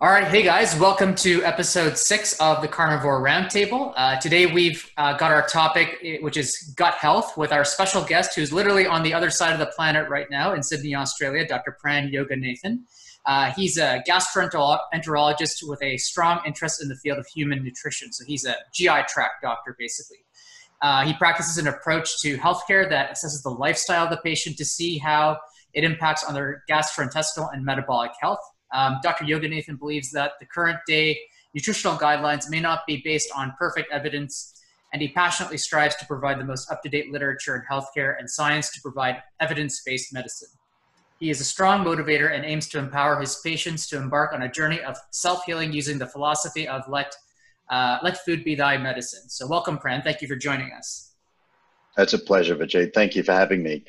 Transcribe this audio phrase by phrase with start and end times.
[0.00, 3.92] All right, hey guys, welcome to episode six of the Carnivore Roundtable.
[3.96, 8.04] Uh, today we've uh, got our topic, eh, which is gut health, with our special
[8.04, 11.44] guest who's literally on the other side of the planet right now in Sydney, Australia,
[11.48, 11.76] Dr.
[11.84, 12.82] Pran Yoganathan.
[13.26, 18.12] Uh, he's a gastroenterologist with a strong interest in the field of human nutrition.
[18.12, 20.18] So he's a GI tract doctor, basically.
[20.80, 24.64] Uh, he practices an approach to healthcare that assesses the lifestyle of the patient to
[24.64, 25.38] see how
[25.74, 28.38] it impacts on their gastrointestinal and metabolic health.
[28.72, 29.24] Um, Dr.
[29.24, 31.18] Yoganathan believes that the current day
[31.54, 34.54] nutritional guidelines may not be based on perfect evidence,
[34.92, 38.28] and he passionately strives to provide the most up to date literature in healthcare and
[38.28, 40.48] science to provide evidence based medicine.
[41.18, 44.50] He is a strong motivator and aims to empower his patients to embark on a
[44.50, 47.12] journey of self healing using the philosophy of let,
[47.70, 49.28] uh, let food be thy medicine.
[49.28, 50.04] So, welcome, Pran.
[50.04, 51.14] Thank you for joining us.
[51.96, 52.94] That's a pleasure, Vijay.
[52.94, 53.84] Thank you for having me.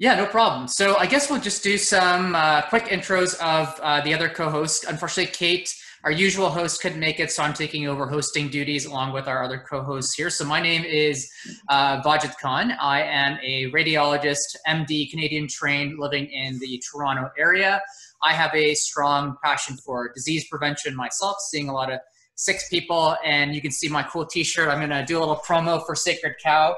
[0.00, 0.68] Yeah, no problem.
[0.68, 4.84] So I guess we'll just do some uh, quick intros of uh, the other co-hosts.
[4.84, 9.12] Unfortunately, Kate, our usual host, couldn't make it, so I'm taking over hosting duties along
[9.12, 10.30] with our other co-hosts here.
[10.30, 11.28] So my name is
[11.68, 12.74] uh, Vajid Khan.
[12.80, 17.82] I am a radiologist, MD, Canadian trained, living in the Toronto area.
[18.22, 21.98] I have a strong passion for disease prevention myself, seeing a lot of
[22.36, 24.68] sick people, and you can see my cool T-shirt.
[24.68, 26.76] I'm going to do a little promo for Sacred Cow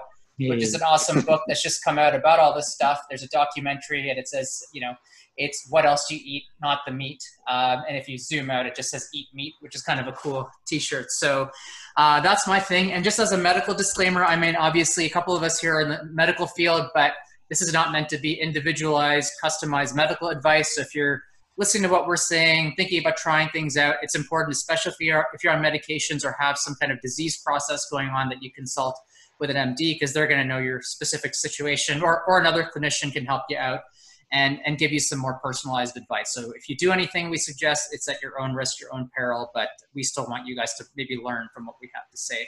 [0.48, 3.00] which is an awesome book that's just come out about all this stuff.
[3.08, 4.94] There's a documentary, and it says, you know,
[5.36, 7.22] it's what else you eat, not the meat.
[7.48, 10.06] Um, and if you zoom out, it just says eat meat, which is kind of
[10.06, 11.10] a cool T-shirt.
[11.10, 11.50] So
[11.96, 12.92] uh, that's my thing.
[12.92, 15.80] And just as a medical disclaimer, I mean, obviously, a couple of us here are
[15.80, 17.12] in the medical field, but
[17.48, 20.76] this is not meant to be individualized, customized medical advice.
[20.76, 21.22] So if you're
[21.56, 25.26] listening to what we're saying, thinking about trying things out, it's important, especially if you're
[25.34, 28.52] if you're on medications or have some kind of disease process going on, that you
[28.52, 28.98] consult
[29.40, 33.12] with an MD because they're going to know your specific situation, or, or another clinician
[33.12, 33.80] can help you out
[34.32, 36.32] and, and give you some more personalized advice.
[36.32, 39.50] So if you do anything we suggest, it's at your own risk, your own peril,
[39.54, 42.46] but we still want you guys to maybe learn from what we have to say.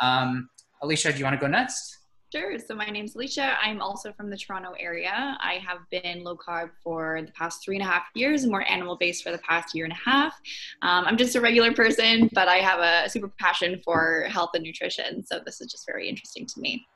[0.00, 0.48] Um,
[0.82, 1.99] Alicia, do you want to go next?
[2.32, 2.60] Sure.
[2.60, 3.56] So my name's Alicia.
[3.60, 5.36] I'm also from the Toronto area.
[5.40, 8.64] I have been low carb for the past three and a half years and more
[8.70, 10.40] animal based for the past year and a half.
[10.82, 14.62] Um, I'm just a regular person, but I have a super passion for health and
[14.62, 15.26] nutrition.
[15.26, 16.86] So this is just very interesting to me.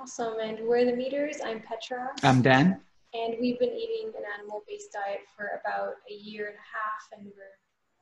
[0.00, 0.36] Awesome.
[0.42, 1.40] And we're the meters.
[1.44, 2.12] I'm Petra.
[2.22, 2.80] I'm Dan.
[3.12, 7.18] And we've been eating an animal based diet for about a year and a half,
[7.20, 7.58] and we're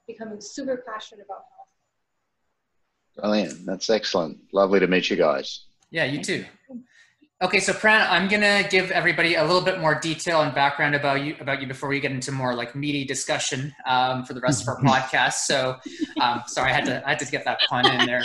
[0.06, 1.66] becoming super passionate about health.
[3.16, 3.66] Brilliant.
[3.66, 4.38] That's excellent.
[4.52, 5.64] Lovely to meet you guys.
[5.90, 6.44] Yeah, you too.
[7.42, 11.22] Okay, so Pran, I'm gonna give everybody a little bit more detail and background about
[11.24, 14.60] you about you before we get into more like meaty discussion um, for the rest
[14.60, 15.46] of our podcast.
[15.46, 15.76] So,
[16.20, 18.22] um, sorry, I had to I had to get that pun in there.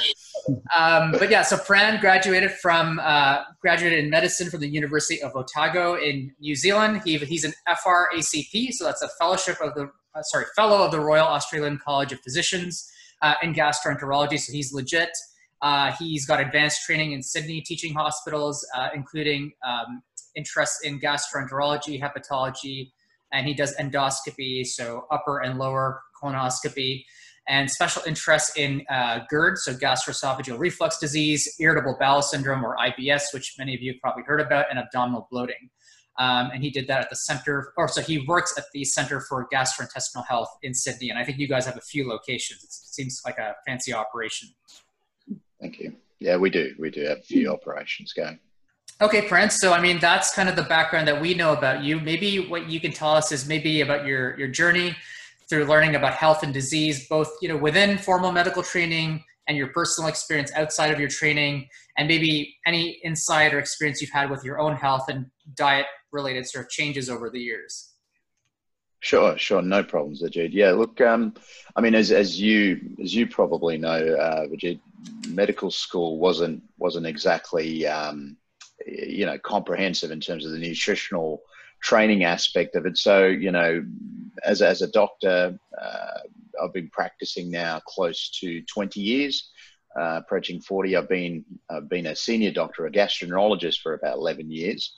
[0.78, 5.34] Um, but yeah, so Pran graduated from uh, graduated in medicine from the University of
[5.34, 7.02] Otago in New Zealand.
[7.06, 11.00] He, he's an FRACP, so that's a fellowship of the uh, sorry fellow of the
[11.00, 14.40] Royal Australian College of Physicians uh, in gastroenterology.
[14.42, 15.12] So he's legit.
[15.66, 20.04] Uh, he's got advanced training in Sydney teaching hospitals, uh, including um,
[20.36, 22.92] interests in gastroenterology, hepatology,
[23.34, 27.04] and he does endoscopy, so upper and lower colonoscopy,
[27.48, 33.34] and special interest in uh, GERD, so gastroesophageal reflux disease, irritable bowel syndrome, or IBS,
[33.34, 35.72] which many of you have probably heard about, and abdominal bloating.
[36.20, 39.20] Um, and he did that at the center, or so he works at the Center
[39.20, 41.10] for Gastrointestinal Health in Sydney.
[41.10, 42.64] And I think you guys have a few locations.
[42.64, 44.50] It seems like a fancy operation.
[45.62, 45.96] Thank you.
[46.20, 46.74] Yeah, we do.
[46.80, 48.40] We do have a few operations going.
[49.02, 49.60] Okay, Prince.
[49.60, 52.00] So, I mean, that's kind of the background that we know about you.
[52.00, 54.96] Maybe what you can tell us is maybe about your your journey
[55.50, 59.68] through learning about health and disease, both you know within formal medical training and your
[59.68, 61.68] personal experience outside of your training,
[61.98, 66.48] and maybe any insight or experience you've had with your own health and diet related
[66.48, 67.92] sort of changes over the years.
[69.02, 70.50] Sure, sure, no problems, Ajit.
[70.52, 71.36] Yeah, look, um,
[71.76, 74.80] I mean, as as you as you probably know, uh, Ajit,
[75.30, 78.38] medical school wasn't wasn't exactly um,
[78.86, 81.42] you know comprehensive in terms of the nutritional
[81.82, 82.98] training aspect of it.
[82.98, 83.86] So you know,
[84.44, 86.20] as as a doctor, uh,
[86.62, 89.52] I've been practicing now close to twenty years.
[89.98, 94.52] Uh, approaching 40, I've been I've been a senior doctor, a gastroenterologist for about 11
[94.52, 94.94] years,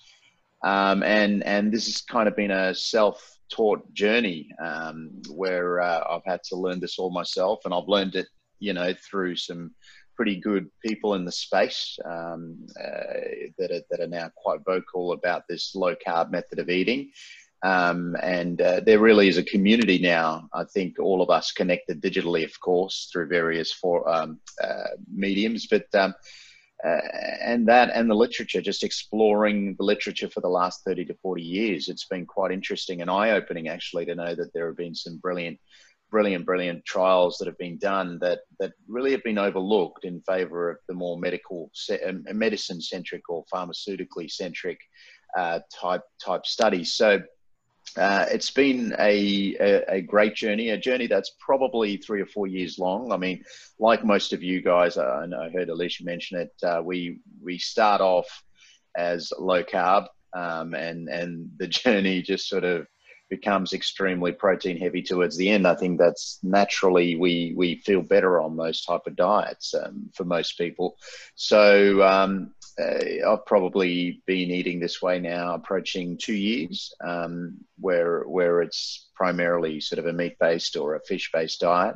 [0.63, 6.03] um, and and this has kind of been a self taught journey um, where uh,
[6.09, 8.27] I've had to learn this all myself, and I've learned it,
[8.59, 9.71] you know, through some
[10.17, 15.13] pretty good people in the space um, uh, that are that are now quite vocal
[15.13, 17.11] about this low carb method of eating.
[17.63, 20.47] Um, and uh, there really is a community now.
[20.53, 25.67] I think all of us connected digitally, of course, through various for um, uh, mediums,
[25.67, 26.13] but um,
[26.85, 26.99] uh,
[27.41, 31.41] and that and the literature, just exploring the literature for the last 30 to 40
[31.41, 31.89] years.
[31.89, 35.17] It's been quite interesting and eye opening, actually, to know that there have been some
[35.17, 35.59] brilliant,
[36.09, 40.69] brilliant, brilliant trials that have been done that, that really have been overlooked in favor
[40.71, 41.71] of the more medical,
[42.05, 44.79] um, medicine centric or pharmaceutically centric
[45.37, 46.93] uh, type, type studies.
[46.93, 47.21] So,
[47.95, 52.45] uh, it's been a, a, a, great journey, a journey that's probably three or four
[52.45, 53.11] years long.
[53.11, 53.43] I mean,
[53.79, 56.53] like most of you guys, uh, I, I heard Alicia mention it.
[56.61, 58.27] Uh, we we start off
[58.95, 62.87] as low carb, um, and and the journey just sort of
[63.29, 65.67] becomes extremely protein heavy towards the end.
[65.67, 70.23] I think that's naturally we we feel better on those type of diets um, for
[70.23, 70.97] most people.
[71.35, 78.23] So um, uh, I've probably been eating this way now, approaching two years, um, where
[78.23, 81.95] where it's primarily sort of a meat based or a fish based diet.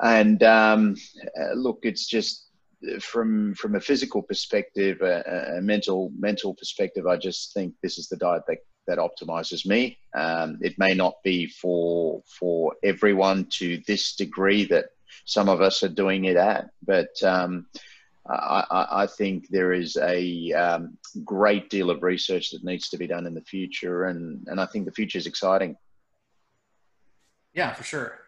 [0.00, 0.96] And um,
[1.38, 2.44] uh, look, it's just
[3.00, 7.06] from from a physical perspective, a, a, mental mental perspective.
[7.06, 9.98] I just think this is the diet that that optimizes me.
[10.14, 14.86] Um, it may not be for for everyone to this degree that
[15.24, 17.66] some of us are doing it at, but um,
[18.26, 23.06] I, I, think there is a um, great deal of research that needs to be
[23.06, 25.76] done in the future, and, and I think the future is exciting.
[27.52, 28.23] Yeah, for sure.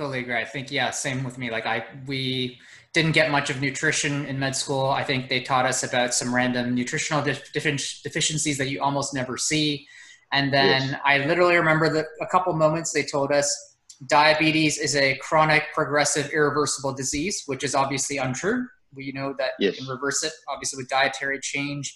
[0.00, 0.36] Totally agree.
[0.36, 1.50] I think yeah, same with me.
[1.50, 2.58] Like I, we
[2.94, 4.88] didn't get much of nutrition in med school.
[4.88, 9.36] I think they taught us about some random nutritional def- deficiencies that you almost never
[9.36, 9.86] see.
[10.32, 11.00] And then yes.
[11.04, 13.76] I literally remember that a couple moments they told us
[14.06, 18.66] diabetes is a chronic, progressive, irreversible disease, which is obviously untrue.
[18.94, 19.74] We know that yes.
[19.74, 21.94] you can reverse it, obviously, with dietary change.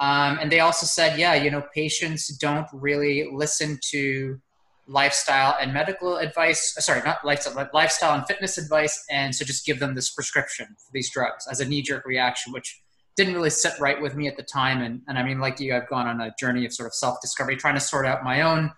[0.00, 4.40] Um, and they also said, yeah, you know, patients don't really listen to
[4.88, 6.74] lifestyle and medical advice.
[6.76, 9.04] Uh, sorry, not lifestyle, lifestyle and fitness advice.
[9.10, 12.52] And so just give them this prescription for these drugs as a knee jerk reaction,
[12.52, 12.80] which
[13.16, 14.82] didn't really sit right with me at the time.
[14.82, 17.20] And, and I mean, like you, I've gone on a journey of sort of self
[17.20, 18.72] discovery, trying to sort out my own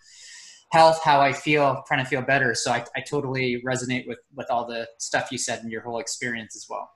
[0.72, 2.54] health, how I feel, trying to feel better.
[2.54, 5.98] So I, I totally resonate with, with all the stuff you said and your whole
[5.98, 6.90] experience as well.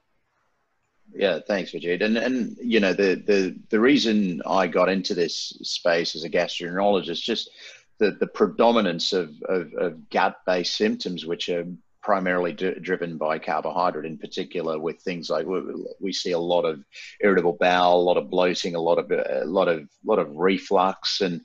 [1.12, 2.02] Yeah, thanks, Vijay.
[2.02, 6.30] And and you know the the the reason I got into this space as a
[6.30, 7.50] gastroenterologist just
[7.98, 11.66] the the predominance of of, of gut based symptoms, which are
[12.02, 15.62] primarily d- driven by carbohydrate in particular with things like we,
[16.00, 16.84] we, see a lot of
[17.22, 21.22] irritable bowel a lot of bloating a lot of a lot of lot of reflux
[21.22, 21.40] and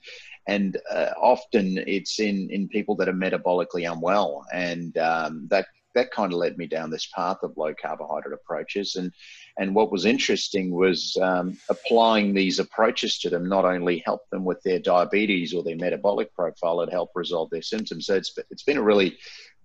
[0.47, 5.65] and uh, often it's in in people that are metabolically unwell and um, that
[5.95, 8.95] that kind of led me down this path of low carbohydrate approaches.
[8.95, 9.11] And
[9.59, 14.45] and what was interesting was um, applying these approaches to them not only helped them
[14.45, 18.05] with their diabetes or their metabolic profile, it helped resolve their symptoms.
[18.05, 19.17] So it's it's been a really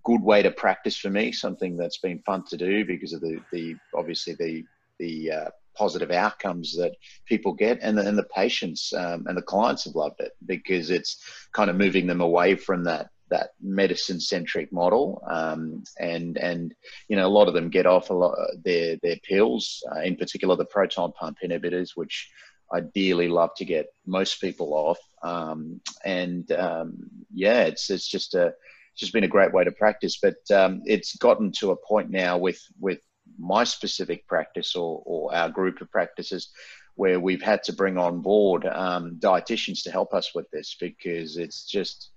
[0.03, 1.31] good way to practice for me.
[1.31, 4.65] Something that's been fun to do because of the the obviously the
[4.99, 6.95] the uh, positive outcomes that
[7.25, 10.89] people get and the, and the patients um, and the clients have loved it because
[10.89, 11.19] it's
[11.53, 16.73] kind of moving them away from that that medicine centric model um, and and
[17.07, 20.15] you know a lot of them get off a lot their their pills uh, in
[20.15, 22.29] particular the proton pump inhibitors which
[22.73, 24.99] ideally love to get most people off.
[25.21, 29.71] Um, and um, yeah it's it's just a it's just been a great way to
[29.71, 32.99] practice but um, it's gotten to a point now with with
[33.39, 36.49] my specific practice or, or our group of practices
[36.93, 41.37] where we've had to bring on board um, dietitians to help us with this because
[41.37, 42.11] it's just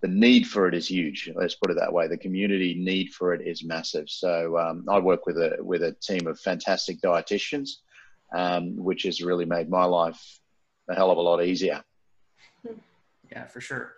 [0.00, 1.30] the need for it is huge.
[1.34, 2.06] Let's put it that way.
[2.06, 4.08] The community need for it is massive.
[4.08, 7.70] So um, I work with a with a team of fantastic dietitians,
[8.32, 10.40] um, which has really made my life
[10.88, 11.82] a hell of a lot easier.
[13.30, 13.92] Yeah, for sure.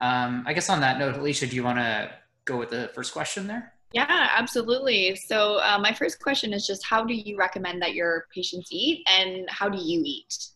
[0.00, 2.10] Um, I guess on that note, Alicia, do you want to
[2.44, 3.74] go with the first question there?
[3.92, 5.16] Yeah, absolutely.
[5.16, 9.06] So uh, my first question is just how do you recommend that your patients eat,
[9.08, 10.50] and how do you eat?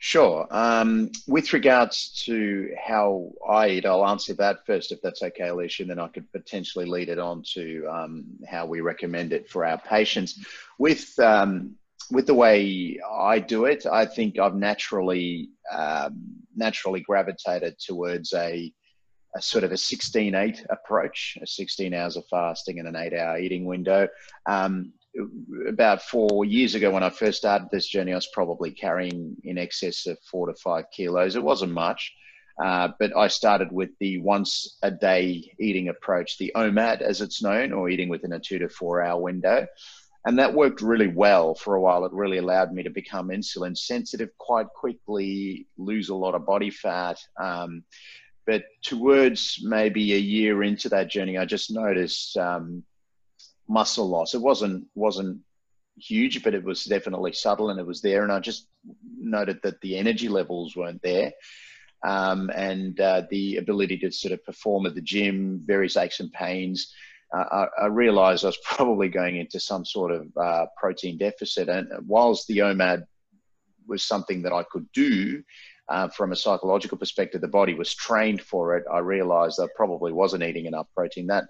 [0.00, 0.46] Sure.
[0.50, 5.82] Um, with regards to how I eat, I'll answer that first, if that's okay, Alicia,
[5.82, 9.64] and then I could potentially lead it on to um, how we recommend it for
[9.66, 10.38] our patients.
[10.78, 11.74] With um,
[12.12, 18.72] with the way I do it, I think I've naturally um, naturally gravitated towards a,
[19.34, 23.64] a sort of a 16-8 approach, a 16 hours of fasting and an eight-hour eating
[23.64, 24.08] window.
[24.46, 24.92] Um,
[25.68, 29.58] about four years ago when I first started this journey, I was probably carrying in
[29.58, 31.36] excess of four to five kilos.
[31.36, 32.12] It wasn't much,
[32.62, 37.42] uh, but I started with the once a day eating approach, the OMAD as it's
[37.42, 39.66] known, or eating within a two to four hour window.
[40.24, 42.04] And that worked really well for a while.
[42.04, 46.70] It really allowed me to become insulin sensitive quite quickly, lose a lot of body
[46.70, 47.18] fat.
[47.40, 47.84] Um,
[48.46, 52.82] but towards maybe a year into that journey, I just noticed um,
[53.68, 54.34] muscle loss.
[54.34, 55.40] It wasn't wasn't
[55.96, 58.22] huge, but it was definitely subtle and it was there.
[58.22, 58.68] And I just
[59.18, 61.32] noted that the energy levels weren't there.
[62.04, 66.32] Um, and uh, the ability to sort of perform at the gym, various aches and
[66.32, 66.92] pains.
[67.36, 71.68] Uh, I, I, realized I was probably going into some sort of uh, protein deficit.
[71.68, 73.04] And whilst the OMAD
[73.86, 75.42] was something that I could do
[75.88, 78.84] uh, from a psychological perspective, the body was trained for it.
[78.92, 81.26] I realized I probably wasn't eating enough protein.
[81.26, 81.44] That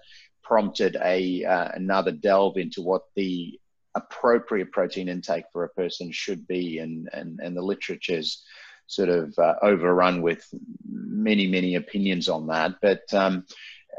[0.49, 3.59] prompted a uh, another delve into what the
[3.93, 8.43] appropriate protein intake for a person should be, and and and the literature's
[8.87, 10.43] sort of uh, overrun with
[10.89, 12.73] many many opinions on that.
[12.81, 13.45] But um,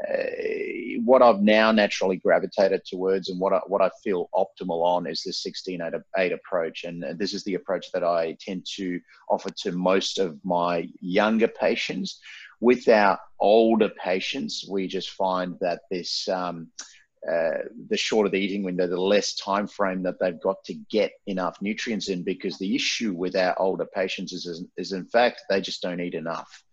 [0.09, 0.15] uh,
[1.05, 5.21] what I've now naturally gravitated towards and what I, what I feel optimal on is
[5.23, 6.85] this 16-8 approach.
[6.85, 11.47] And this is the approach that I tend to offer to most of my younger
[11.47, 12.19] patients.
[12.61, 16.69] With our older patients, we just find that this um,
[17.29, 21.11] uh, the shorter the eating window, the less time frame that they've got to get
[21.27, 22.23] enough nutrients in.
[22.23, 26.01] Because the issue with our older patients is, is, is in fact, they just don't
[26.01, 26.63] eat enough.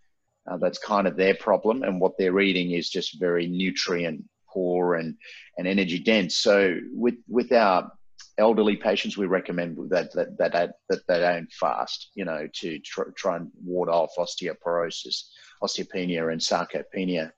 [0.49, 4.95] Uh, that's kind of their problem, and what they're eating is just very nutrient poor
[4.95, 5.15] and,
[5.59, 6.37] and energy dense.
[6.37, 7.93] So with with our
[8.39, 13.05] elderly patients, we recommend that that that, that they don't fast, you know, to try,
[13.17, 15.25] try and ward off osteoporosis,
[15.63, 17.33] osteopenia, and sarcopenia.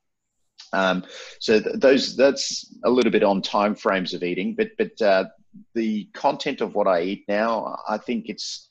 [0.73, 1.05] Um,
[1.41, 5.25] so th- those that's a little bit on time frames of eating, but but uh,
[5.75, 8.69] the content of what I eat now, I think it's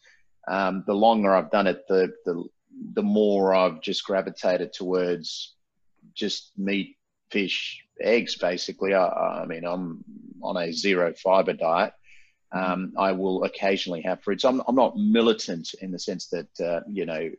[0.47, 2.43] um, the longer I've done it, the the
[2.93, 5.55] the more I've just gravitated towards
[6.13, 6.97] just meat,
[7.29, 8.37] fish, eggs.
[8.37, 10.03] Basically, I, I mean, I'm
[10.41, 11.93] on a zero fiber diet.
[12.51, 14.43] Um, I will occasionally have fruits.
[14.43, 17.29] I'm, I'm not militant in the sense that uh, you know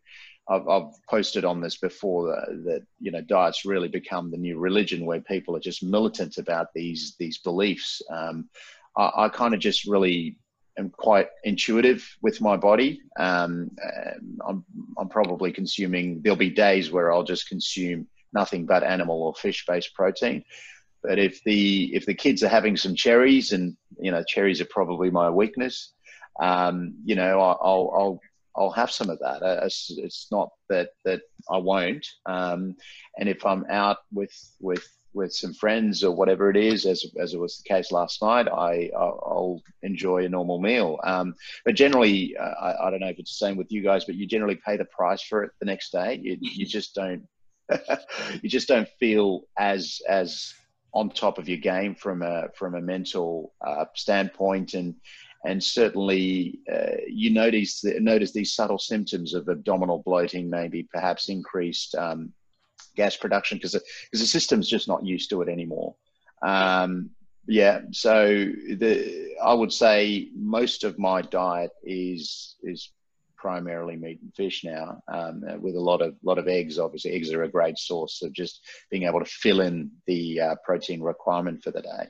[0.50, 4.58] I've, I've, posted on this before that, that, you know diets really become the new
[4.58, 8.02] religion where people are just militant about these these beliefs.
[8.10, 8.48] Um,
[8.96, 10.36] I, I kind of just really
[10.78, 13.00] am quite intuitive with my body.
[13.18, 13.70] Um,
[14.46, 14.64] I'm,
[14.98, 19.64] I'm probably consuming, there'll be days where I'll just consume nothing but animal or fish
[19.66, 20.44] based protein.
[21.02, 24.66] But if the if the kids are having some cherries, and you know cherries are
[24.66, 25.92] probably my weakness,
[26.40, 28.20] um, you know I'll, I'll
[28.56, 29.42] I'll have some of that.
[29.42, 32.06] Uh, it's, not that that I won't.
[32.26, 32.76] Um,
[33.18, 37.34] and if I'm out with with with some friends or whatever it is, as, as
[37.34, 41.00] it was the case last night, I, I'll enjoy a normal meal.
[41.02, 44.04] Um, but generally, uh, I, I, don't know if it's the same with you guys,
[44.04, 46.20] but you generally pay the price for it the next day.
[46.22, 47.26] You, you just don't,
[48.40, 50.54] you just don't feel as, as
[50.92, 54.74] on top of your game from a, from a mental uh, standpoint.
[54.74, 54.94] And,
[55.44, 61.94] and certainly uh, you notice, notice these subtle symptoms of abdominal bloating, maybe perhaps increased
[61.94, 62.32] um,
[62.96, 65.94] gas production because because the system's just not used to it anymore.
[66.42, 67.10] Um,
[67.46, 72.92] yeah, so the I would say most of my diet is is
[73.36, 76.78] primarily meat and fish now, um, with a lot of lot of eggs.
[76.78, 80.54] Obviously, eggs are a great source of just being able to fill in the uh,
[80.64, 82.08] protein requirement for the day.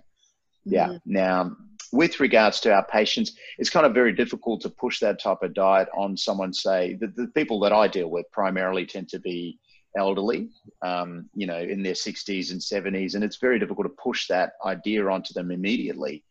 [0.65, 0.89] Yeah.
[0.89, 1.13] Mm-hmm.
[1.13, 1.57] Now,
[1.93, 5.55] with regards to our patients, it's kind of very difficult to push that type of
[5.55, 6.53] diet on someone.
[6.53, 9.59] Say the, the people that I deal with primarily tend to be
[9.97, 10.51] elderly,
[10.83, 14.53] um, you know, in their 60s and 70s, and it's very difficult to push that
[14.65, 16.25] idea onto them immediately.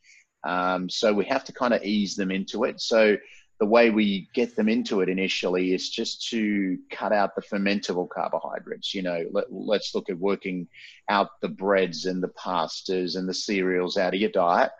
[0.45, 2.79] Um, so we have to kind of ease them into it.
[2.79, 3.17] So
[3.59, 8.07] the way we get them into it initially is just to cut out the fermentable
[8.07, 8.95] carbohydrates.
[8.95, 10.67] You know, let, us look at working
[11.09, 14.71] out the breads and the pastas and the cereals out of your diet.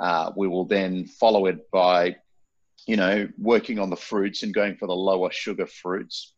[0.00, 2.16] Uh, we will then follow it by,
[2.86, 6.32] you know, working on the fruits and going for the lower sugar fruits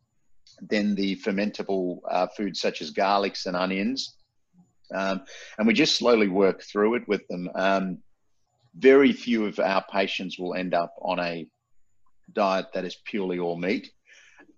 [0.60, 4.16] then the fermentable uh, foods such as garlics and onions.
[4.94, 5.22] Um,
[5.58, 7.48] and we just slowly work through it with them.
[7.54, 7.98] Um,
[8.76, 11.46] very few of our patients will end up on a
[12.32, 13.90] diet that is purely all meat.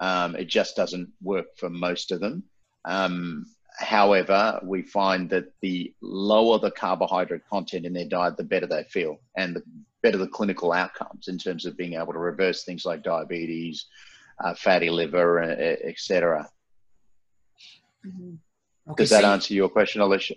[0.00, 2.44] Um, it just doesn't work for most of them.
[2.84, 3.46] Um,
[3.76, 8.84] however, we find that the lower the carbohydrate content in their diet, the better they
[8.84, 9.62] feel and the
[10.02, 13.86] better the clinical outcomes in terms of being able to reverse things like diabetes,
[14.44, 16.48] uh, fatty liver, uh, etc.
[18.06, 18.34] Mm-hmm.
[18.90, 20.34] Okay, Does that so answer your question, Alicia?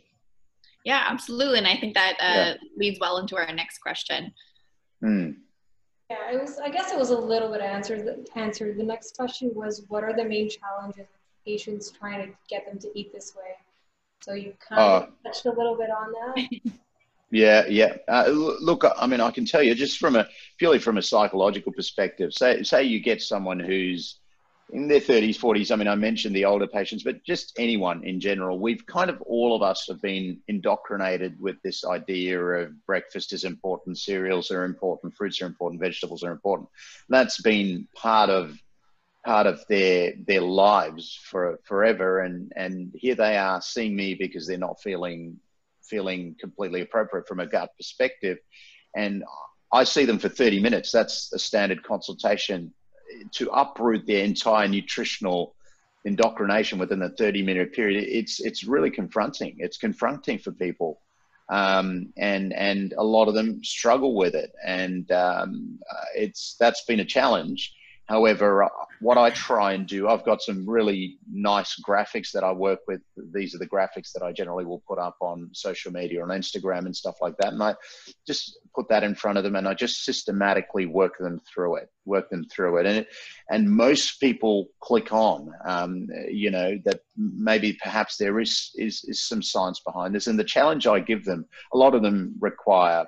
[0.86, 2.54] Yeah, absolutely, and I think that uh, yeah.
[2.78, 4.32] leads well into our next question.
[5.02, 5.32] Hmm.
[6.10, 6.58] Yeah, it was.
[6.60, 8.26] I guess it was a little bit answered.
[8.36, 8.78] Answered.
[8.78, 11.08] The next question was, what are the main challenges
[11.48, 13.56] patients trying to get them to eat this way?
[14.20, 16.74] So you kind of uh, touched a little bit on that.
[17.30, 17.98] Yeah, yeah.
[18.08, 20.28] Uh, look, I mean, I can tell you just from a
[20.58, 22.32] purely from a psychological perspective.
[22.34, 24.20] Say, say you get someone who's
[24.72, 25.72] in their 30s, 40s.
[25.72, 28.60] I mean, I mentioned the older patients, but just anyone in general.
[28.60, 33.44] We've kind of all of us have been indoctrinated with this idea of breakfast is
[33.44, 36.70] important, cereals are important, fruits are important, vegetables are important.
[37.10, 38.58] That's been part of
[39.28, 44.48] part of their their lives for forever, and and here they are seeing me because
[44.48, 45.38] they're not feeling
[45.84, 48.38] feeling completely appropriate from a gut perspective,
[48.96, 49.24] and
[49.74, 50.92] I see them for 30 minutes.
[50.92, 52.74] That's a standard consultation
[53.34, 55.56] to uproot their entire nutritional
[56.06, 58.06] indoctrination within a 30 minute period.
[58.08, 59.58] It's it's really confronting.
[59.60, 61.02] It's confronting for people.
[61.50, 64.52] Um, and and a lot of them struggle with it.
[64.66, 65.80] And um,
[66.16, 67.74] it's that's been a challenge
[68.08, 68.70] However, uh,
[69.02, 73.02] what I try and do, I've got some really nice graphics that I work with.
[73.34, 76.86] These are the graphics that I generally will put up on social media, on Instagram
[76.86, 77.52] and stuff like that.
[77.52, 77.76] And I
[78.26, 81.90] just put that in front of them and I just systematically work them through it,
[82.06, 82.86] work them through it.
[82.86, 83.08] And, it,
[83.50, 89.22] and most people click on, um, you know, that maybe perhaps there is, is, is
[89.22, 90.28] some science behind this.
[90.28, 93.06] And the challenge I give them, a lot of them require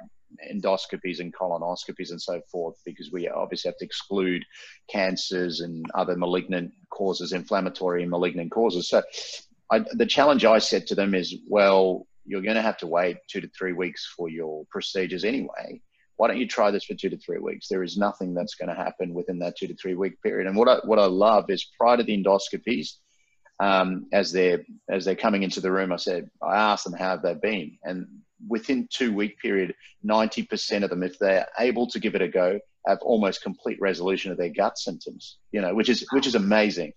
[0.52, 4.44] endoscopies and colonoscopies and so forth, because we obviously have to exclude
[4.90, 8.90] cancers and other malignant causes, inflammatory and malignant causes.
[8.90, 9.02] So
[9.72, 13.18] I, the challenge I said to them is, well, you're going to have to wait
[13.28, 15.82] two to three weeks for your procedures anyway.
[16.18, 17.68] Why don't you try this for two to three weeks?
[17.68, 20.48] There is nothing that's going to happen within that two to three week period.
[20.48, 22.96] And what I, what I love is prior to the endoscopies,
[23.60, 27.10] um, as they're as they're coming into the room, I said I asked them how
[27.10, 28.08] have they been, and
[28.48, 32.60] within two week period, 90% of them, if they're able to give it a go,
[32.88, 36.94] have almost complete resolution of their gut symptoms, you know, which is, which is amazing,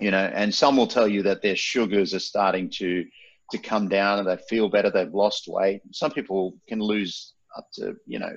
[0.00, 3.04] you know, and some will tell you that their sugars are starting to,
[3.50, 4.90] to come down and they feel better.
[4.90, 5.80] They've lost weight.
[5.92, 8.36] Some people can lose up to, you know,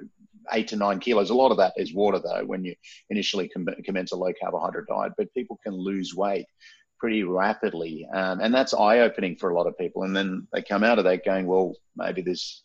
[0.54, 1.30] eight to nine kilos.
[1.30, 2.76] A lot of that is water though, when you
[3.10, 3.50] initially
[3.84, 6.46] commence a low carbohydrate diet, but people can lose weight
[7.02, 8.08] pretty rapidly.
[8.14, 10.04] Um, and that's eye opening for a lot of people.
[10.04, 12.62] And then they come out of that going, well, maybe this,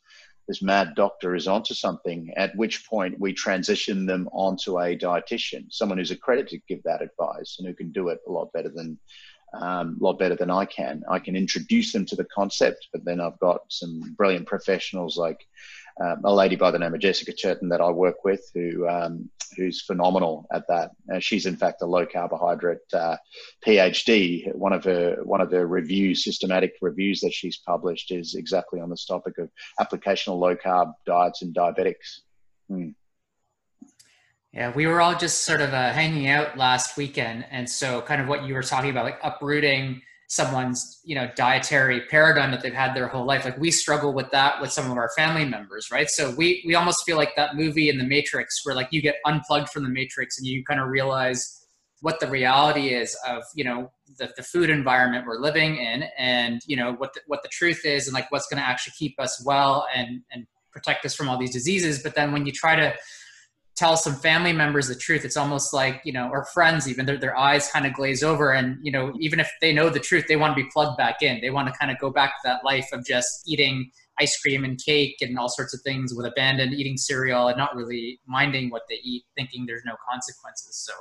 [0.47, 5.65] this mad doctor is onto something, at which point we transition them onto a dietitian,
[5.71, 8.69] someone who's accredited to give that advice and who can do it a lot better
[8.69, 8.99] than
[9.55, 11.03] um, a lot better than I can.
[11.09, 15.47] I can introduce them to the concept, but then I've got some brilliant professionals like
[16.03, 19.31] um, a lady by the name of Jessica Turton that I work with, who um,
[19.57, 20.91] who's phenomenal at that.
[21.13, 23.17] Uh, she's in fact a low carbohydrate uh,
[23.67, 24.55] PhD.
[24.55, 28.91] One of her one of her reviews, systematic reviews that she's published, is exactly on
[28.91, 32.21] this topic of application of low carb diets in diabetics.
[32.69, 32.91] Hmm.
[34.53, 38.21] Yeah, we were all just sort of uh, hanging out last weekend, and so kind
[38.21, 42.75] of what you were talking about, like uprooting someone's you know dietary paradigm that they've
[42.75, 43.45] had their whole life.
[43.45, 46.09] Like we struggle with that with some of our family members right?
[46.09, 49.17] So we we almost feel like that movie in the matrix where like you get
[49.25, 51.65] unplugged from the matrix and you kind of realize
[52.01, 56.61] what the reality is of you know the, the food environment we're living in and
[56.67, 59.19] you know what the, what the truth is and like what's going to actually keep
[59.19, 62.03] us well and and protect us from all these diseases.
[62.03, 62.95] But then when you try to
[63.77, 65.25] tell some family members the truth.
[65.25, 68.53] It's almost like you know or friends even their, their eyes kind of glaze over
[68.53, 71.23] and you know even if they know the truth they want to be plugged back
[71.23, 71.41] in.
[71.41, 74.65] They want to kind of go back to that life of just eating ice cream
[74.65, 78.71] and cake and all sorts of things with abandon eating cereal and not really minding
[78.71, 80.77] what they eat thinking there's no consequences.
[80.87, 80.93] So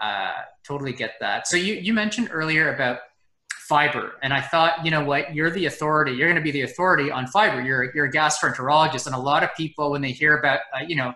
[0.00, 0.32] uh,
[0.64, 1.48] totally get that.
[1.48, 3.00] So you, you mentioned earlier about
[3.68, 6.62] fiber and i thought you know what you're the authority you're going to be the
[6.62, 7.62] authority on fiber.
[7.62, 10.96] You're, you're a gastroenterologist and a lot of people when they hear about uh, you
[10.96, 11.12] know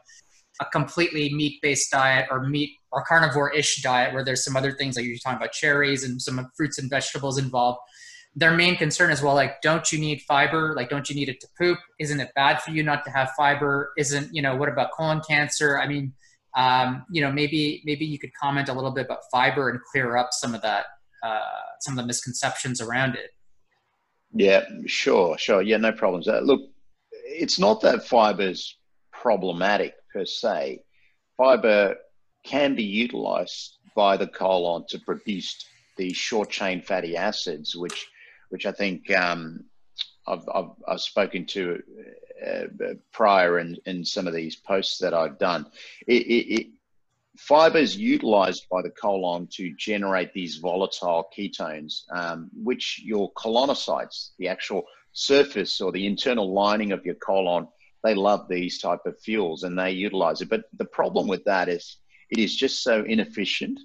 [0.60, 5.04] a completely meat-based diet or meat or carnivore-ish diet where there's some other things like
[5.04, 7.80] you're talking about cherries and some fruits and vegetables involved.
[8.36, 10.74] Their main concern is well like don't you need fiber?
[10.76, 11.78] Like don't you need it to poop?
[12.00, 13.92] Isn't it bad for you not to have fiber?
[13.96, 15.78] Isn't you know what about colon cancer?
[15.78, 16.12] I mean
[16.56, 20.16] um, you know maybe maybe you could comment a little bit about fiber and clear
[20.16, 20.86] up some of that
[21.24, 21.38] uh,
[21.80, 23.30] some of the misconceptions around it.
[24.32, 25.62] Yeah sure sure.
[25.62, 26.26] Yeah no problems.
[26.26, 26.60] Uh, look
[27.10, 28.78] it's not that fiber's
[29.12, 30.82] problematic per se,
[31.36, 31.96] fiber
[32.44, 38.06] can be utilized by the colon to produce these short chain fatty acids, which,
[38.50, 39.64] which I think um,
[40.26, 41.82] I've, I've, I've, spoken to
[42.46, 45.66] uh, prior in, in some of these posts that I've done.
[46.06, 46.66] It, it, it,
[47.36, 54.30] fiber is utilized by the colon to generate these volatile ketones, um, which your colonocytes,
[54.38, 57.68] the actual surface or the internal lining of your colon,
[58.04, 60.48] they love these type of fuels and they utilize it.
[60.48, 61.96] But the problem with that is
[62.30, 63.80] it is just so inefficient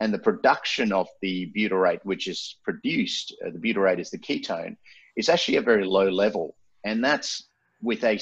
[0.00, 4.76] and the production of the butyrate, which is produced, uh, the butyrate is the ketone,
[5.16, 6.56] is actually a very low level.
[6.84, 7.48] And that's
[7.82, 8.18] with a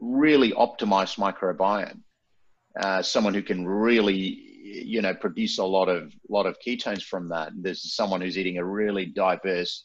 [0.00, 2.00] really optimized microbiome.
[2.80, 7.28] Uh, someone who can really you know, produce a lot of lot of ketones from
[7.28, 7.52] that.
[7.54, 9.84] There's someone who's eating a really diverse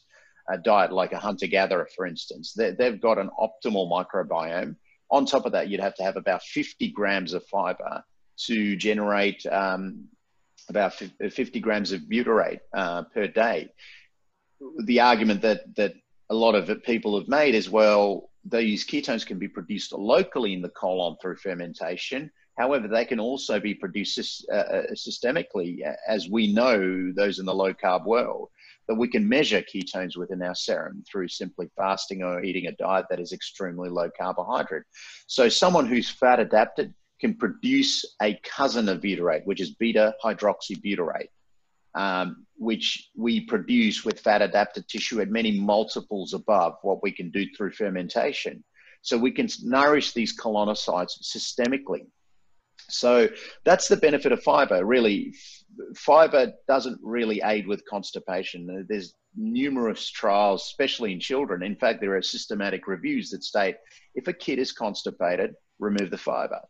[0.52, 2.54] uh, diet, like a hunter gatherer, for instance.
[2.54, 4.76] They, they've got an optimal microbiome.
[5.10, 8.04] On top of that, you'd have to have about 50 grams of fiber
[8.46, 10.08] to generate um,
[10.68, 13.70] about 50 grams of butyrate uh, per day.
[14.84, 15.94] The argument that that
[16.28, 20.62] a lot of people have made is well, these ketones can be produced locally in
[20.62, 22.30] the colon through fermentation.
[22.56, 27.54] However, they can also be produced uh, uh, systemically, as we know those in the
[27.54, 28.50] low carb world,
[28.90, 33.06] that we can measure ketones within our serum through simply fasting or eating a diet
[33.08, 34.82] that is extremely low carbohydrate.
[35.28, 41.28] So, someone who's fat adapted can produce a cousin of butyrate, which is beta hydroxybutyrate,
[41.94, 47.30] um, which we produce with fat adapted tissue at many multiples above what we can
[47.30, 48.64] do through fermentation.
[49.02, 52.06] So we can nourish these colonocytes systemically.
[52.90, 53.28] So
[53.64, 54.84] that's the benefit of fiber.
[54.84, 55.34] Really,
[55.96, 58.86] fiber doesn't really aid with constipation.
[58.88, 61.62] There's numerous trials, especially in children.
[61.62, 63.76] In fact, there are systematic reviews that state
[64.14, 66.60] if a kid is constipated, remove the fiber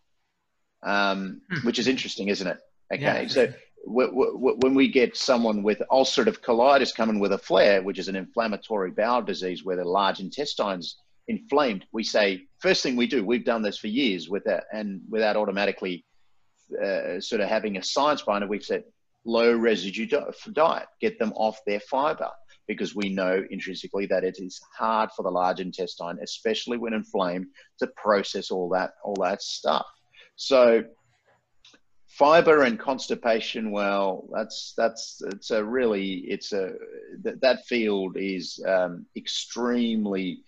[0.83, 1.67] um, hmm.
[1.67, 2.59] which is interesting, isn't it?
[2.93, 3.53] Okay, yeah, so
[3.87, 8.09] w- w- when we get someone with ulcerative colitis coming with a flare, which is
[8.09, 10.97] an inflammatory bowel disease where the large intestines
[11.29, 13.25] inflamed, we say first thing we do.
[13.25, 16.05] We've done this for years with that, and without automatically
[16.75, 18.85] uh, sort of having a science behind it, we've said
[19.25, 20.07] low residue
[20.53, 22.31] diet, get them off their fiber
[22.67, 27.47] because we know intrinsically that it is hard for the large intestine, especially when inflamed,
[27.79, 29.87] to process all that all that stuff.
[30.37, 30.85] So
[32.07, 36.75] fiber and constipation, well, that's that's it's a really it's a
[37.23, 40.43] that, that field is um, extremely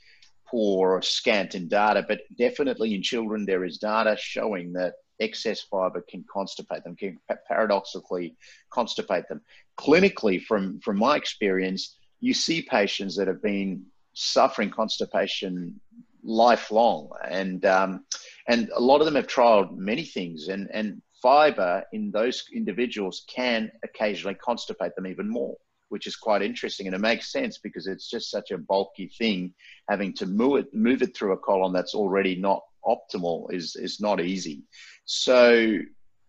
[0.46, 5.60] poor or scant in data, but definitely in children there is data showing that excess
[5.60, 8.36] fiber can constipate them, can paradoxically
[8.72, 9.40] constipate them.
[9.78, 15.80] Clinically, from from my experience, you see patients that have been suffering constipation
[16.22, 18.04] lifelong, and um,
[18.48, 23.24] and a lot of them have trialed many things, and and fiber in those individuals
[23.28, 25.56] can occasionally constipate them even more,
[25.88, 29.52] which is quite interesting, and it makes sense because it's just such a bulky thing.
[29.88, 34.00] Having to move it move it through a colon that's already not optimal is is
[34.00, 34.62] not easy.
[35.04, 35.78] So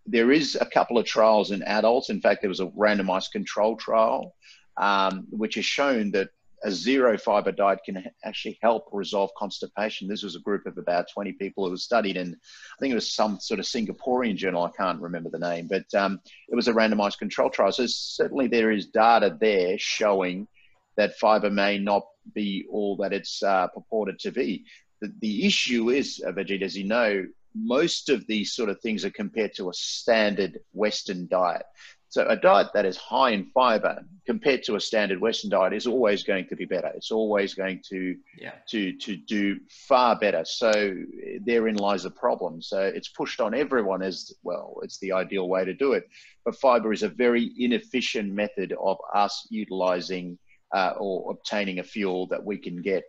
[0.05, 2.09] there is a couple of trials in adults.
[2.09, 4.35] In fact, there was a randomized control trial,
[4.77, 6.29] um, which has shown that
[6.65, 10.07] a zero fiber diet can actually help resolve constipation.
[10.07, 12.95] This was a group of about 20 people who was studied in, I think it
[12.95, 14.63] was some sort of Singaporean journal.
[14.63, 17.73] I can't remember the name, but um, it was a randomized control trial.
[17.73, 20.47] So certainly there is data there showing
[20.95, 24.65] that fiber may not be all that it's uh, purported to be.
[25.01, 27.25] The, the issue is, uh, Vajit, as you know,
[27.55, 31.65] most of these sort of things are compared to a standard Western diet.
[32.13, 35.87] So a diet that is high in fiber compared to a standard Western diet is
[35.87, 36.91] always going to be better.
[36.95, 38.51] It's always going to yeah.
[38.69, 40.45] to to do far better.
[40.45, 40.95] So
[41.43, 42.61] therein lies the problem.
[42.61, 44.75] So it's pushed on everyone as well.
[44.83, 46.07] It's the ideal way to do it,
[46.45, 50.37] but fiber is a very inefficient method of us utilizing
[50.71, 53.05] uh, or obtaining a fuel that we can get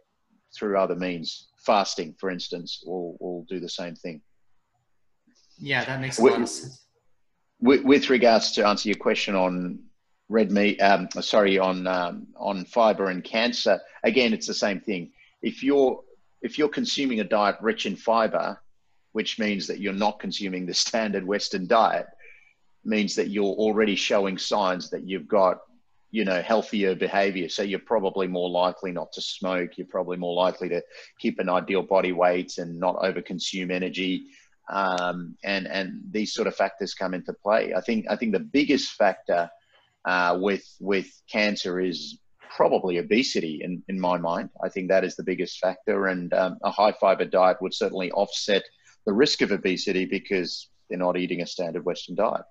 [0.56, 1.48] through other means.
[1.58, 4.22] Fasting, for instance, will will do the same thing.
[5.58, 6.84] Yeah, that makes a lot of sense
[7.64, 9.78] with, with, regards to answer your question on
[10.28, 15.12] red meat, um, sorry, on um, on fiber and cancer, again, it's the same thing.
[15.42, 16.00] If you're
[16.42, 18.60] if you're consuming a diet rich in fiber,
[19.12, 22.06] which means that you're not consuming the standard Western diet,
[22.84, 25.60] means that you're already showing signs that you've got,
[26.10, 27.48] you know, healthier behavior.
[27.48, 29.78] So you're probably more likely not to smoke.
[29.78, 30.82] You're probably more likely to
[31.18, 34.26] keep an ideal body weight and not overconsume energy
[34.68, 37.74] um, and and these sort of factors come into play.
[37.74, 39.50] I think I think the biggest factor
[40.04, 42.18] uh, with with cancer is
[42.56, 44.48] probably obesity in, in my mind.
[44.62, 48.10] I think that is the biggest factor, and um, a high fiber diet would certainly
[48.12, 48.62] offset
[49.06, 52.44] the risk of obesity because they're not eating a standard Western diet.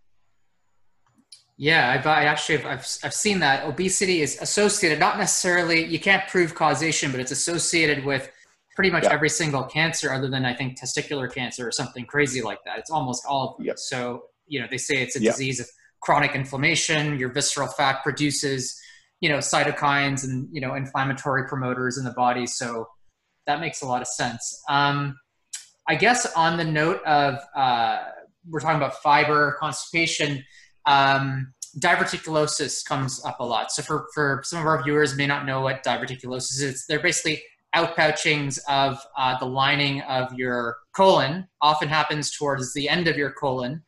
[1.57, 5.99] Yeah, I've I actually have, I've I've seen that obesity is associated not necessarily you
[5.99, 8.31] can't prove causation, but it's associated with
[8.75, 9.13] pretty much yeah.
[9.13, 12.79] every single cancer other than I think testicular cancer or something crazy like that.
[12.79, 13.75] It's almost all of them.
[13.77, 15.67] So, you know, they say it's a disease of
[16.01, 17.17] chronic inflammation.
[17.19, 18.79] Your visceral fat produces,
[19.21, 22.47] you know, cytokines and, you know, inflammatory promoters in the body.
[22.47, 22.87] So
[23.45, 24.61] that makes a lot of sense.
[24.69, 25.17] Um,
[25.87, 27.99] I guess on the note of, uh,
[28.49, 30.43] we're talking about fiber, constipation,
[30.85, 33.71] um, diverticulosis comes up a lot.
[33.71, 36.85] So for, for some of our viewers may not know what diverticulosis is.
[36.87, 37.41] They're basically
[37.75, 43.31] outpouchings of uh, the lining of your colon often happens towards the end of your
[43.31, 43.83] colon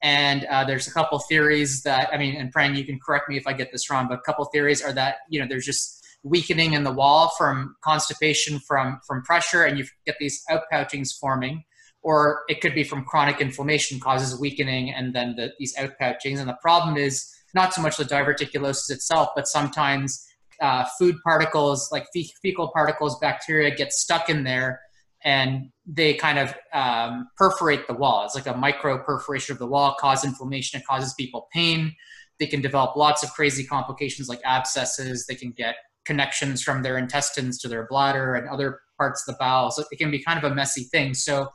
[0.00, 3.36] And uh, there's a couple theories that, I mean, and Pran, you can correct me
[3.36, 6.06] if I get this wrong, but a couple theories are that, you know, there's just
[6.22, 11.64] weakening in the wall from constipation from, from pressure and you get these outpouchings forming.
[12.02, 16.38] Or it could be from chronic inflammation causes weakening and then the, these outpouchings.
[16.38, 20.24] And the problem is not so much the diverticulosis itself, but sometimes
[20.60, 24.80] uh, food particles like fe- fecal particles, bacteria get stuck in there
[25.24, 28.24] and they kind of um, perforate the wall.
[28.24, 31.94] It's like a micro perforation of the wall, cause inflammation, it causes people pain.
[32.38, 35.26] They can develop lots of crazy complications like abscesses.
[35.26, 39.38] They can get connections from their intestines to their bladder and other parts of the
[39.38, 39.70] bowel.
[39.70, 41.14] So it can be kind of a messy thing.
[41.14, 41.48] So,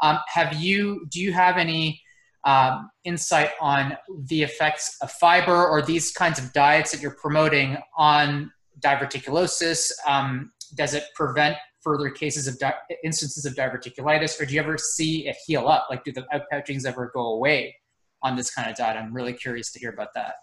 [0.00, 1.06] um, have you?
[1.10, 2.00] Do you have any
[2.44, 7.78] um, insight on the effects of fiber or these kinds of diets that you're promoting
[7.96, 9.90] on diverticulosis?
[10.06, 12.74] Um, does it prevent further cases of di-
[13.04, 15.88] instances of diverticulitis, or do you ever see it heal up?
[15.90, 17.76] Like, do the outpouchings ever go away
[18.22, 18.96] on this kind of diet?
[18.96, 20.34] I'm really curious to hear about that.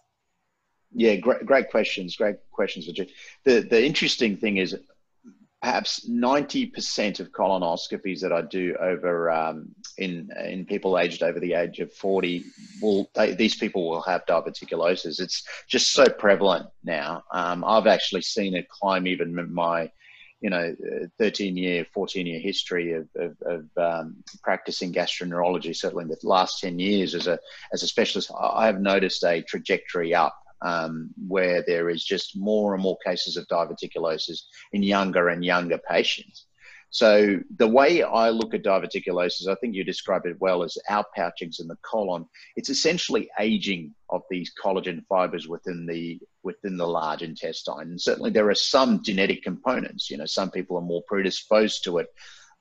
[0.94, 2.16] Yeah, great, great questions.
[2.16, 3.10] Great questions, Vijay.
[3.46, 4.76] The the interesting thing is,
[5.62, 11.54] perhaps 90% of colonoscopies that I do over um, in in people aged over the
[11.54, 12.46] age of 40
[12.82, 15.20] will they, these people will have diverticulosis.
[15.20, 17.24] It's just so prevalent now.
[17.34, 19.92] Um, I've actually seen it climb even my
[20.42, 20.74] you know,
[21.18, 26.62] 13 year, 14 year history of, of, of um, practicing gastroenterology, certainly in the last
[26.62, 27.38] 10 years as a,
[27.74, 32.74] as a specialist, I have noticed a trajectory up um, where there is just more
[32.74, 34.40] and more cases of diverticulosis
[34.74, 36.46] in younger and younger patients.
[36.92, 41.60] So the way I look at diverticulosis, I think you described it well as outpouchings
[41.60, 42.26] in the colon.
[42.56, 47.82] It's essentially aging of these collagen fibers within the within the large intestine.
[47.82, 50.10] And certainly there are some genetic components.
[50.10, 52.08] You know, some people are more predisposed to it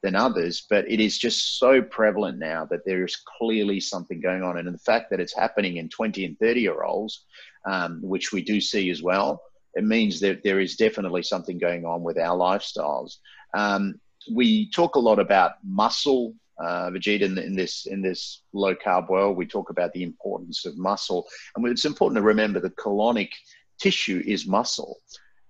[0.02, 4.42] than others, but it is just so prevalent now that there is clearly something going
[4.42, 4.58] on.
[4.58, 7.24] And the fact that it's happening in 20 and 30 year olds,
[7.68, 9.42] um, which we do see as well,
[9.74, 13.16] it means that there is definitely something going on with our lifestyles.
[13.54, 14.00] Um,
[14.34, 19.08] we talk a lot about muscle, uh, Vijit, in, in, this in this low carb
[19.08, 19.36] world.
[19.36, 23.30] We talk about the importance of muscle, and it's important to remember the colonic
[23.78, 24.98] tissue is muscle.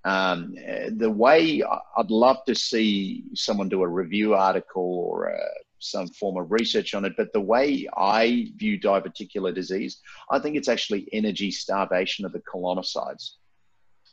[0.04, 0.54] Um,
[0.96, 1.62] the way
[1.96, 6.95] I'd love to see someone do a review article or uh, some form of research
[6.95, 12.25] on it, but the way I view diverticular disease, I think it's actually energy starvation
[12.25, 13.31] of the colonocytes.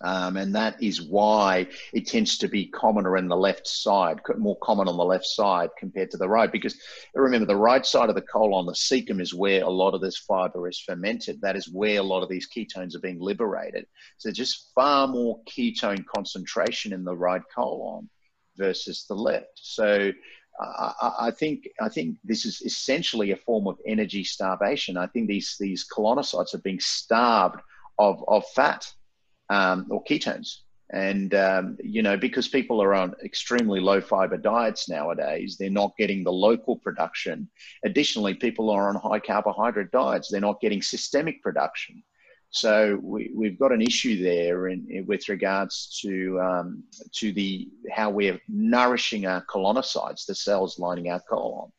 [0.01, 4.57] Um, and that is why it tends to be commoner in the left side, more
[4.61, 6.51] common on the left side compared to the right.
[6.51, 6.77] Because
[7.13, 10.17] remember, the right side of the colon, the cecum, is where a lot of this
[10.17, 11.39] fiber is fermented.
[11.41, 13.85] That is where a lot of these ketones are being liberated.
[14.17, 18.09] So just far more ketone concentration in the right colon
[18.57, 19.47] versus the left.
[19.55, 20.11] So
[20.59, 24.97] I, I, think I think this is essentially a form of energy starvation.
[24.97, 27.61] I think these these colonocytes are being starved
[27.99, 28.89] of of fat
[29.49, 30.59] um, or ketones.
[30.91, 35.97] And, um, you know, because people are on extremely low fiber diets nowadays, they're not
[35.97, 37.49] getting the local production.
[37.83, 42.03] Additionally, people are on high carbohydrate diets, they're not getting systemic production.
[42.49, 46.83] So we, we've got an issue there in, in with regards to um,
[47.15, 51.71] to the how we're nourishing our colonocytes, the cells lining our colon.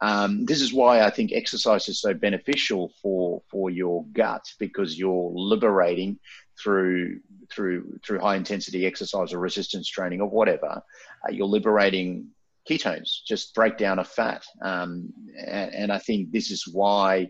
[0.00, 4.98] Um, this is why I think exercise is so beneficial for for your gut because
[4.98, 6.18] you're liberating
[6.60, 7.20] through
[7.52, 10.82] through through high intensity exercise or resistance training or whatever,
[11.26, 12.28] uh, you're liberating
[12.68, 14.44] ketones, just breakdown of fat.
[14.62, 15.12] Um,
[15.46, 17.28] and, and, I think this is why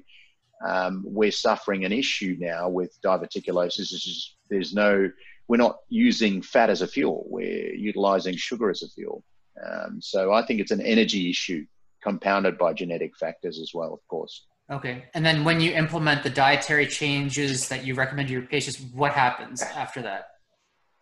[0.65, 3.93] um, we're suffering an issue now with diverticulosis.
[3.93, 5.11] Is there's no,
[5.49, 7.25] we're not using fat as a fuel.
[7.29, 9.25] We're utilizing sugar as a fuel.
[9.65, 11.67] Um, so I think it's an energy issue
[12.03, 14.47] compounded by genetic factors as well, of course.
[14.71, 15.05] Okay.
[15.15, 19.13] And then when you implement the dietary changes that you recommend to your patients, what
[19.13, 20.29] happens after that?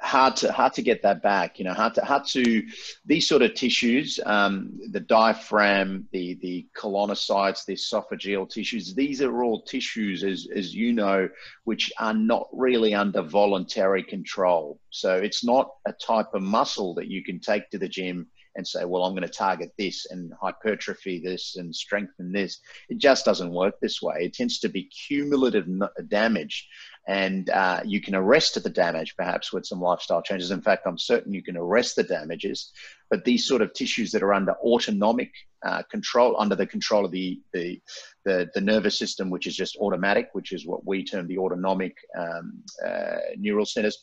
[0.03, 1.59] Hard to hard to get that back.
[1.59, 2.67] You know, hard to hard to
[3.05, 8.95] these sort of tissues, um, the diaphragm, the the colonocytes, the esophageal tissues.
[8.95, 11.29] These are all tissues, as as you know,
[11.65, 14.81] which are not really under voluntary control.
[14.89, 18.67] So it's not a type of muscle that you can take to the gym and
[18.67, 22.61] say, well, I'm going to target this and hypertrophy this and strengthen this.
[22.89, 24.17] It just doesn't work this way.
[24.21, 25.69] It tends to be cumulative
[26.09, 26.69] damage.
[27.09, 30.51] And uh, you can arrest the damage perhaps with some lifestyle changes.
[30.51, 32.73] In fact, I'm certain you can arrest the damages.
[33.09, 35.33] But these sort of tissues that are under autonomic
[35.65, 37.81] uh, control, under the control of the, the,
[38.25, 41.97] the, the, nervous system, which is just automatic, which is what we term the autonomic
[42.19, 43.99] um, uh, neural centers,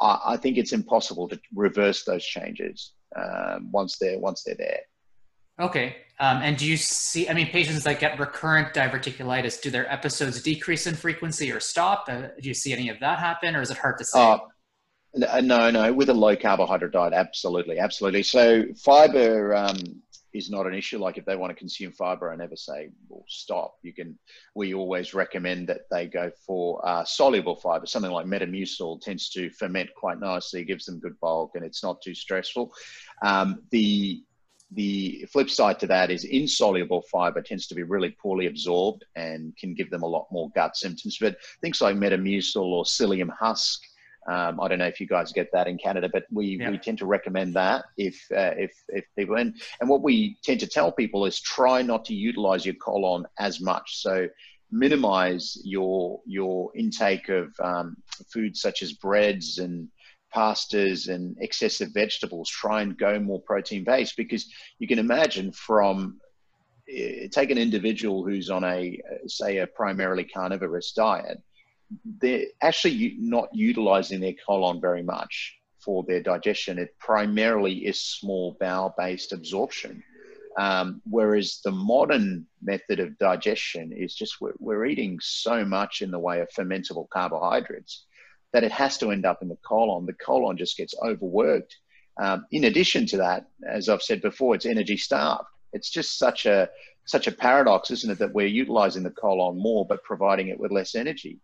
[0.00, 4.80] I, I think it's impossible to reverse those changes um, once they're once they're there.
[5.60, 5.96] Okay.
[6.22, 10.40] Um, and do you see, I mean, patients that get recurrent diverticulitis, do their episodes
[10.40, 12.04] decrease in frequency or stop?
[12.08, 14.20] Uh, do you see any of that happen or is it hard to say?
[14.20, 14.38] Uh,
[15.40, 18.22] no, no, with a low carbohydrate diet, absolutely, absolutely.
[18.22, 19.78] So fiber um,
[20.32, 20.98] is not an issue.
[20.98, 23.74] Like if they want to consume fiber, I never say, well, stop.
[23.82, 24.16] You can,
[24.54, 27.84] we always recommend that they go for uh, soluble fiber.
[27.86, 32.00] Something like Metamucil tends to ferment quite nicely, gives them good bulk, and it's not
[32.00, 32.72] too stressful.
[33.24, 34.22] Um, the
[34.74, 39.56] the flip side to that is insoluble fiber tends to be really poorly absorbed and
[39.56, 41.18] can give them a lot more gut symptoms.
[41.20, 43.82] But things like Metamucil or psyllium husk,
[44.28, 46.70] um, I don't know if you guys get that in Canada, but we, yeah.
[46.70, 50.60] we tend to recommend that if uh, if if people and and what we tend
[50.60, 54.00] to tell people is try not to utilize your colon as much.
[54.00, 54.28] So
[54.70, 57.96] minimize your your intake of um,
[58.32, 59.88] foods such as breads and
[60.34, 62.48] pastas and excessive vegetables.
[62.48, 64.46] Try and go more protein based because
[64.78, 66.20] you can imagine from
[66.88, 71.38] eh, take an individual who's on a say a primarily carnivorous diet,
[72.20, 76.78] they're actually not utilizing their colon very much for their digestion.
[76.78, 80.02] It primarily is small bowel based absorption.
[80.58, 86.10] Um, whereas the modern method of digestion is just we're, we're eating so much in
[86.10, 88.04] the way of fermentable carbohydrates
[88.52, 90.06] that it has to end up in the colon.
[90.06, 91.76] The colon just gets overworked.
[92.20, 95.48] Um, in addition to that, as I've said before, it's energy starved.
[95.72, 96.68] It's just such a
[97.04, 100.70] such a paradox, isn't it, that we're utilizing the colon more but providing it with
[100.70, 101.40] less energy.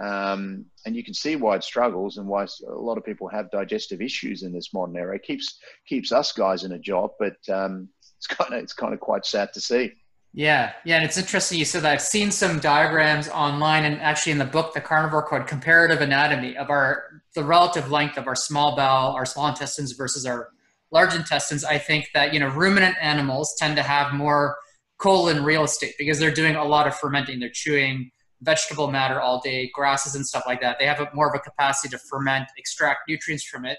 [0.00, 3.50] Um, and you can see why it struggles and why a lot of people have
[3.50, 5.16] digestive issues in this modern era.
[5.16, 8.94] It keeps keeps us guys in a job, but um, it's kind of it's kind
[8.94, 9.92] of quite sad to see.
[10.34, 11.92] Yeah, yeah, and it's interesting you said that.
[11.92, 16.56] I've seen some diagrams online and actually in the book, The Carnivore Code, comparative anatomy
[16.56, 20.48] of our the relative length of our small bowel, our small intestines versus our
[20.90, 21.64] large intestines.
[21.64, 24.56] I think that you know ruminant animals tend to have more
[24.96, 27.38] colon real estate because they're doing a lot of fermenting.
[27.38, 30.78] They're chewing vegetable matter all day, grasses and stuff like that.
[30.78, 33.78] They have a, more of a capacity to ferment, extract nutrients from it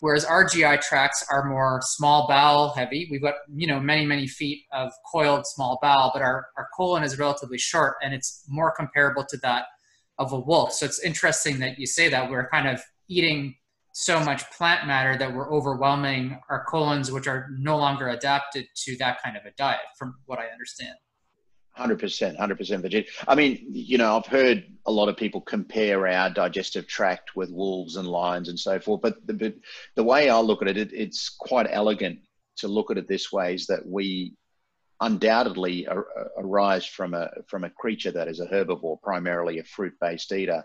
[0.00, 3.08] whereas our GI tracts are more small bowel heavy.
[3.10, 7.02] We've got, you know, many, many feet of coiled small bowel, but our, our colon
[7.02, 9.66] is relatively short and it's more comparable to that
[10.18, 10.72] of a wolf.
[10.72, 13.56] So it's interesting that you say that we're kind of eating
[13.92, 18.96] so much plant matter that we're overwhelming our colons, which are no longer adapted to
[18.98, 20.94] that kind of a diet, from what I understand.
[21.78, 23.08] Hundred percent, hundred percent, Virginia.
[23.28, 27.52] I mean, you know, I've heard a lot of people compare our digestive tract with
[27.52, 29.00] wolves and lions and so forth.
[29.00, 29.54] But the,
[29.94, 32.18] the way I look at it, it, it's quite elegant
[32.56, 34.34] to look at it this way: is that we
[35.00, 35.86] undoubtedly
[36.36, 40.64] arise from a from a creature that is a herbivore, primarily a fruit-based eater,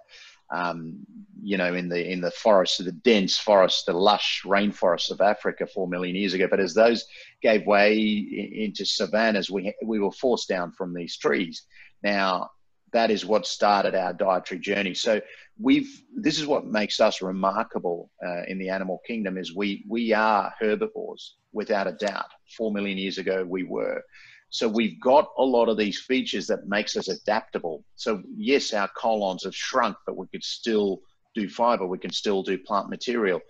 [0.54, 1.06] um,
[1.42, 5.68] you know, in the in the forests, the dense forests, the lush rainforests of Africa
[5.68, 6.48] four million years ago.
[6.50, 7.06] But as those
[7.42, 11.64] gave way into savannas, we we were forced down from these trees.
[12.04, 12.50] Now
[12.94, 14.94] that is what started our dietary journey.
[14.94, 15.20] So
[15.60, 20.14] we've this is what makes us remarkable uh, in the animal kingdom is we we
[20.14, 22.30] are herbivores without a doubt.
[22.56, 24.02] Four million years ago we were.
[24.54, 27.84] So we've got a lot of these features that makes us adaptable.
[27.96, 31.00] So yes, our colons have shrunk, but we could still
[31.34, 31.88] do fiber.
[31.88, 33.42] We can still do plant material.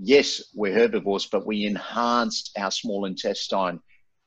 [0.00, 3.78] Yes, we're herbivores, but we enhanced our small intestine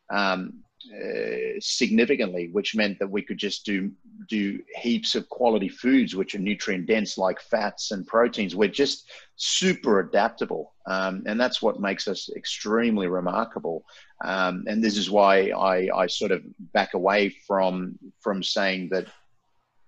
[0.10, 3.92] um, uh, significantly, which meant that we could just do
[4.30, 8.56] do heaps of quality foods which are nutrient dense, like fats and proteins.
[8.56, 13.84] We're just super adaptable, um, and that's what makes us extremely remarkable.
[14.24, 16.42] Um, and this is why I, I sort of
[16.74, 19.08] back away from from saying that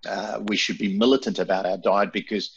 [0.08, 2.56] uh, we should be militant about our diet because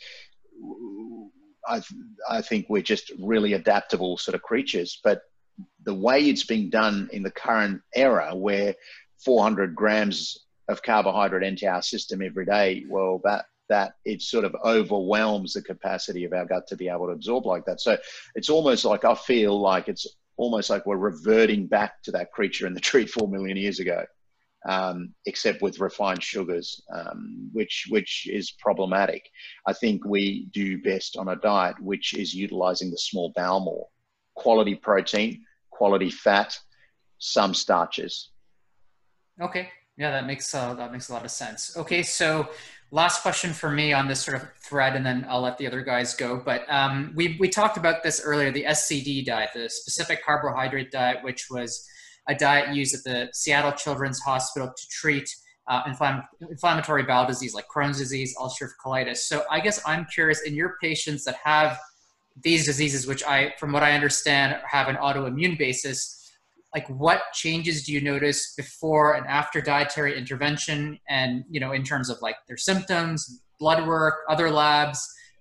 [1.66, 1.82] I,
[2.28, 5.00] I think we're just really adaptable sort of creatures.
[5.02, 5.22] But
[5.84, 8.74] the way it's being done in the current era where
[9.24, 14.54] 400 grams of carbohydrate into our system every day, well, that that it sort of
[14.64, 17.80] overwhelms the capacity of our gut to be able to absorb like that.
[17.80, 17.96] So
[18.34, 22.66] it's almost like I feel like it's almost like we're reverting back to that creature
[22.66, 24.04] in the tree four million years ago,
[24.68, 29.28] um, except with refined sugars, um, which which is problematic.
[29.66, 33.88] I think we do best on a diet which is utilizing the small bowel more,
[34.36, 36.58] quality protein, quality fat,
[37.18, 38.30] some starches.
[39.40, 39.68] Okay,
[39.98, 41.76] yeah, that makes uh, that makes a lot of sense.
[41.76, 42.48] Okay, so
[42.90, 45.82] last question for me on this sort of thread, and then I'll let the other
[45.82, 46.40] guys go.
[46.44, 51.18] But um, we we talked about this earlier, the SCD diet, the specific carbohydrate diet,
[51.22, 51.86] which was
[52.28, 55.28] a diet used at the Seattle Children's Hospital to treat
[55.68, 59.18] uh, inflamm- inflammatory bowel disease like Crohn's disease, ulcerative colitis.
[59.18, 61.78] So I guess I'm curious in your patients that have
[62.42, 66.12] these diseases, which I, from what I understand, have an autoimmune basis.
[66.74, 71.82] like what changes do you notice before and after dietary intervention and you know in
[71.82, 75.00] terms of like their symptoms blood work other labs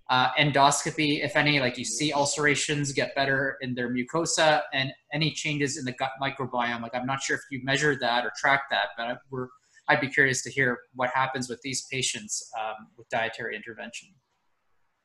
[0.10, 5.32] uh, endoscopy if any like you see ulcerations get better in their mucosa and any
[5.32, 8.62] changes in the gut microbiome like i'm not sure if you measure that or track
[8.70, 9.48] that but we're
[9.90, 14.08] i'd be curious to hear what happens with these patients um, with dietary intervention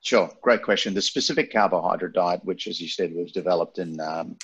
[0.03, 0.94] Sure, great question.
[0.94, 4.38] The specific carbohydrate diet, which, as you said, was developed in um,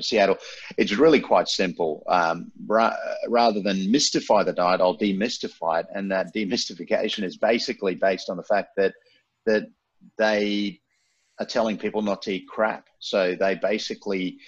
[0.00, 0.36] Seattle,
[0.76, 2.02] it's really quite simple.
[2.06, 2.96] Um, ra-
[3.26, 8.36] rather than mystify the diet, I'll demystify it, and that demystification is basically based on
[8.36, 8.92] the fact that
[9.46, 9.68] that
[10.18, 10.80] they
[11.38, 12.86] are telling people not to eat crap.
[12.98, 14.38] So they basically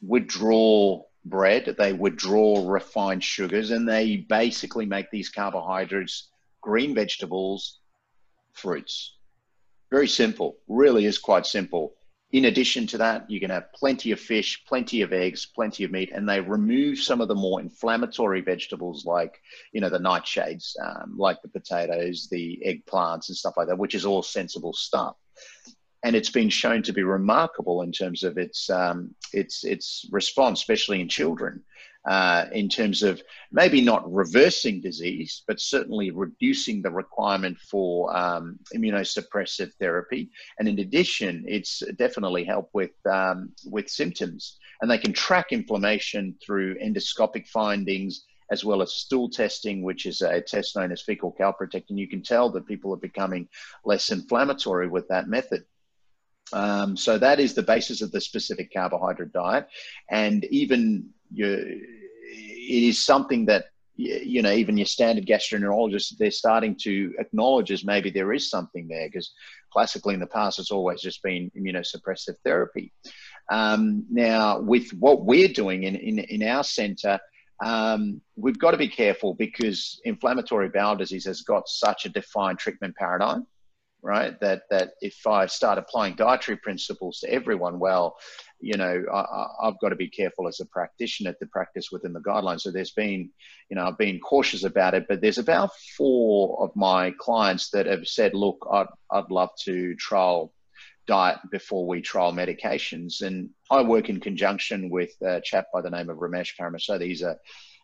[0.00, 6.28] withdraw bread, they withdraw refined sugars, and they basically make these carbohydrates
[6.60, 7.78] green vegetables,
[8.52, 9.14] fruits
[9.92, 11.92] very simple, really is quite simple.
[12.30, 15.90] In addition to that, you can have plenty of fish, plenty of eggs, plenty of
[15.90, 19.38] meat, and they remove some of the more inflammatory vegetables like,
[19.72, 23.94] you know, the nightshades, um, like the potatoes, the eggplants, and stuff like that, which
[23.94, 25.14] is all sensible stuff.
[26.04, 30.60] And it's been shown to be remarkable in terms of its um, its its response,
[30.60, 31.62] especially in children
[32.04, 33.22] uh, in terms of
[33.52, 40.30] maybe not reversing disease, but certainly reducing the requirement for um, immunosuppressive therapy.
[40.58, 46.34] And in addition, it's definitely helped with um, with symptoms, and they can track inflammation
[46.44, 51.34] through endoscopic findings as well as stool testing, which is a test known as fecal
[51.40, 51.96] calprotectin.
[51.96, 53.48] you can tell that people are becoming
[53.84, 55.64] less inflammatory with that method.
[56.52, 59.68] Um, so that is the basis of the specific carbohydrate diet,
[60.10, 67.14] and even it is something that you know even your standard gastroenterologist they're starting to
[67.18, 69.32] acknowledge as maybe there is something there because
[69.70, 72.92] classically in the past it's always just been immunosuppressive therapy.
[73.50, 77.18] Um, now with what we're doing in, in, in our center
[77.62, 82.58] um, we've got to be careful because inflammatory bowel disease has got such a defined
[82.58, 83.46] treatment paradigm
[84.02, 84.38] right?
[84.40, 88.16] That that if I start applying dietary principles to everyone, well,
[88.60, 92.20] you know, I, have got to be careful as a practitioner to practice within the
[92.20, 92.60] guidelines.
[92.60, 93.30] So there's been,
[93.68, 97.86] you know, I've been cautious about it, but there's about four of my clients that
[97.86, 100.52] have said, look, I'd, I'd love to trial
[101.06, 103.22] diet before we trial medications.
[103.22, 107.06] And I work in conjunction with a chap by the name of Ramesh Paramasodi.
[107.06, 107.36] He's a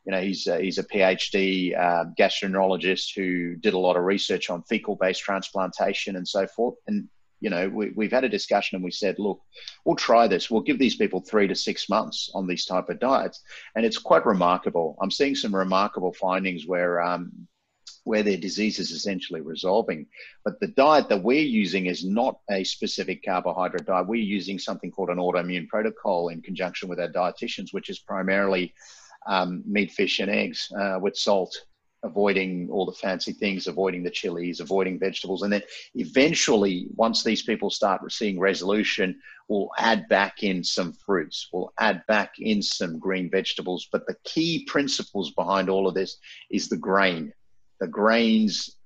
[0.05, 4.51] you know, he's a, he's a PhD uh, gastroenterologist who did a lot of research
[4.51, 6.77] on fecal-based transplantation and so forth.
[6.87, 7.09] And
[7.41, 9.41] you know, we, we've had a discussion and we said, look,
[9.85, 10.51] we'll try this.
[10.51, 13.43] We'll give these people three to six months on these type of diets,
[13.77, 14.97] and it's quite remarkable.
[15.01, 17.47] I'm seeing some remarkable findings where um,
[18.05, 20.07] where their disease is essentially resolving.
[20.45, 24.09] But the diet that we're using is not a specific carbohydrate diet.
[24.09, 28.75] We're using something called an autoimmune protocol in conjunction with our dietitians, which is primarily
[29.29, 31.55] um, meat, fish, and eggs uh, with salt,
[32.03, 35.43] avoiding all the fancy things, avoiding the chilies, avoiding vegetables.
[35.43, 35.62] And then
[35.95, 42.03] eventually, once these people start seeing resolution, we'll add back in some fruits, we'll add
[42.07, 43.89] back in some green vegetables.
[43.93, 46.18] But the key principles behind all of this
[46.51, 47.33] is the grain.
[47.81, 48.76] The grains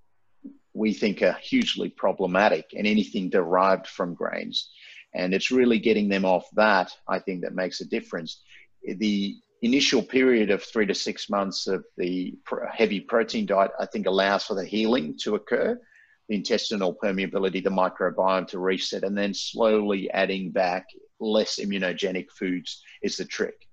[0.74, 4.70] we think are hugely problematic and anything derived from grains.
[5.14, 8.40] And it's really getting them off that, I think, that makes a difference.
[8.82, 12.34] The initial period of three to six months of the
[12.72, 15.80] heavy protein diet, I think allows for the healing to occur,
[16.28, 20.86] the intestinal permeability, the microbiome to reset, and then slowly adding back
[21.20, 23.68] less immunogenic foods is the trick.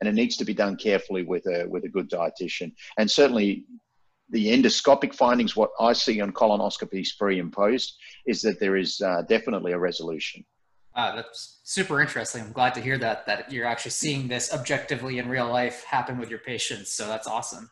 [0.00, 2.72] And it needs to be done carefully with a, with a good dietitian.
[2.98, 3.64] And certainly
[4.30, 9.00] the endoscopic findings, what I see on colonoscopies pre and post, is that there is
[9.00, 10.44] uh, definitely a resolution.
[10.94, 12.42] Uh, that's super interesting.
[12.42, 16.18] I'm glad to hear that that you're actually seeing this objectively in real life happen
[16.18, 16.92] with your patients.
[16.92, 17.70] So that's awesome.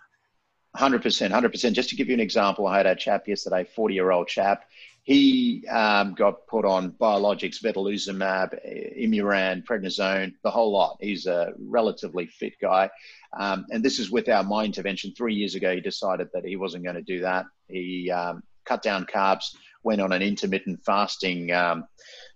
[0.77, 1.73] 100%, 100%.
[1.73, 4.65] Just to give you an example, I had a chap yesterday, 40 year old chap.
[5.03, 8.55] He um, got put on biologics, vedolizumab,
[8.97, 10.99] Imuran, prednisone, the whole lot.
[11.01, 12.91] He's a relatively fit guy.
[13.39, 15.13] Um, and this is without my intervention.
[15.17, 17.47] Three years ago, he decided that he wasn't going to do that.
[17.67, 21.51] He um, cut down carbs, went on an intermittent fasting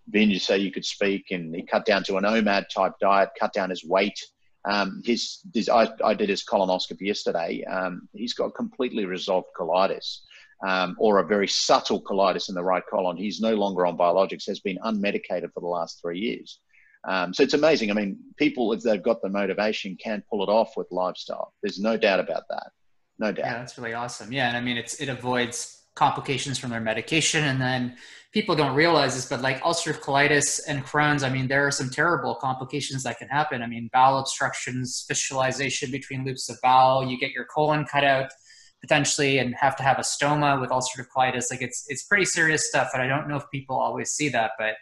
[0.06, 3.30] um, binge so you could speak, and he cut down to an OMAD type diet,
[3.38, 4.18] cut down his weight.
[4.66, 7.64] Um, his, his I, I, did his colonoscopy yesterday.
[7.64, 10.20] Um, he's got completely resolved colitis.
[10.66, 13.18] Um, or a very subtle colitis in the right colon.
[13.18, 16.60] He's no longer on biologics, has been unmedicated for the last three years.
[17.06, 17.90] Um, so it's amazing.
[17.90, 21.52] I mean, people, if they've got the motivation, can pull it off with lifestyle.
[21.62, 22.70] There's no doubt about that.
[23.18, 23.44] No doubt.
[23.44, 24.32] Yeah, that's really awesome.
[24.32, 27.96] Yeah, and I mean, it's it avoids complications from their medication, and then
[28.34, 31.88] people don't realize this, but like ulcerative colitis and Crohn's, I mean, there are some
[31.88, 33.62] terrible complications that can happen.
[33.62, 38.32] I mean, bowel obstructions, fistulization between loops of bowel, you get your colon cut out
[38.80, 41.44] potentially and have to have a stoma with ulcerative colitis.
[41.48, 42.90] Like it's, it's pretty serious stuff.
[42.92, 44.74] And I don't know if people always see that, but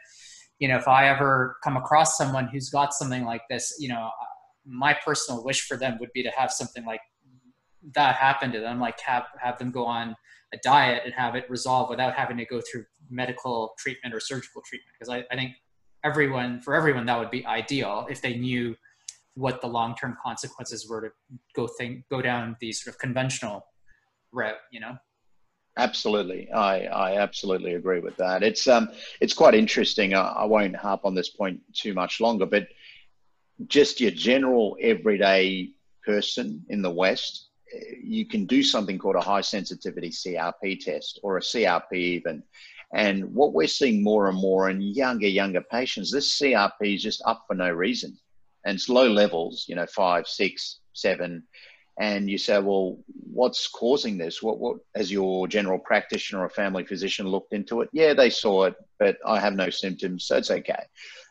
[0.59, 4.09] you know, if I ever come across someone who's got something like this, you know,
[4.65, 7.01] my personal wish for them would be to have something like
[7.95, 10.17] that happen to them, like have, have them go on
[10.53, 14.63] a diet and have it resolve without having to go through medical treatment or surgical
[14.63, 14.95] treatment.
[14.99, 15.53] Because I, I think
[16.05, 18.75] everyone, for everyone, that would be ideal if they knew
[19.35, 21.09] what the long-term consequences were to
[21.55, 23.65] go think, go down the sort of conventional
[24.33, 24.97] route, you know?
[25.79, 28.43] Absolutely, I, I absolutely agree with that.
[28.43, 28.91] It's um
[29.23, 30.13] it's quite interesting.
[30.13, 32.69] I, I won't harp on this point too much longer, but
[33.69, 35.71] just your general everyday
[36.05, 37.53] person in the West
[38.03, 42.43] you can do something called a high sensitivity CRP test or a CRP even.
[42.95, 47.23] And what we're seeing more and more in younger, younger patients, this CRP is just
[47.25, 48.19] up for no reason.
[48.65, 51.43] And it's low levels, you know, five, six, seven.
[51.99, 52.99] And you say, well,
[53.33, 54.43] what's causing this?
[54.43, 57.89] What, what, has your general practitioner or family physician looked into it?
[57.93, 60.85] Yeah, they saw it, but I have no symptoms, so it's okay.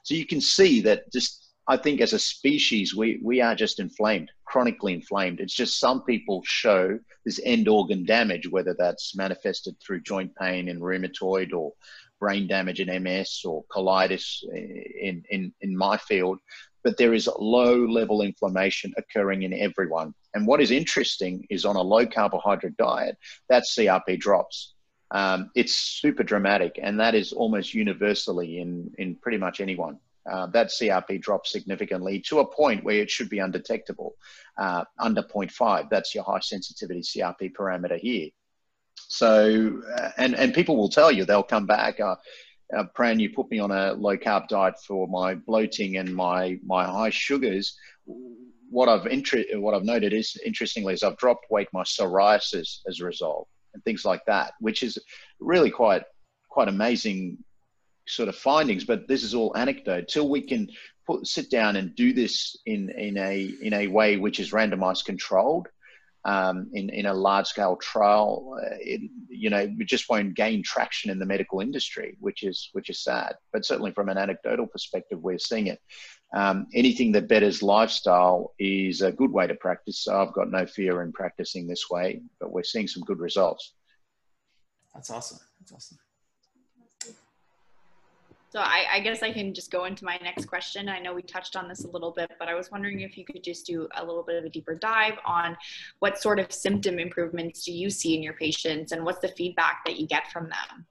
[0.04, 3.80] So you can see that just I think as a species, we, we are just
[3.80, 5.40] inflamed, chronically inflamed.
[5.40, 10.68] It's just some people show this end organ damage, whether that's manifested through joint pain
[10.68, 11.74] in rheumatoid or
[12.20, 16.40] brain damage in MS or colitis in, in, in my field.
[16.84, 20.16] But there is low level inflammation occurring in everyone.
[20.34, 23.18] And what is interesting is on a low carbohydrate diet,
[23.50, 24.74] that CRP drops.
[25.12, 30.00] Um, it's super dramatic, and that is almost universally in, in pretty much anyone
[30.30, 34.16] uh, that CRP drops significantly to a point where it should be undetectable,
[34.58, 35.90] uh, under 0.5.
[35.90, 38.30] That's your high sensitivity CRP parameter here.
[38.96, 42.16] So, uh, and, and people will tell you, they'll come back, uh,
[42.76, 46.58] uh, Pran, you put me on a low carb diet for my bloating and my,
[46.66, 47.78] my high sugars.
[48.70, 53.02] What I've, inter- what I've noted is, interestingly, is I've dropped weight, my psoriasis as
[53.02, 54.98] a result, and things like that, which is
[55.40, 56.04] really quite,
[56.48, 57.40] quite amazing
[58.12, 60.08] sort of findings, but this is all anecdote.
[60.08, 60.70] Till we can
[61.08, 65.06] put, sit down and do this in, in, a, in a way which is randomized
[65.06, 65.68] controlled,
[66.24, 70.62] um, in, in a large scale trial, uh, it, you know, we just won't gain
[70.62, 73.34] traction in the medical industry, which is, which is sad.
[73.52, 75.80] But certainly from an anecdotal perspective, we're seeing it.
[76.36, 80.00] Um, anything that betters lifestyle is a good way to practice.
[80.00, 83.74] So I've got no fear in practicing this way, but we're seeing some good results.
[84.94, 85.40] That's awesome.
[85.60, 85.98] That's awesome.
[88.52, 90.90] So I, I, guess I can just go into my next question.
[90.90, 93.24] I know we touched on this a little bit, but I was wondering if you
[93.24, 95.56] could just do a little bit of a deeper dive on
[96.00, 99.86] what sort of symptom improvements do you see in your patients and what's the feedback
[99.86, 100.86] that you get from them?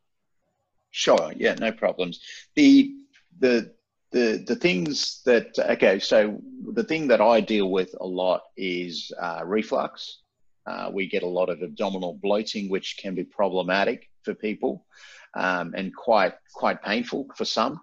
[0.90, 1.34] Sure.
[1.36, 2.20] Yeah, no problems.
[2.54, 2.94] The
[3.40, 3.74] the
[4.10, 6.40] the the things that okay, so
[6.72, 10.22] the thing that I deal with a lot is uh, reflux.
[10.66, 14.86] Uh, we get a lot of abdominal bloating, which can be problematic for people
[15.34, 17.80] um, and quite quite painful for some.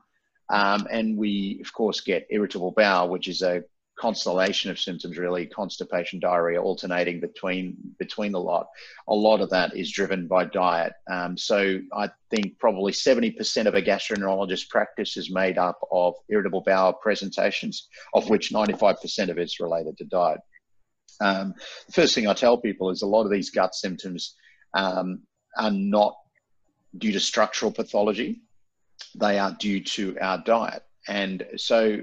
[0.50, 3.64] Um, and we, of course, get irritable bowel, which is a
[3.98, 8.68] constellation of symptoms, really constipation, diarrhea, alternating between between the lot.
[9.08, 10.94] A lot of that is driven by diet.
[11.10, 16.62] Um, so I think probably 70% of a gastroenterologist practice is made up of irritable
[16.62, 20.40] bowel presentations, of which 95% of it's related to diet.
[21.20, 21.56] Um,
[21.88, 24.36] the first thing I tell people is a lot of these gut symptoms
[24.76, 25.24] um,
[25.58, 26.16] are not
[26.98, 28.42] due to structural pathology,
[29.16, 30.84] they are due to our diet.
[31.08, 32.00] And so,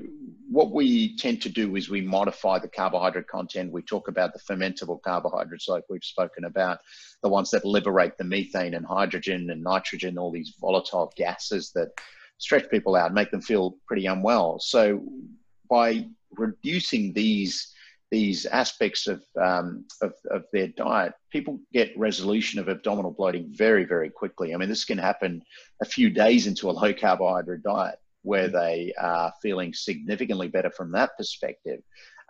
[0.50, 3.72] what we tend to do is we modify the carbohydrate content.
[3.72, 6.78] We talk about the fermentable carbohydrates, like we've spoken about,
[7.22, 11.88] the ones that liberate the methane and hydrogen and nitrogen, all these volatile gases that
[12.38, 14.58] stretch people out, make them feel pretty unwell.
[14.58, 15.02] So,
[15.68, 17.73] by reducing these
[18.10, 23.84] these aspects of, um, of, of, their diet, people get resolution of abdominal bloating very,
[23.84, 24.54] very quickly.
[24.54, 25.42] I mean, this can happen
[25.82, 30.92] a few days into a low carbohydrate diet where they are feeling significantly better from
[30.92, 31.80] that perspective.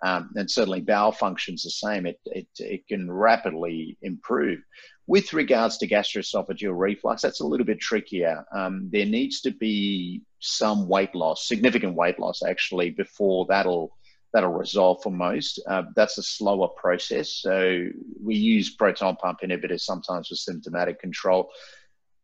[0.02, 2.04] Um, and certainly bowel functions the same.
[2.04, 4.60] It, it, it can rapidly improve.
[5.06, 8.44] With regards to gastroesophageal reflux, that's a little bit trickier.
[8.52, 13.96] Um, there needs to be some weight loss, significant weight loss actually, before that'll
[14.34, 15.60] that'll resolve for most.
[15.66, 17.30] Uh, that's a slower process.
[17.30, 17.86] So
[18.20, 21.50] we use proton pump inhibitors sometimes for symptomatic control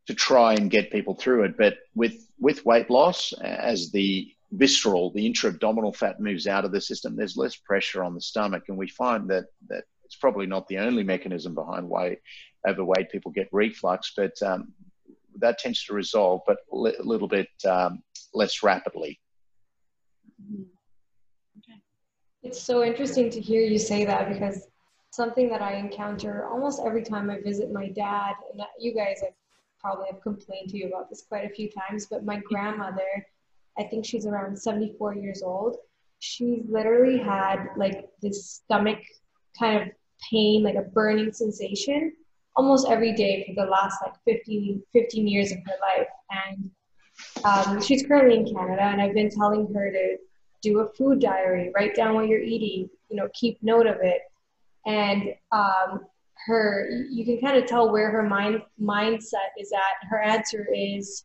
[0.09, 1.57] to try and get people through it.
[1.57, 6.81] But with with weight loss, as the visceral, the intra-abdominal fat moves out of the
[6.81, 10.67] system, there's less pressure on the stomach, and we find that that it's probably not
[10.67, 12.17] the only mechanism behind why
[12.69, 14.73] overweight people get reflux, but um,
[15.39, 18.03] that tends to resolve, but a li- little bit um,
[18.35, 19.21] less rapidly.
[20.43, 20.67] Mhm.
[22.43, 24.67] It's so interesting to hear you say that because
[25.11, 29.35] something that I encounter almost every time I visit my dad, and you guys have
[29.79, 33.27] probably have complained to you about this quite a few times, but my grandmother,
[33.79, 35.77] I think she's around 74 years old.
[36.19, 38.99] She's literally had like this stomach
[39.59, 39.89] kind of
[40.31, 42.13] pain, like a burning sensation
[42.57, 46.09] almost every day for the last like 15, 15 years of her life.
[46.31, 46.71] And
[47.45, 50.17] um, she's currently in Canada, and I've been telling her to
[50.63, 54.23] do a food diary, write down what you're eating, you know, keep note of it.
[54.87, 56.01] And um,
[56.47, 60.09] her, you can kind of tell where her mind mindset is at.
[60.09, 61.25] Her answer is,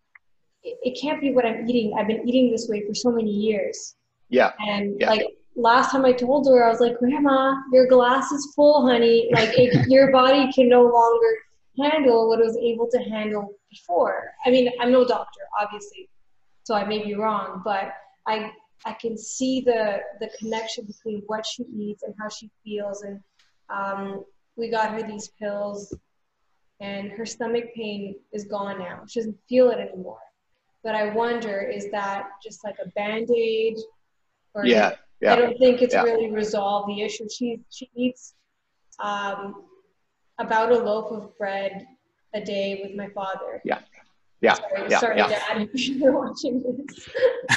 [0.63, 1.95] it, it can't be what I'm eating.
[1.97, 3.95] I've been eating this way for so many years.
[4.29, 4.51] Yeah.
[4.59, 5.09] And Yeah.
[5.11, 5.25] like
[5.55, 9.29] last time I told her, I was like, Grandma, your glass is full, honey.
[9.33, 11.27] Like it, your body can no longer
[11.79, 14.31] handle what it was able to handle before.
[14.45, 16.09] I mean, I'm no doctor, obviously,
[16.63, 17.93] so I may be wrong, but
[18.27, 18.51] I
[18.83, 23.03] I can see the the connection between what she eats and how she feels.
[23.03, 23.19] And
[23.69, 25.93] um, we got her these pills,
[26.79, 29.03] and her stomach pain is gone now.
[29.07, 30.19] She doesn't feel it anymore.
[30.83, 33.77] But I wonder, is that just like a band aid?
[34.53, 34.95] Or Yeah.
[35.27, 36.03] I don't think it's Yeah.
[36.03, 37.27] really resolved the issue.
[37.29, 38.35] She she eats
[38.99, 39.65] um,
[40.37, 41.87] about a loaf of bread
[42.33, 43.61] a day with my father.
[43.65, 43.81] Yeah.
[44.45, 44.55] Yeah.
[44.55, 44.99] Sorry, Yeah.
[44.99, 45.27] sorry Yeah.
[45.29, 47.09] Dad, if you're watching this.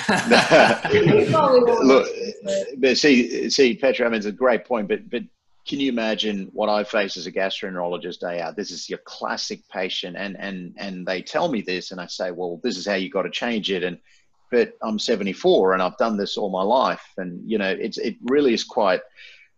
[0.93, 4.33] You probably won't Look, watch this, but- but see, see, Petra, I mean, it's a
[4.33, 5.23] great point, but but
[5.67, 8.57] can you imagine what I face as a gastroenterologist day out?
[8.57, 12.31] This is your classic patient, and and and they tell me this, and I say,
[12.31, 13.99] well, this is how you got to change it, and
[14.51, 18.17] but I'm 74 and I've done this all my life, and you know, it's it
[18.25, 19.01] really is quite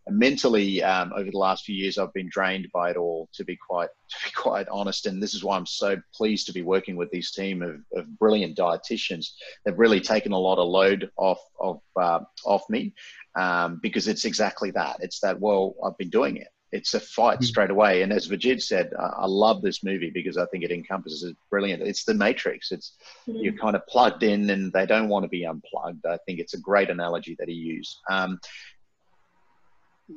[0.09, 3.57] mentally um, over the last few years I've been drained by it all to be
[3.57, 5.07] quite to be quite honest.
[5.07, 8.19] And this is why I'm so pleased to be working with this team of, of
[8.19, 9.31] brilliant dietitians.
[9.65, 12.95] They've really taken a lot of load off of uh, off me
[13.37, 14.97] um, because it's exactly that.
[15.01, 16.49] It's that well I've been doing it.
[16.73, 17.45] It's a fight Mm.
[17.45, 18.03] straight away.
[18.03, 21.37] And as Vijit said I, I love this movie because I think it encompasses it
[21.51, 22.71] brilliant it's the matrix.
[22.73, 22.95] It's
[23.27, 26.07] you're kind of plugged in and they don't want to be unplugged.
[26.07, 27.99] I think it's a great analogy that he used.
[28.09, 28.41] Um,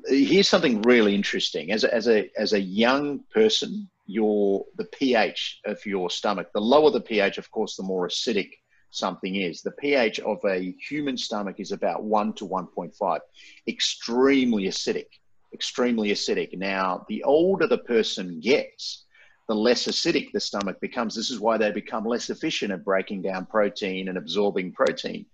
[0.05, 1.71] here's something really interesting.
[1.71, 6.61] As a, as a, as a young person, your, the pH of your stomach, the
[6.61, 8.51] lower the pH, of course, the more acidic
[8.91, 9.61] something is.
[9.61, 13.19] The pH of a human stomach is about 1 to 1.5,
[13.67, 15.07] extremely acidic,
[15.53, 16.57] extremely acidic.
[16.57, 19.05] Now, the older the person gets,
[19.47, 21.15] the less acidic the stomach becomes.
[21.15, 25.25] This is why they become less efficient at breaking down protein and absorbing protein.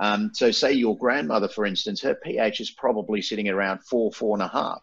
[0.00, 4.34] Um, so, say your grandmother, for instance, her pH is probably sitting around four, four
[4.34, 4.82] and a half.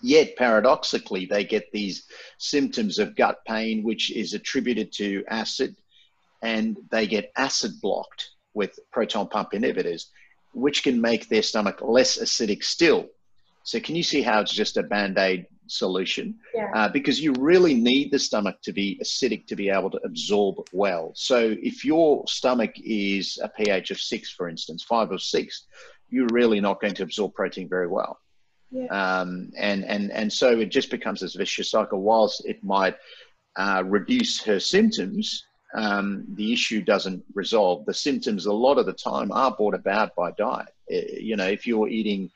[0.00, 2.06] Yet, paradoxically, they get these
[2.38, 5.76] symptoms of gut pain, which is attributed to acid,
[6.42, 10.06] and they get acid blocked with proton pump inhibitors,
[10.54, 13.08] which can make their stomach less acidic still.
[13.64, 16.34] So, can you see how it's just a band aid solution?
[16.54, 16.70] Yeah.
[16.74, 20.56] Uh, because you really need the stomach to be acidic to be able to absorb
[20.72, 21.12] well.
[21.14, 25.66] So, if your stomach is a pH of six, for instance, five or six,
[26.08, 28.20] you're really not going to absorb protein very well.
[28.70, 28.86] Yeah.
[28.86, 32.00] Um, and, and, and so it just becomes this vicious cycle.
[32.00, 32.96] Whilst it might
[33.56, 35.44] uh, reduce her symptoms,
[35.74, 37.86] um, the issue doesn't resolve.
[37.86, 40.68] The symptoms, a lot of the time, are brought about by diet.
[40.92, 42.30] Uh, You know, if you're eating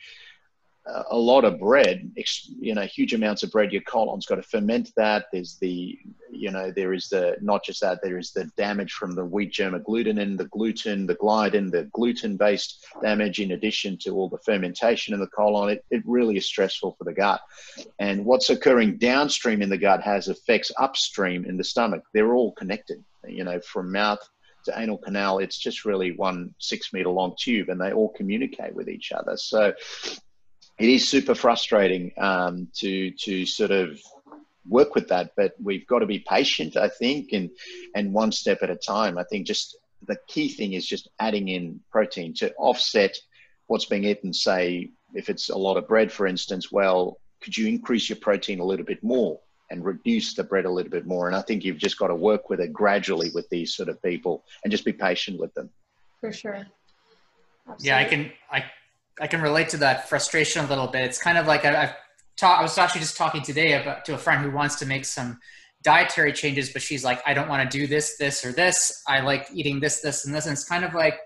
[0.86, 2.10] a lot of bread,
[2.58, 5.26] you know, huge amounts of bread, your colon's got to ferment that.
[5.32, 5.98] There's the,
[6.32, 9.52] you know, there is the, not just that, there is the damage from the wheat
[9.52, 14.38] germ agglutinin, the gluten, the gliadin, the gluten based damage, in addition to all the
[14.38, 15.70] fermentation in the colon.
[15.70, 17.40] It, it really is stressful for the gut.
[17.98, 22.02] And what's occurring downstream in the gut has effects upstream in the stomach.
[22.14, 24.26] They're all connected, you know, from mouth
[24.64, 25.38] to anal canal.
[25.38, 29.36] It's just really one six meter long tube and they all communicate with each other.
[29.36, 29.74] So,
[30.80, 34.00] it is super frustrating um, to to sort of
[34.66, 37.50] work with that, but we've got to be patient, I think, and
[37.94, 39.18] and one step at a time.
[39.18, 39.76] I think just
[40.06, 43.14] the key thing is just adding in protein to offset
[43.66, 44.32] what's being eaten.
[44.32, 48.60] Say if it's a lot of bread, for instance, well, could you increase your protein
[48.60, 49.38] a little bit more
[49.70, 51.26] and reduce the bread a little bit more?
[51.26, 54.02] And I think you've just got to work with it gradually with these sort of
[54.02, 55.68] people and just be patient with them.
[56.20, 56.66] For sure.
[57.80, 58.64] Yeah, I can I
[59.20, 61.02] I can relate to that frustration a little bit.
[61.02, 61.94] It's kind of like I, I've
[62.36, 62.58] taught.
[62.58, 65.38] I was actually just talking today about to a friend who wants to make some
[65.82, 69.02] dietary changes, but she's like, I don't want to do this, this, or this.
[69.08, 70.46] I like eating this, this, and this.
[70.46, 71.18] And it's kind of like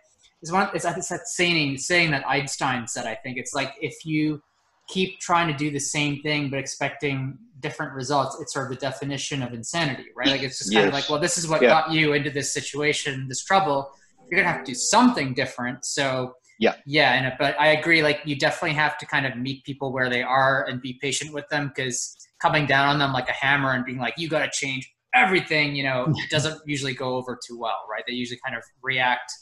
[0.43, 0.69] it's one.
[0.75, 3.07] It's, it's that saying saying that Einstein said.
[3.07, 4.43] I think it's like if you
[4.89, 8.81] keep trying to do the same thing but expecting different results, it's sort of the
[8.81, 10.29] definition of insanity, right?
[10.29, 10.89] Like it's just kind yes.
[10.89, 11.69] of like, well, this is what yeah.
[11.69, 13.91] got you into this situation, this trouble.
[14.29, 15.85] You're gonna have to do something different.
[15.85, 18.03] So yeah, yeah, and but I agree.
[18.03, 21.33] Like you definitely have to kind of meet people where they are and be patient
[21.33, 24.41] with them because coming down on them like a hammer and being like, you got
[24.41, 28.05] to change everything, you know, doesn't usually go over too well, right?
[28.07, 29.33] They usually kind of react,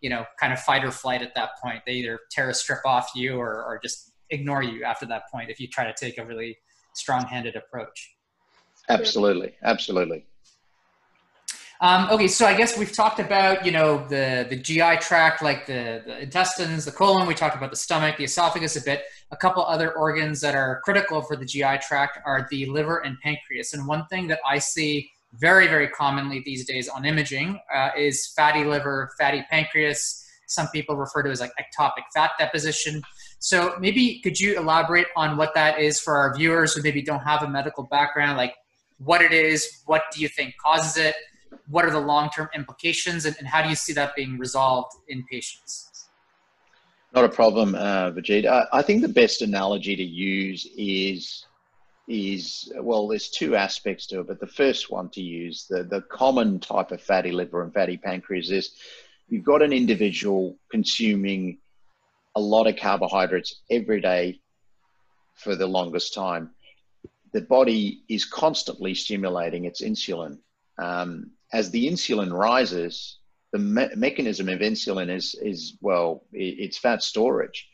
[0.00, 1.80] you know, kind of fight or flight at that point.
[1.86, 5.50] They either tear a strip off you or, or just ignore you after that point
[5.50, 6.56] if you try to take a really
[6.94, 8.16] strong-handed approach.
[8.88, 10.26] Absolutely, absolutely.
[11.82, 15.66] Um, okay, so I guess we've talked about you know the the GI tract, like
[15.66, 17.26] the, the intestines, the colon.
[17.26, 19.02] We talked about the stomach, the esophagus a bit.
[19.32, 23.18] A couple other organs that are critical for the GI tract are the liver and
[23.18, 23.74] pancreas.
[23.74, 25.10] And one thing that I see
[25.40, 30.24] very very commonly these days on imaging uh, is fatty liver, fatty pancreas.
[30.46, 33.02] Some people refer to as like ectopic fat deposition.
[33.40, 37.24] So maybe could you elaborate on what that is for our viewers who maybe don't
[37.24, 38.54] have a medical background, like
[38.98, 41.16] what it is, what do you think causes it,
[41.68, 45.24] what are the long-term implications, and, and how do you see that being resolved in
[45.30, 46.08] patients?
[47.14, 48.46] Not a problem, uh, Vijay.
[48.46, 51.46] I, I think the best analogy to use is
[52.08, 56.00] is well there's two aspects to it but the first one to use the the
[56.10, 58.72] common type of fatty liver and fatty pancreas is
[59.28, 61.56] you've got an individual consuming
[62.34, 64.40] a lot of carbohydrates every day
[65.34, 66.50] for the longest time,
[67.32, 70.38] the body is constantly stimulating its insulin.
[70.78, 73.18] Um, as the insulin rises,
[73.52, 77.68] the me- mechanism of insulin is, is well, it, it's fat storage.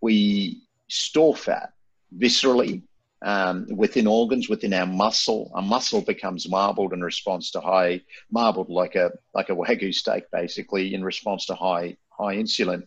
[0.00, 1.72] We store fat
[2.16, 2.82] viscerally
[3.22, 5.50] um, within organs, within our muscle.
[5.54, 10.24] Our muscle becomes marbled in response to high, marbled like a like a wagyu steak,
[10.32, 12.86] basically, in response to high high insulin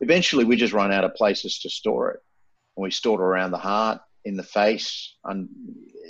[0.00, 2.20] eventually we just run out of places to store it.
[2.76, 5.48] And we store it around the heart, in the face, and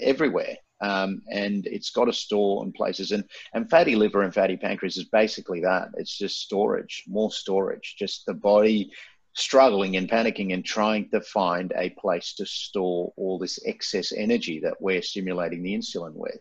[0.01, 0.57] everywhere.
[0.83, 3.13] Um, and it's got to store in places.
[3.13, 3.25] And,
[3.55, 5.89] and fatty liver and fatty pancreas is basically that.
[5.97, 8.91] It's just storage, more storage, just the body
[9.35, 14.61] struggling and panicking and trying to find a place to store all this excess energy
[14.61, 16.39] that we're stimulating the insulin with.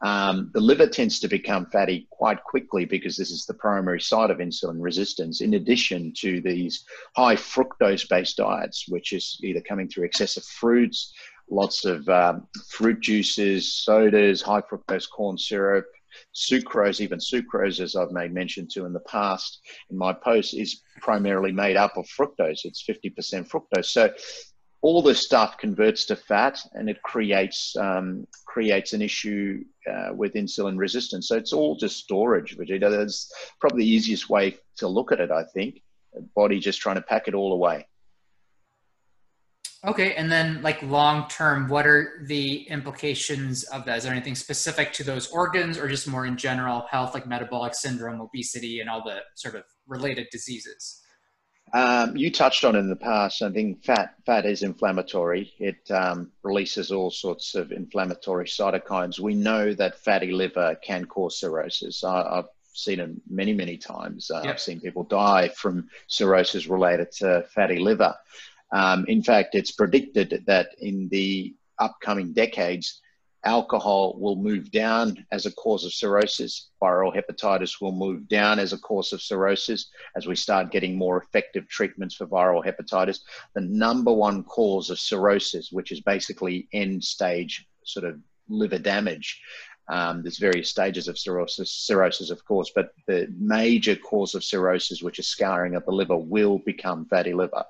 [0.00, 4.30] Um, the liver tends to become fatty quite quickly because this is the primary site
[4.30, 6.84] of insulin resistance, in addition to these
[7.16, 11.12] high fructose based diets, which is either coming through excessive fruits,
[11.50, 15.86] lots of um, fruit juices, sodas, high fructose corn syrup,
[16.34, 20.82] sucrose, even sucrose, as I've made mention to in the past in my posts, is
[21.00, 22.64] primarily made up of fructose.
[22.64, 23.86] It's 50% fructose.
[23.86, 24.12] So
[24.80, 30.34] all this stuff converts to fat and it creates um, creates an issue uh, with
[30.34, 31.28] insulin resistance.
[31.28, 32.90] So it's all just storage, Vegeta.
[32.90, 35.82] That's probably the easiest way to look at it, I think.
[36.34, 37.86] Body just trying to pack it all away.
[39.86, 43.98] Okay, and then like long term, what are the implications of that?
[43.98, 47.74] Is there anything specific to those organs, or just more in general health, like metabolic
[47.74, 51.00] syndrome, obesity, and all the sort of related diseases?
[51.74, 53.40] Um, you touched on in the past.
[53.40, 55.52] I think fat fat is inflammatory.
[55.58, 59.20] It um, releases all sorts of inflammatory cytokines.
[59.20, 62.02] We know that fatty liver can cause cirrhosis.
[62.02, 64.30] I, have seen it many many times.
[64.30, 64.54] Uh, yep.
[64.54, 68.14] I've seen people die from cirrhosis related to fatty liver.
[68.72, 73.00] Um, in fact, it's predicted that in the upcoming decades,
[73.44, 76.70] alcohol will move down as a cause of cirrhosis.
[76.82, 81.22] Viral hepatitis will move down as a cause of cirrhosis as we start getting more
[81.22, 83.20] effective treatments for viral hepatitis.
[83.54, 89.40] The number one cause of cirrhosis, which is basically end stage sort of liver damage.
[89.90, 95.02] Um, there's various stages of cirrhosis, cirrhosis, of course, but the major cause of cirrhosis,
[95.02, 97.64] which is scarring of the liver, will become fatty liver,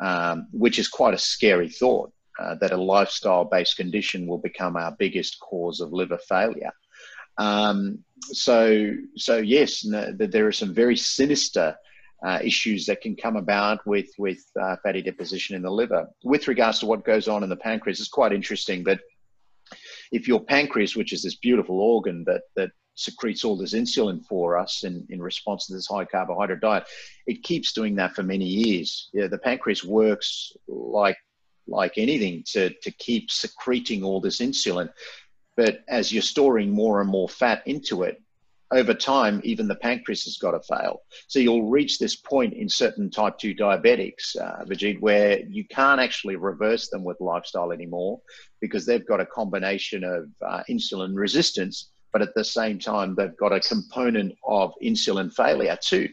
[0.00, 4.76] um, which is quite a scary thought uh, that a lifestyle based condition will become
[4.76, 6.72] our biggest cause of liver failure.
[7.36, 11.76] Um, so, so yes, no, there are some very sinister
[12.24, 16.08] uh, issues that can come about with with uh, fatty deposition in the liver.
[16.24, 19.00] With regards to what goes on in the pancreas, it's quite interesting that
[20.10, 24.58] if your pancreas, which is this beautiful organ that that secretes all this insulin for
[24.58, 26.84] us in, in response to this high carbohydrate diet,
[27.26, 29.10] it keeps doing that for many years.
[29.12, 31.16] Yeah, the pancreas works like
[31.70, 34.90] like anything to, to keep secreting all this insulin.
[35.54, 38.22] But as you're storing more and more fat into it,
[38.70, 41.00] over time, even the pancreas has got to fail.
[41.26, 46.00] So you'll reach this point in certain type 2 diabetics, uh, Vijit, where you can't
[46.00, 48.20] actually reverse them with lifestyle anymore
[48.60, 53.36] because they've got a combination of uh, insulin resistance, but at the same time, they've
[53.36, 56.08] got a component of insulin failure too.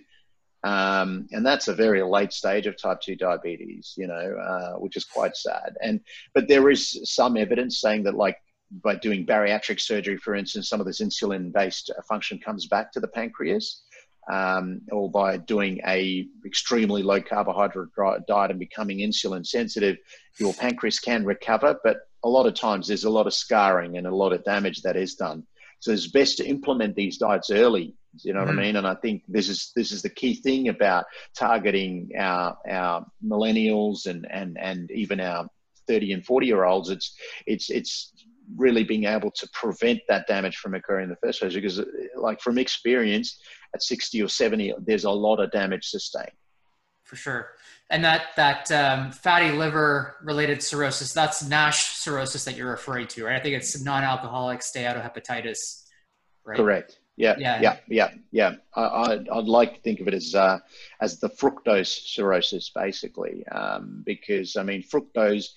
[0.66, 4.98] Um, and that's a very late stage of type 2 diabetes, you know, uh, which
[4.98, 5.76] is quite sad.
[5.80, 6.02] And
[6.34, 8.38] but there is some evidence saying that, like
[8.84, 13.08] by doing bariatric surgery, for instance, some of this insulin-based function comes back to the
[13.08, 13.84] pancreas.
[14.28, 19.98] Um, or by doing a extremely low carbohydrate diet and becoming insulin sensitive,
[20.40, 21.80] your pancreas can recover.
[21.84, 24.82] But a lot of times there's a lot of scarring and a lot of damage
[24.82, 25.46] that is done.
[25.80, 27.96] So it's best to implement these diets early.
[28.24, 28.48] You know mm-hmm.
[28.48, 28.62] what I mm-hmm.
[28.62, 28.76] mean?
[28.78, 31.06] And I think this is this is the key thing about
[31.38, 35.48] targeting our our millennials and and and even our
[35.88, 36.90] 30 and 40 year olds.
[36.90, 37.16] It's
[37.46, 38.14] it's it's
[38.56, 41.82] really being able to prevent that damage from occurring in the first place because
[42.16, 43.40] like from experience
[43.74, 46.32] at 60 or 70 there's a lot of damage sustained
[47.04, 47.50] for sure
[47.90, 53.26] and that that um, fatty liver related cirrhosis that's NASH cirrhosis that you're referring to
[53.26, 53.36] right?
[53.36, 55.84] I think it's non-alcoholic steatohepatitis
[56.44, 56.58] right?
[56.58, 57.00] Correct.
[57.18, 57.62] Yeah yeah.
[57.62, 58.56] yeah yeah yeah.
[58.76, 60.60] I, would like to think of it as uh,
[61.00, 63.46] as the fructose cirrhosis basically.
[63.48, 65.50] Um, because i mean fructose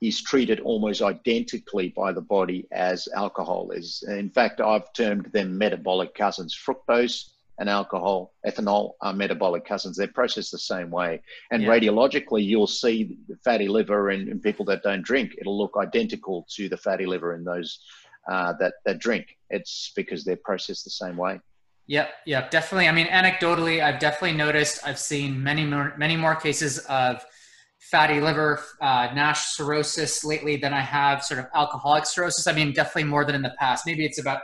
[0.00, 4.04] is treated almost identically by the body as alcohol is.
[4.06, 6.54] In fact i've termed them metabolic cousins.
[6.54, 9.96] Fructose and alcohol, ethanol are metabolic cousins.
[9.96, 11.22] They're processed the same way.
[11.50, 11.68] And yeah.
[11.68, 15.34] radiologically, you'll see the fatty liver in, in, people that don't drink.
[15.38, 17.80] It'll look identical to the fatty liver in those
[18.30, 19.36] uh, that, that drink.
[19.50, 21.40] It's because they're processed the same way.
[21.86, 22.88] Yep, yep, definitely.
[22.88, 24.86] I mean, anecdotally, I've definitely noticed.
[24.86, 27.24] I've seen many more, many more cases of
[27.78, 32.46] fatty liver, uh, NASH cirrhosis lately than I have sort of alcoholic cirrhosis.
[32.46, 33.84] I mean, definitely more than in the past.
[33.84, 34.40] Maybe it's about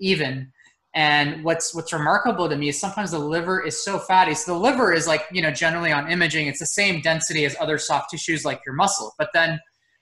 [0.00, 0.52] even.
[0.94, 4.34] And what's what's remarkable to me is sometimes the liver is so fatty.
[4.34, 7.56] So the liver is like, you know, generally on imaging, it's the same density as
[7.58, 9.14] other soft tissues like your muscle.
[9.18, 9.58] But then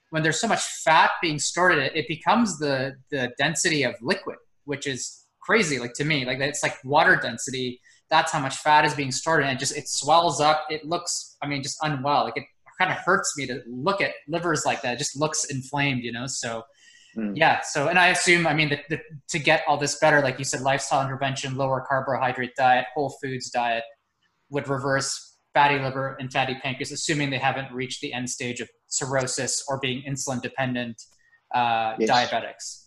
[0.09, 3.95] when there's so much fat being stored in it, it becomes the the density of
[4.01, 5.79] liquid, which is crazy.
[5.79, 7.79] Like to me, like it's like water density.
[8.09, 10.65] That's how much fat is being stored, and it just it swells up.
[10.69, 12.25] It looks, I mean, just unwell.
[12.25, 12.43] Like it
[12.77, 14.95] kind of hurts me to look at livers like that.
[14.95, 16.27] It just looks inflamed, you know.
[16.27, 16.63] So
[17.17, 17.33] Mm.
[17.35, 17.61] Yeah.
[17.61, 20.45] So, and I assume, I mean, the, the, to get all this better, like you
[20.45, 23.83] said, lifestyle intervention, lower carbohydrate diet, whole foods diet
[24.49, 28.69] would reverse fatty liver and fatty pancreas, assuming they haven't reached the end stage of
[28.87, 31.01] cirrhosis or being insulin dependent
[31.53, 32.09] uh, yes.
[32.09, 32.85] diabetics.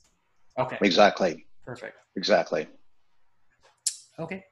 [0.58, 0.78] Okay.
[0.82, 1.46] Exactly.
[1.64, 1.96] Perfect.
[2.16, 2.66] Exactly.
[4.18, 4.44] Okay.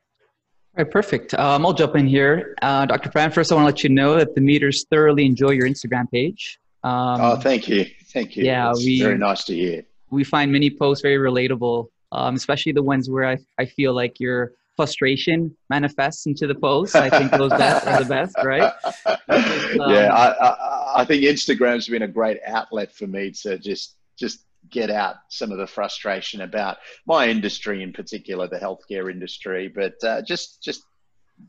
[0.77, 1.35] All right, perfect.
[1.35, 2.55] Um, I'll jump in here.
[2.63, 3.11] Uh, Dr.
[3.11, 6.11] Pran, first I want to let you know that the meters thoroughly enjoy your Instagram
[6.11, 6.59] page.
[6.83, 7.87] Um, oh, thank you.
[8.13, 8.45] Thank you.
[8.45, 9.85] Yeah, it's we, very nice to hear.
[10.11, 14.21] We find many posts very relatable, um, especially the ones where I, I feel like
[14.21, 16.95] your frustration manifests into the posts.
[16.95, 18.73] I think those are the best, right?
[19.29, 23.97] Um, yeah, I, I, I think Instagram's been a great outlet for me to just
[24.19, 29.69] just get out some of the frustration about my industry in particular, the healthcare industry,
[29.69, 30.83] but uh, just just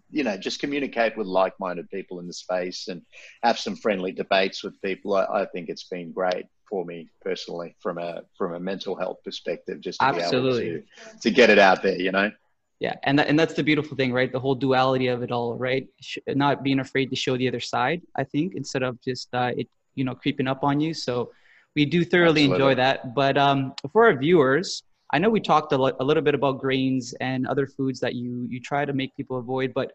[0.10, 3.02] you know, just communicate with like-minded people in the space and
[3.44, 5.16] have some friendly debates with people.
[5.16, 9.18] I, I think it's been great for me personally from a from a mental health
[9.24, 10.62] perspective, just to Absolutely.
[10.62, 12.32] be able to, to get it out there, you know.
[12.80, 14.32] Yeah, and that, and that's the beautiful thing, right?
[14.32, 15.88] The whole duality of it all, right?
[16.28, 18.02] Not being afraid to show the other side.
[18.18, 20.94] I think instead of just uh, it, you know, creeping up on you.
[20.94, 21.32] So
[21.76, 22.56] we do thoroughly Absolutely.
[22.56, 23.16] enjoy that.
[23.16, 24.84] But um, for our viewers,
[25.14, 28.16] I know we talked a, lo- a little bit about grains and other foods that
[28.16, 29.94] you you try to make people avoid, but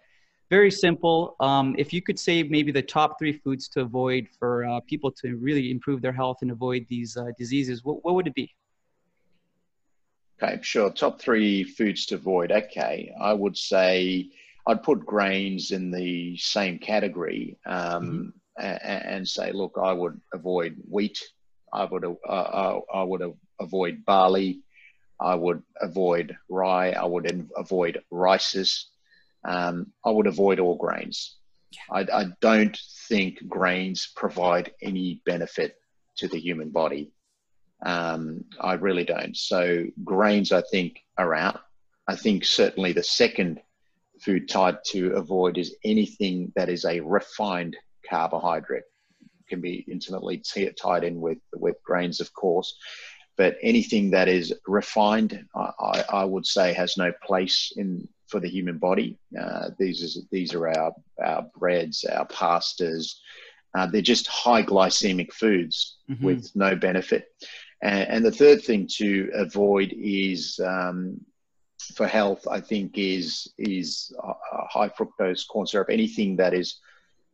[0.51, 1.36] very simple.
[1.40, 5.11] Um, if you could say maybe the top three foods to avoid for uh, people
[5.12, 8.55] to really improve their health and avoid these uh, diseases, what, what would it be?
[10.40, 10.90] Okay, sure.
[10.90, 12.53] Top three foods to avoid.
[12.53, 14.30] Okay, I would say
[14.66, 18.64] I'd put grains in the same category um, mm-hmm.
[18.64, 21.18] and, and, say, look, I would avoid wheat.
[21.72, 23.22] I would uh, uh I would
[23.61, 24.61] avoid barley.
[25.20, 26.92] I would avoid rye.
[26.92, 28.90] I would avoid rices.
[29.49, 31.38] Um, I would avoid all grains.
[31.90, 32.78] I, I, don't
[33.09, 35.76] think grains provide any benefit
[36.18, 37.12] to the human body.
[37.84, 39.34] Um, I really don't.
[39.34, 41.61] So grains, I think, are out.
[42.07, 43.61] I think certainly the second
[44.20, 47.74] food type to avoid is anything that is a refined
[48.09, 48.84] carbohydrate.
[49.22, 52.76] It can be intimately t- tied in with with grains, of course,
[53.38, 58.49] but anything that is refined, I, I, would say, has no place in for the
[58.49, 59.18] human body.
[59.39, 60.93] Uh, these is these are our
[61.24, 63.14] our breads, our pastas.
[63.74, 66.24] Uh, they're just high glycemic foods mm-hmm.
[66.24, 67.26] with no benefit.
[67.83, 71.20] And, and, the third thing to avoid is um,
[71.95, 72.47] for health.
[72.49, 74.12] I think is is
[74.70, 75.89] high fructose corn syrup.
[75.91, 76.81] Anything that is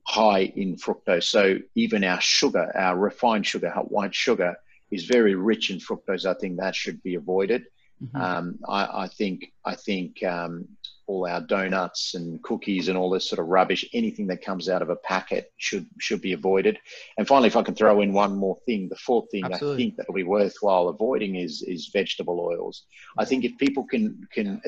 [0.06, 1.24] high in fructose.
[1.24, 4.56] So even our sugar, our refined sugar, our white sugar
[4.90, 6.26] is very rich in fructose.
[6.26, 7.66] I think that should be avoided.
[8.02, 8.16] Mm-hmm.
[8.20, 10.68] Um, I, I, think I think um,
[11.06, 13.84] all our donuts and cookies and all this sort of rubbish.
[13.92, 16.78] Anything that comes out of a packet should should be avoided.
[17.18, 19.74] And finally, if I can throw in one more thing, the fourth thing Absolutely.
[19.74, 22.84] I think that will be worthwhile avoiding is is vegetable oils.
[23.18, 24.60] I think if people can can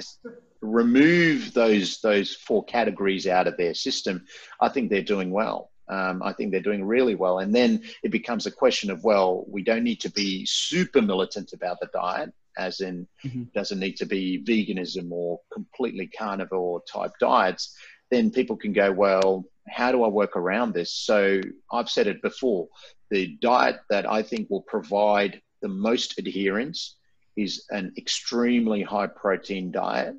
[0.61, 4.25] remove those those four categories out of their system,
[4.61, 5.71] I think they're doing well.
[5.89, 7.39] Um, I think they're doing really well.
[7.39, 11.53] And then it becomes a question of, well, we don't need to be super militant
[11.53, 13.45] about the diet, as in, mm-hmm.
[13.55, 17.77] doesn't need to be veganism or completely carnivore type diets.
[18.11, 20.93] Then people can go, well, how do I work around this?
[20.93, 21.41] So
[21.73, 22.69] I've said it before
[23.11, 26.97] the diet that I think will provide the most adherence
[27.37, 30.15] is an extremely high protein diet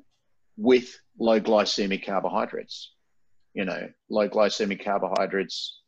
[0.56, 2.92] with low glycemic carbohydrates
[3.58, 5.80] you know, low glycemic carbohydrates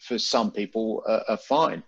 [0.00, 1.82] for some people are, are fine.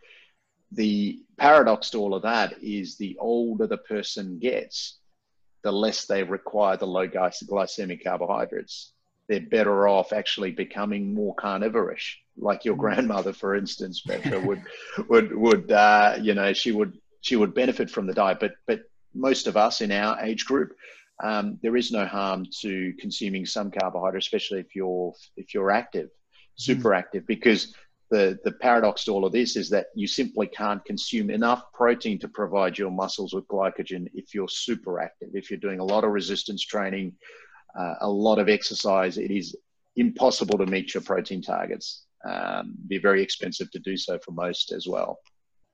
[0.72, 4.98] The paradox to all of that is the older the person gets,
[5.62, 8.92] the less they require the low glycemic carbohydrates.
[9.28, 12.80] They're better off actually becoming more carnivorous, like your mm.
[12.80, 14.62] grandmother, for instance, Petra would
[15.08, 18.82] would would uh, you know she would she would benefit from the diet, but but
[19.14, 20.74] most of us in our age group
[21.22, 26.10] um, there is no harm to consuming some carbohydrate, especially if you're if you're active,
[26.56, 26.98] super mm.
[26.98, 27.74] active, because
[28.12, 32.18] the the paradox to all of this is that you simply can't consume enough protein
[32.18, 35.30] to provide your muscles with glycogen if you're super active.
[35.32, 37.14] If you're doing a lot of resistance training,
[37.76, 39.56] uh, a lot of exercise, it is
[39.96, 42.04] impossible to meet your protein targets.
[42.22, 45.18] Um, be very expensive to do so for most as well.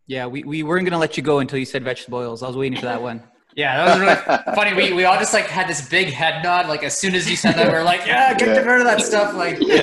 [0.06, 2.42] Yeah, we, we weren't going to let you go until you said vegetable oils.
[2.42, 3.22] I was waiting for that one.
[3.54, 4.14] Yeah, that was really
[4.54, 4.74] funny.
[4.74, 6.68] We, we all just like had this big head nod.
[6.68, 8.60] Like as soon as you said that, we are like, yeah, get yeah.
[8.60, 9.34] rid of that stuff.
[9.34, 9.82] Like, you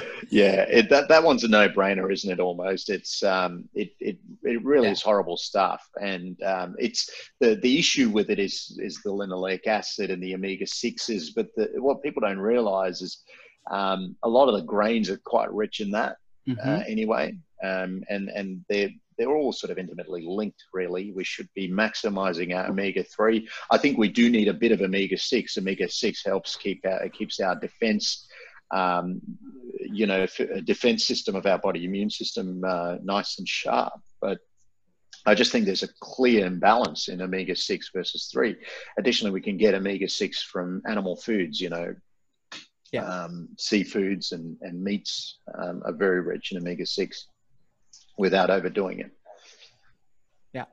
[0.30, 2.40] yeah, it, that that one's a no brainer, isn't it?
[2.40, 2.90] Almost.
[2.90, 4.92] It's um, it it it really yeah.
[4.92, 7.10] is horrible stuff, and um, it's
[7.40, 11.30] the the issue with it is is the linoleic acid and the omega sixes.
[11.30, 13.22] But the, what people don't realize is
[13.70, 16.16] um, a lot of the grains are quite rich in that
[16.48, 16.68] mm-hmm.
[16.68, 21.12] uh, anyway, um, and and they're they're all sort of intimately linked, really.
[21.12, 23.48] We should be maximizing our omega 3.
[23.70, 25.56] I think we do need a bit of omega 6.
[25.56, 28.26] Omega 6 helps keep our, keeps our defense,
[28.72, 29.20] um,
[29.80, 34.00] you know, a defense system of our body, immune system, uh, nice and sharp.
[34.20, 34.38] But
[35.26, 38.56] I just think there's a clear imbalance in omega 6 versus 3.
[38.98, 41.94] Additionally, we can get omega 6 from animal foods, you know.
[42.92, 43.04] Yeah.
[43.04, 47.26] Um, seafoods and, and meats um, are very rich in omega 6
[48.16, 49.10] without overdoing it.
[50.52, 50.64] Yeah.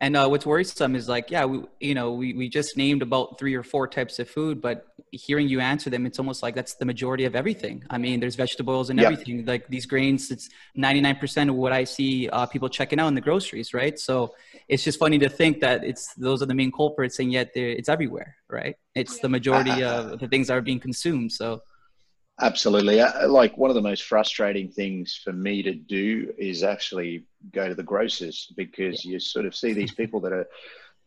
[0.00, 3.38] And uh, what's worrisome is like, yeah, we, you know, we, we just named about
[3.38, 6.74] three or four types of food, but hearing you answer them, it's almost like that's
[6.74, 7.84] the majority of everything.
[7.90, 9.12] I mean, there's vegetables and yep.
[9.12, 9.44] everything.
[9.44, 13.20] Like these grains, it's 99% of what I see uh, people checking out in the
[13.20, 13.98] groceries, right?
[13.98, 14.34] So
[14.68, 17.88] it's just funny to think that it's those are the main culprits, and yet it's
[17.88, 18.76] everywhere, right?
[18.94, 21.32] It's the majority of the things that are being consumed.
[21.32, 21.62] So
[22.40, 23.00] Absolutely.
[23.00, 27.68] Uh, like one of the most frustrating things for me to do is actually go
[27.68, 29.12] to the grocers because yeah.
[29.12, 30.46] you sort of see these people that are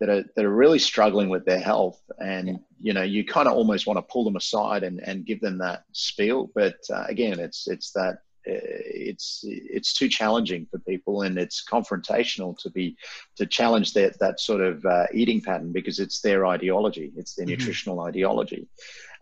[0.01, 2.53] that are that are really struggling with their health, and yeah.
[2.81, 5.59] you know you kind of almost want to pull them aside and and give them
[5.59, 6.49] that spiel.
[6.53, 8.15] But uh, again, it's it's that
[8.49, 12.97] uh, it's it's too challenging for people and it's confrontational to be
[13.35, 17.45] to challenge that that sort of uh, eating pattern because it's their ideology it's their
[17.45, 17.51] mm-hmm.
[17.51, 18.67] nutritional ideology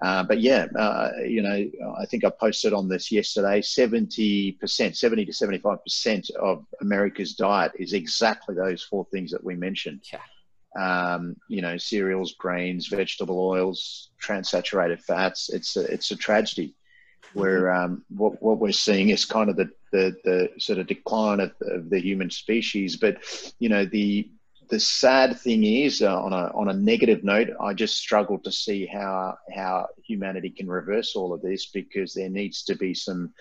[0.04, 1.70] uh, but yeah uh, you know
[2.00, 7.92] i think i posted on this yesterday 70% 70 to 75% of america's diet is
[7.92, 10.20] exactly those four things that we mentioned yeah.
[10.78, 15.50] Um, you know, cereals, grains, vegetable oils, transaturated fats.
[15.50, 16.76] It's a, it's a tragedy
[17.34, 21.40] where um, what, what we're seeing is kind of the, the, the sort of decline
[21.40, 22.98] of, of, the human species.
[22.98, 23.18] But,
[23.60, 24.30] you know, the,
[24.70, 28.52] the sad thing is uh, on, a, on a negative note, I just struggle to
[28.52, 33.34] see how, how humanity can reverse all of this because there needs to be some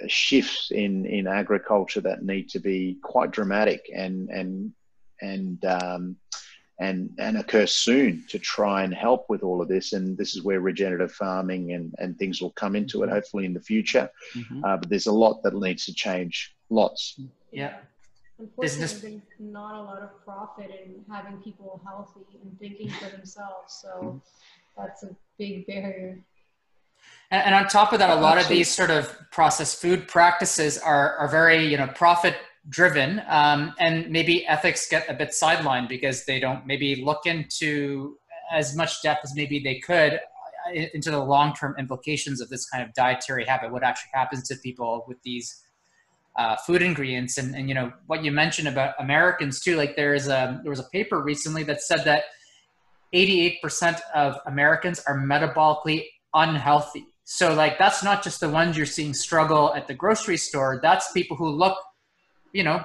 [0.00, 4.72] uh, shifts in, in agriculture that need to be quite dramatic and, and,
[5.20, 6.16] and, um,
[6.80, 9.92] and, and occur soon to try and help with all of this.
[9.92, 13.52] And this is where regenerative farming and, and things will come into it, hopefully in
[13.52, 14.10] the future.
[14.34, 14.64] Mm-hmm.
[14.64, 17.20] Uh, but there's a lot that needs to change, lots.
[17.52, 17.76] Yeah.
[18.38, 23.74] Unfortunately, there's not a lot of profit in having people healthy and thinking for themselves.
[23.82, 24.18] So mm-hmm.
[24.78, 26.18] that's a big barrier.
[27.30, 30.78] And, and on top of that, a lot of these sort of processed food practices
[30.78, 32.34] are, are very, you know, profit
[32.68, 38.16] driven um, and maybe ethics get a bit sidelined because they don't maybe look into
[38.52, 42.84] as much depth as maybe they could uh, into the long-term implications of this kind
[42.84, 45.62] of dietary habit what actually happens to people with these
[46.38, 50.28] uh, food ingredients and, and you know what you mentioned about americans too like there's
[50.28, 52.24] a there was a paper recently that said that
[53.14, 57.06] 88% of Americans are metabolically unhealthy.
[57.24, 60.80] So, like, that's not just the ones you're seeing struggle at the grocery store.
[60.82, 61.78] That's people who look,
[62.52, 62.84] you know,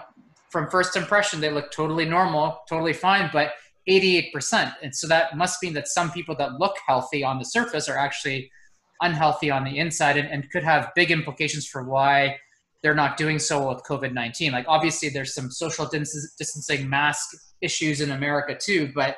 [0.50, 3.54] from first impression, they look totally normal, totally fine, but
[3.90, 4.74] 88%.
[4.82, 7.98] And so that must mean that some people that look healthy on the surface are
[7.98, 8.50] actually
[9.02, 12.38] unhealthy on the inside and, and could have big implications for why
[12.82, 14.52] they're not doing so well with COVID 19.
[14.52, 19.18] Like, obviously, there's some social distancing mask issues in America too, but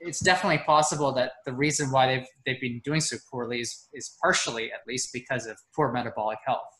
[0.00, 4.16] it's definitely possible that the reason why they've they've been doing so poorly is is
[4.22, 6.77] partially at least because of poor metabolic health.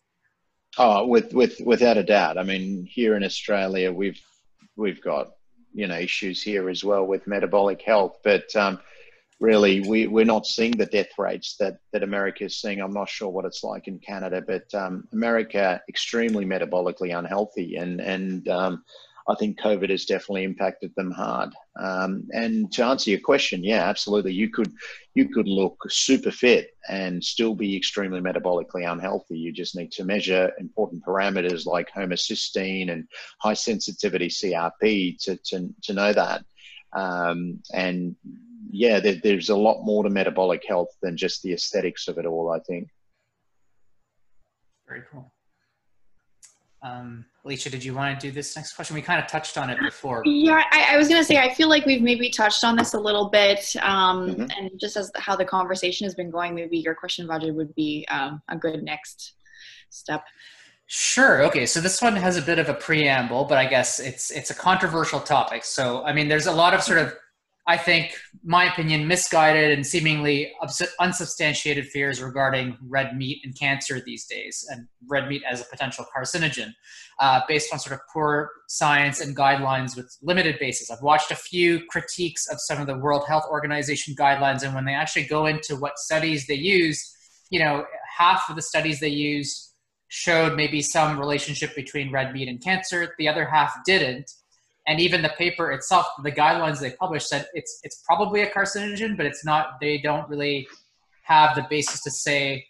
[0.78, 2.38] Oh, with with without a doubt.
[2.38, 4.20] I mean, here in Australia, we've
[4.76, 5.32] we've got
[5.74, 8.78] you know issues here as well with metabolic health, but um,
[9.40, 12.80] really we we're not seeing the death rates that that America is seeing.
[12.80, 18.00] I'm not sure what it's like in Canada, but um, America extremely metabolically unhealthy, and
[18.00, 18.84] and um,
[19.28, 21.50] I think COVID has definitely impacted them hard.
[21.78, 24.32] Um, and to answer your question, yeah, absolutely.
[24.32, 24.72] You could
[25.14, 29.38] you could look super fit and still be extremely metabolically unhealthy.
[29.38, 33.06] You just need to measure important parameters like homocysteine and
[33.40, 36.42] high sensitivity CRP to to, to know that.
[36.94, 38.16] Um, and
[38.70, 42.24] yeah, there, there's a lot more to metabolic health than just the aesthetics of it
[42.24, 42.50] all.
[42.50, 42.88] I think.
[44.86, 45.30] Very cool.
[46.82, 48.94] Um, Alicia, did you want to do this next question?
[48.94, 50.22] We kind of touched on it before.
[50.26, 52.92] Yeah, I, I was going to say, I feel like we've maybe touched on this
[52.92, 53.74] a little bit.
[53.80, 54.50] Um, mm-hmm.
[54.50, 58.06] And just as how the conversation has been going, maybe your question, Roger, would be
[58.10, 59.32] um, a good next
[59.88, 60.24] step.
[60.88, 61.42] Sure.
[61.44, 61.64] Okay.
[61.64, 64.54] So this one has a bit of a preamble, but I guess it's it's a
[64.54, 65.64] controversial topic.
[65.64, 67.14] So I mean, there's a lot of sort of
[67.68, 70.54] I think, my opinion, misguided and seemingly
[70.98, 76.06] unsubstantiated fears regarding red meat and cancer these days, and red meat as a potential
[76.16, 76.72] carcinogen,
[77.20, 80.90] uh, based on sort of poor science and guidelines with limited basis.
[80.90, 84.86] I've watched a few critiques of some of the World Health Organization guidelines, and when
[84.86, 87.14] they actually go into what studies they use,
[87.50, 87.84] you know,
[88.16, 89.74] half of the studies they used
[90.08, 94.30] showed maybe some relationship between red meat and cancer, the other half didn't
[94.88, 99.16] and even the paper itself, the guidelines they published said it's it's probably a carcinogen,
[99.16, 99.78] but it's not.
[99.80, 100.66] They don't really
[101.24, 102.66] have the basis to say,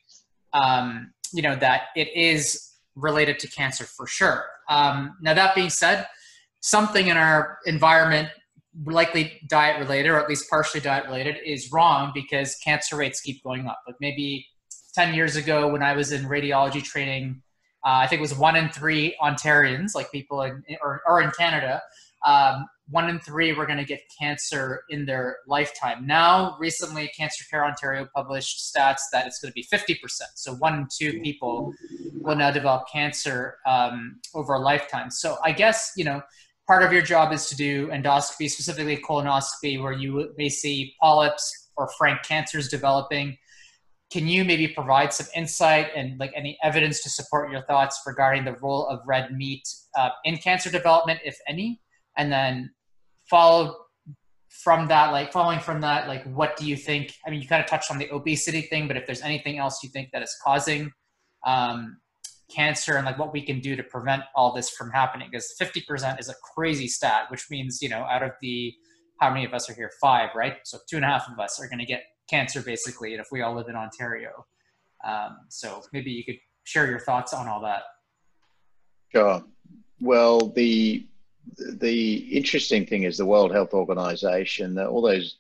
[0.53, 4.45] um, you know, that it is related to cancer for sure.
[4.69, 6.09] Um, now that being said,
[6.61, 8.29] something in our environment,
[8.85, 13.45] likely diet related, or at least partially diet related, is wrong because cancer rates keep
[13.45, 13.79] going up.
[13.87, 14.45] Like maybe
[14.95, 17.43] 10 years ago when I was in radiology training,
[17.87, 21.31] uh, I think it was one in three Ontarians, like people in or, or in
[21.31, 21.81] Canada,
[22.27, 26.07] um, one in three were going to get cancer in their lifetime.
[26.07, 29.99] Now, recently, Cancer Care Ontario published stats that it's going to be 50%.
[30.35, 31.73] So, one in two people
[32.15, 35.11] will now develop cancer um, over a lifetime.
[35.11, 36.23] So, I guess, you know,
[36.67, 41.71] part of your job is to do endoscopy, specifically colonoscopy, where you may see polyps
[41.77, 43.37] or frank cancers developing.
[44.11, 48.47] Can you maybe provide some insight and like any evidence to support your thoughts regarding
[48.47, 51.83] the role of red meat uh, in cancer development, if any?
[52.19, 52.71] And then
[53.31, 53.77] follow
[54.51, 57.15] from that like following from that like what do you think?
[57.27, 59.83] I mean you kind of touched on the obesity thing but if there's anything else
[59.83, 60.91] you think that is causing
[61.47, 61.99] um,
[62.55, 66.19] cancer and like what we can do to prevent all this from happening because 50%
[66.19, 68.75] is a crazy stat which means you know out of the
[69.21, 69.91] how many of us are here?
[70.01, 70.57] Five right?
[70.65, 73.29] So two and a half of us are going to get cancer basically and if
[73.31, 74.31] we all live in ontario.
[75.07, 77.83] Um, so maybe you could share your thoughts on all that.
[79.15, 79.45] Sure
[80.01, 81.07] well the
[81.57, 85.39] the interesting thing is the World Health Organization, all those,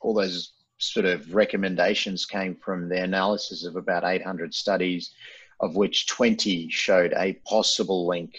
[0.00, 5.12] all those sort of recommendations came from the analysis of about 800 studies,
[5.60, 8.36] of which 20 showed a possible link.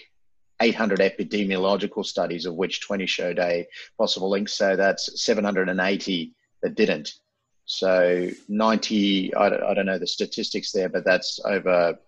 [0.61, 3.67] 800 epidemiological studies, of which 20 showed a
[3.97, 4.49] possible link.
[4.49, 6.33] So that's 780
[6.63, 7.13] that didn't.
[7.65, 11.99] So 90, I don't, I don't know the statistics there, but that's over,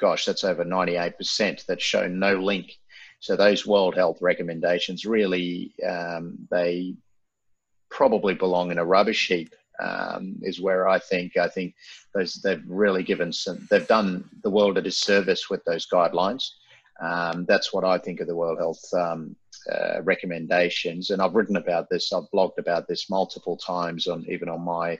[0.00, 2.78] gosh, that's over 98% that show no link
[3.20, 6.94] so those World Health recommendations really um, they
[7.90, 9.54] probably belong in a rubbish heap.
[9.78, 11.74] Um, is where I think I think
[12.14, 16.44] those they've really given some they've done the world a disservice with those guidelines.
[16.98, 19.36] Um, that's what I think of the World Health um,
[19.70, 22.10] uh, recommendations, and I've written about this.
[22.10, 24.98] I've blogged about this multiple times on even on my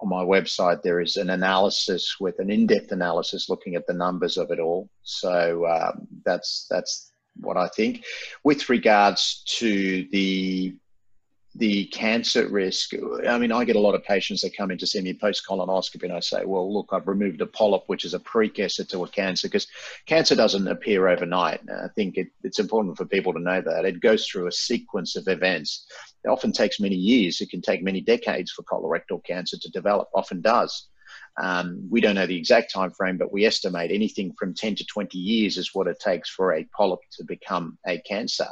[0.00, 0.80] on my website.
[0.82, 4.88] There is an analysis with an in-depth analysis looking at the numbers of it all.
[5.02, 8.04] So um, that's that's what I think.
[8.42, 10.74] With regards to the
[11.56, 12.94] the cancer risk,
[13.28, 15.46] I mean, I get a lot of patients that come in to see me post
[15.48, 19.04] colonoscopy, and I say, well, look, I've removed a polyp, which is a precursor to
[19.04, 19.68] a cancer, because
[20.06, 21.60] cancer doesn't appear overnight.
[21.70, 25.14] I think it, it's important for people to know that it goes through a sequence
[25.14, 25.86] of events.
[26.24, 27.40] It often takes many years.
[27.40, 30.08] It can take many decades for colorectal cancer to develop.
[30.12, 30.88] Often does.
[31.42, 34.86] Um, we don't know the exact time frame, but we estimate anything from 10 to
[34.86, 38.48] 20 years is what it takes for a polyp to become a cancer.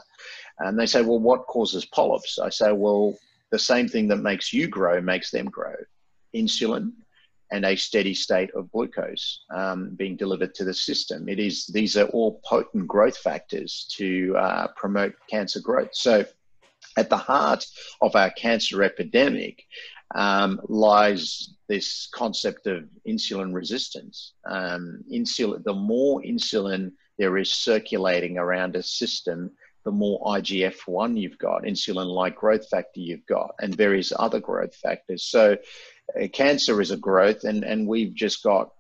[0.59, 2.38] And they say, well, what causes polyps?
[2.38, 3.16] I say, well,
[3.50, 5.74] the same thing that makes you grow makes them grow
[6.34, 6.92] insulin
[7.52, 11.28] and a steady state of glucose um, being delivered to the system.
[11.28, 15.90] It is these are all potent growth factors to uh, promote cancer growth.
[15.92, 16.24] So,
[16.96, 17.64] at the heart
[18.00, 19.64] of our cancer epidemic
[20.14, 24.34] um, lies this concept of insulin resistance.
[24.44, 29.51] Um, insulin, the more insulin there is circulating around a system,
[29.84, 34.40] the more IGF 1 you've got, insulin like growth factor you've got, and various other
[34.40, 35.24] growth factors.
[35.24, 35.56] So,
[36.20, 38.70] uh, cancer is a growth, and, and we've just got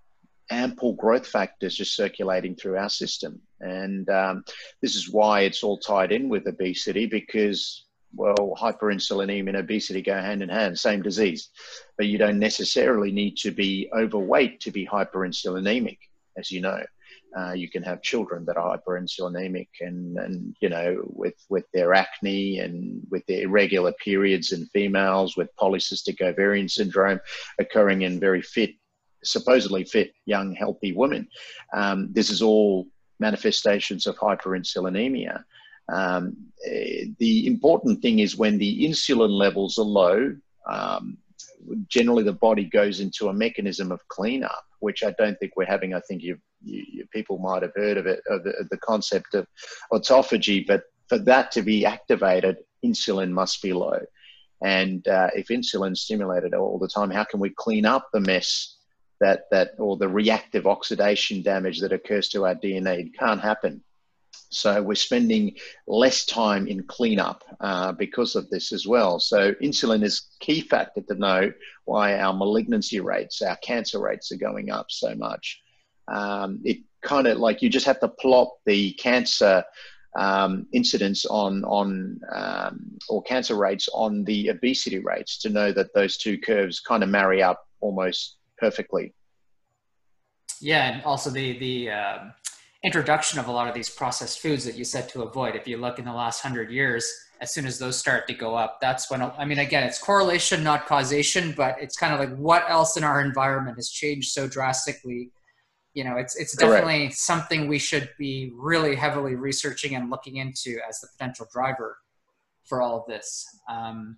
[0.50, 3.40] ample growth factors just circulating through our system.
[3.60, 4.44] And um,
[4.80, 10.14] this is why it's all tied in with obesity because, well, hyperinsulinemia and obesity go
[10.14, 11.48] hand in hand, same disease.
[11.96, 15.98] But you don't necessarily need to be overweight to be hyperinsulinemic,
[16.36, 16.82] as you know.
[17.36, 21.94] Uh, you can have children that are hyperinsulinemic and, and you know with with their
[21.94, 27.18] acne and with their irregular periods in females with polycystic ovarian syndrome
[27.58, 28.74] occurring in very fit
[29.24, 31.26] supposedly fit young healthy women
[31.72, 32.86] um, this is all
[33.18, 35.42] manifestations of hyperinsulinemia
[35.88, 36.36] um,
[37.18, 40.34] the important thing is when the insulin levels are low
[40.68, 41.16] um,
[41.88, 45.94] generally the body goes into a mechanism of cleanup which i don't think we're having
[45.94, 49.46] i think you, you, people might have heard of it, of the, the concept of
[49.92, 53.98] autophagy, but for that to be activated, insulin must be low.
[54.64, 58.76] And uh, if insulin's stimulated all the time, how can we clean up the mess
[59.20, 63.06] that, that or the reactive oxidation damage that occurs to our DNA?
[63.06, 63.82] It can't happen.
[64.52, 65.56] So we're spending
[65.86, 69.18] less time in cleanup uh, because of this as well.
[69.18, 71.52] So insulin is key factor to know
[71.84, 75.62] why our malignancy rates, our cancer rates are going up so much
[76.08, 79.64] um, it kind of like you just have to plot the cancer
[80.16, 85.94] um, incidence on on um, or cancer rates on the obesity rates to know that
[85.94, 89.14] those two curves kind of marry up almost perfectly.
[90.60, 92.18] Yeah, and also the the uh,
[92.84, 95.54] introduction of a lot of these processed foods that you said to avoid.
[95.54, 97.10] If you look in the last hundred years,
[97.40, 100.62] as soon as those start to go up, that's when I mean, again, it's correlation,
[100.62, 104.48] not causation, but it's kind of like what else in our environment has changed so
[104.48, 105.30] drastically
[105.94, 107.14] you know it's it's definitely Correct.
[107.14, 111.98] something we should be really heavily researching and looking into as the potential driver
[112.64, 114.16] for all of this um,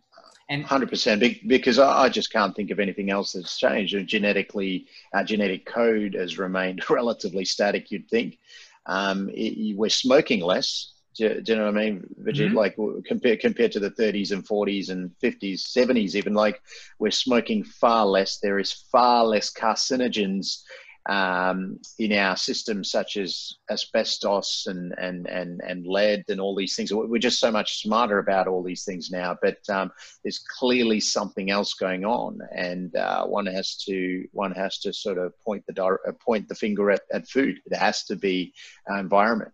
[0.49, 5.65] and 100% because I just can't think of anything else that's changed genetically our genetic
[5.65, 8.39] code has remained relatively static you'd think
[8.87, 12.15] um, it, we're smoking less do, do, you know what I mean?
[12.21, 12.57] Mm-hmm.
[12.57, 12.77] Like
[13.07, 16.61] compared compared to the 30s and 40s and 50s, 70s, even like
[16.99, 18.39] we're smoking far less.
[18.39, 20.63] There is far less carcinogens
[21.07, 26.75] um, in our systems, such as asbestos and, and, and, and lead and all these
[26.75, 26.93] things.
[26.93, 31.51] We're just so much smarter about all these things now, but um, there's clearly something
[31.51, 35.85] else going on, and uh, one has to one has to sort of point the
[35.85, 37.59] uh, point the finger at, at food.
[37.67, 38.55] It has to be
[38.89, 39.53] environment.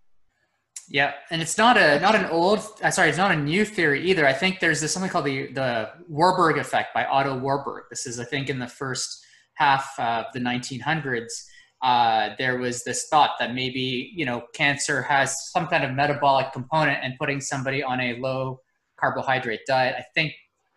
[0.88, 4.08] Yeah, and it's not a not an old uh, sorry, it's not a new theory
[4.10, 4.26] either.
[4.26, 7.84] I think there's this something called the the Warburg effect by Otto Warburg.
[7.90, 9.24] This is I think in the first
[9.60, 11.44] half of the 1900s,
[11.82, 16.52] uh, there was this thought that maybe you know cancer has some kind of metabolic
[16.52, 18.60] component, and putting somebody on a low
[18.98, 20.32] carbohydrate diet, I think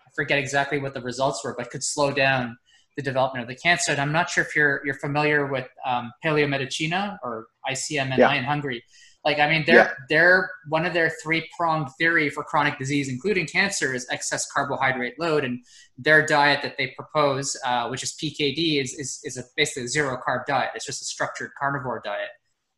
[0.05, 2.57] I forget exactly what the results were, but could slow down
[2.95, 3.91] the development of the cancer.
[3.91, 8.33] And I'm not sure if you're you're familiar with um, paleomedicina or ICMNI yeah.
[8.33, 8.83] in Hungary.
[9.25, 9.93] Like, I mean, they're, yeah.
[10.09, 15.17] they're one of their three pronged theory for chronic disease, including cancer, is excess carbohydrate
[15.17, 15.45] load.
[15.45, 15.63] And
[15.97, 19.87] their diet that they propose, uh, which is PKD, is, is, is a, basically a
[19.87, 20.71] zero carb diet.
[20.75, 22.31] It's just a structured carnivore diet,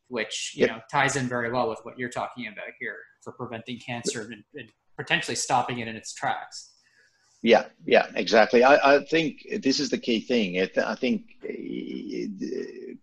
[0.06, 3.80] which, you know, ties in very well with what you're talking about here for preventing
[3.84, 6.74] cancer and, and potentially stopping it in its tracks.
[7.42, 8.62] Yeah, yeah, exactly.
[8.62, 10.60] I, I think this is the key thing.
[10.60, 11.52] I think uh,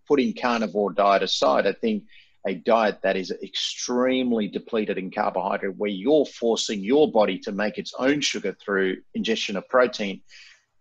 [0.08, 2.04] putting carnivore diet aside, I think–
[2.46, 7.78] a diet that is extremely depleted in carbohydrate, where you're forcing your body to make
[7.78, 10.20] its own sugar through ingestion of protein,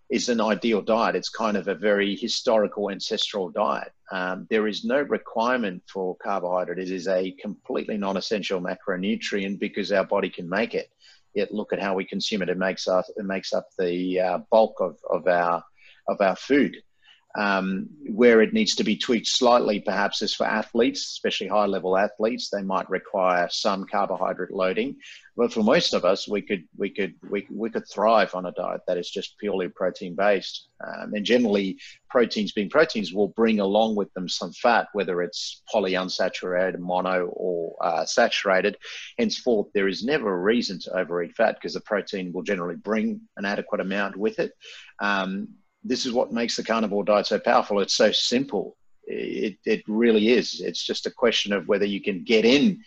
[0.10, 1.16] is an ideal diet.
[1.16, 3.92] It's kind of a very historical, ancestral diet.
[4.12, 6.78] Um, there is no requirement for carbohydrate.
[6.78, 10.90] It is a completely non essential macronutrient because our body can make it.
[11.34, 12.50] Yet look at how we consume it.
[12.50, 15.64] It makes, us, it makes up the uh, bulk of, of, our,
[16.08, 16.78] of our food.
[17.36, 21.98] Um, where it needs to be tweaked slightly, perhaps, is for athletes, especially high level
[21.98, 22.50] athletes.
[22.50, 24.98] They might require some carbohydrate loading,
[25.36, 28.52] but for most of us, we could we could we, we could thrive on a
[28.52, 30.68] diet that is just purely protein based.
[30.86, 31.80] Um, and generally,
[32.10, 37.76] proteins being proteins will bring along with them some fat, whether it's polyunsaturated, mono, or
[37.82, 38.78] uh, saturated.
[39.18, 43.22] Henceforth, there is never a reason to overeat fat because the protein will generally bring
[43.38, 44.52] an adequate amount with it.
[45.00, 45.48] Um,
[45.84, 47.80] this is what makes the carnivore diet so powerful.
[47.80, 48.78] It's so simple.
[49.06, 50.62] It, it really is.
[50.62, 52.82] It's just a question of whether you can get in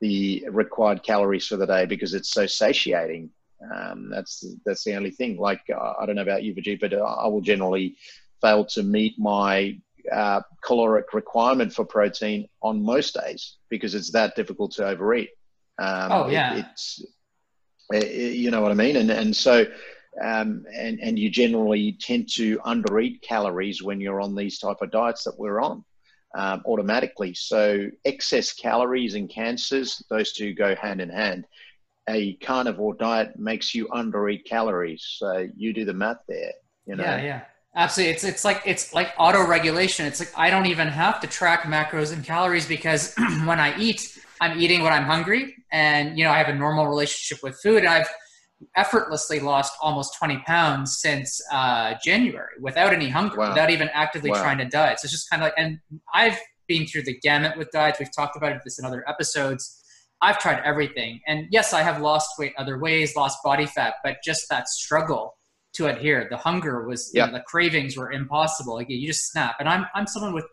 [0.00, 3.30] the required calories for the day because it's so satiating.
[3.74, 5.36] Um, that's that's the only thing.
[5.36, 7.96] Like uh, I don't know about you, Vijay, but I will generally
[8.40, 9.76] fail to meet my
[10.12, 15.30] uh, caloric requirement for protein on most days because it's that difficult to overeat.
[15.78, 17.04] Um, oh yeah, it, it's
[17.92, 19.66] it, you know what I mean, and and so
[20.22, 24.90] um, and, and you generally tend to undereat calories when you're on these type of
[24.90, 25.84] diets that we're on
[26.36, 27.34] um, automatically.
[27.34, 31.46] So excess calories and cancers, those two go hand in hand.
[32.08, 35.04] A carnivore diet makes you undereat calories.
[35.18, 36.52] So you do the math there.
[36.86, 37.04] You know?
[37.04, 37.40] Yeah, yeah.
[37.76, 38.14] Absolutely.
[38.14, 40.06] It's it's like it's like auto regulation.
[40.06, 43.14] It's like I don't even have to track macros and calories because
[43.44, 46.88] when I eat, I'm eating when I'm hungry and you know, I have a normal
[46.88, 47.84] relationship with food.
[47.84, 48.08] I've
[48.76, 53.48] effortlessly lost almost 20 pounds since uh, January without any hunger, wow.
[53.50, 54.42] without even actively wow.
[54.42, 54.98] trying to diet.
[55.00, 55.78] So it's just kind of like, and
[56.12, 57.98] I've been through the gamut with diets.
[57.98, 59.82] We've talked about this in other episodes.
[60.20, 61.20] I've tried everything.
[61.26, 65.36] And yes, I have lost weight other ways, lost body fat, but just that struggle
[65.74, 67.28] to adhere, the hunger was, yep.
[67.28, 68.74] you know, the cravings were impossible.
[68.74, 69.56] Like you just snap.
[69.60, 70.46] And I'm, I'm someone with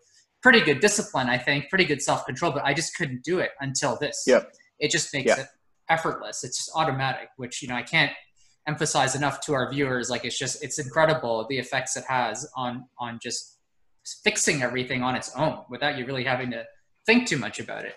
[0.43, 3.51] pretty good discipline, I think, pretty good self control, but I just couldn't do it
[3.59, 4.23] until this.
[4.27, 4.51] Yep.
[4.77, 5.39] It just makes yep.
[5.39, 5.47] it
[5.89, 6.43] effortless.
[6.43, 8.11] It's automatic, which you know I can't
[8.67, 10.09] emphasize enough to our viewers.
[10.09, 13.57] Like it's just it's incredible the effects it has on on just
[14.23, 16.63] fixing everything on its own without you really having to
[17.05, 17.95] think too much about it.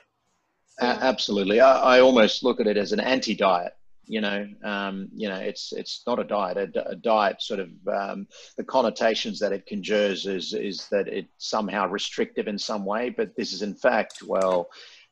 [0.81, 3.73] Uh, absolutely, I, I, almost look at it as an anti-diet.
[4.05, 6.57] You know, um, you know, it's it's not a diet.
[6.77, 11.29] A, a diet sort of um, the connotations that it conjures is is that it's
[11.39, 14.69] somehow restrictive in some way, but this is in fact well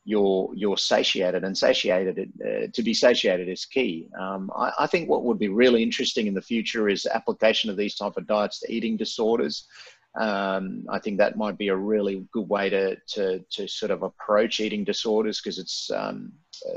[0.06, 4.08] you're you're satiated and satiated uh, to be satiated is key.
[4.18, 7.76] Um, I, I, think what would be really interesting in the future is application of
[7.76, 9.66] these type of diets to eating disorders.
[10.16, 14.04] Um, I think that might be a really good way to to, to sort of
[14.04, 16.32] approach eating disorders because it's um,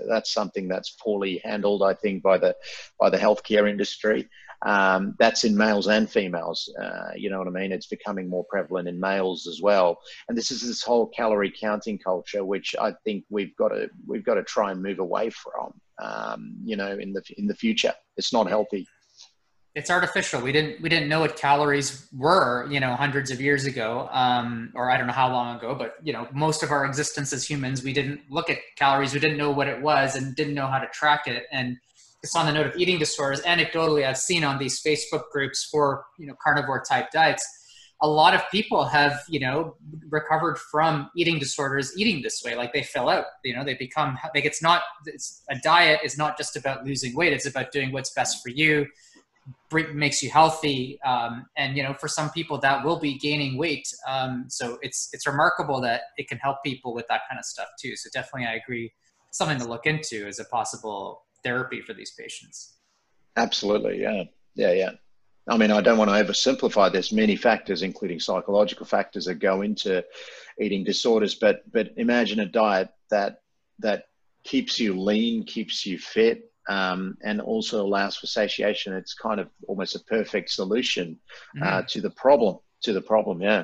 [0.07, 2.55] that's something that's poorly handled I think by the
[2.99, 4.27] by the healthcare industry
[4.65, 6.73] um, that's in males and females.
[6.81, 7.71] Uh, you know what I mean?
[7.71, 9.99] It's becoming more prevalent in males as well.
[10.27, 14.25] And this is this whole calorie counting culture, which I think we've got to we've
[14.25, 15.73] got to try and move away from.
[16.01, 18.85] Um, you know, in the in the future, it's not healthy.
[19.75, 20.41] It's artificial.
[20.41, 24.73] We didn't we didn't know what calories were, you know, hundreds of years ago, um,
[24.75, 25.73] or I don't know how long ago.
[25.73, 29.13] But you know, most of our existence as humans, we didn't look at calories.
[29.13, 31.43] We didn't know what it was, and didn't know how to track it.
[31.53, 31.77] And
[32.21, 36.05] just on the note of eating disorders, anecdotally, I've seen on these Facebook groups for
[36.17, 37.45] you know carnivore type diets,
[38.01, 39.75] a lot of people have you know
[40.09, 42.55] recovered from eating disorders eating this way.
[42.55, 46.17] Like they fill out, you know, they become like it's not it's a diet is
[46.17, 47.33] not just about losing weight.
[47.33, 48.87] It's about doing what's best for you,
[49.71, 53.87] makes you healthy, um, and you know for some people that will be gaining weight.
[54.07, 57.69] Um, so it's it's remarkable that it can help people with that kind of stuff
[57.81, 57.95] too.
[57.95, 58.91] So definitely, I agree.
[59.31, 62.77] Something to look into as a possible therapy for these patients.
[63.35, 64.23] Absolutely, yeah,
[64.55, 64.91] yeah, yeah.
[65.47, 66.91] I mean, I don't want to oversimplify.
[66.91, 70.03] There's many factors, including psychological factors, that go into
[70.59, 71.35] eating disorders.
[71.35, 73.41] But but imagine a diet that
[73.79, 74.05] that
[74.43, 78.93] keeps you lean, keeps you fit, um, and also allows for satiation.
[78.93, 81.19] It's kind of almost a perfect solution
[81.61, 81.85] uh, mm-hmm.
[81.87, 82.59] to the problem.
[82.83, 83.63] To the problem, yeah.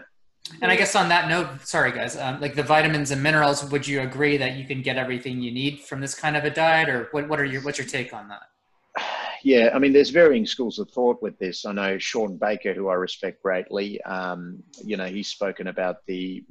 [0.62, 3.88] And I guess on that note, sorry guys, um, like the vitamins and minerals, would
[3.88, 6.88] you agree that you can get everything you need from this kind of a diet,
[6.88, 7.28] or what?
[7.28, 8.42] What are your what's your take on that?
[9.44, 11.68] Yeah, I mean, there's varying schools of thought with this.
[11.68, 14.02] I know Shawn Baker, who I respect greatly.
[14.02, 16.44] Um, you know, he's spoken about the,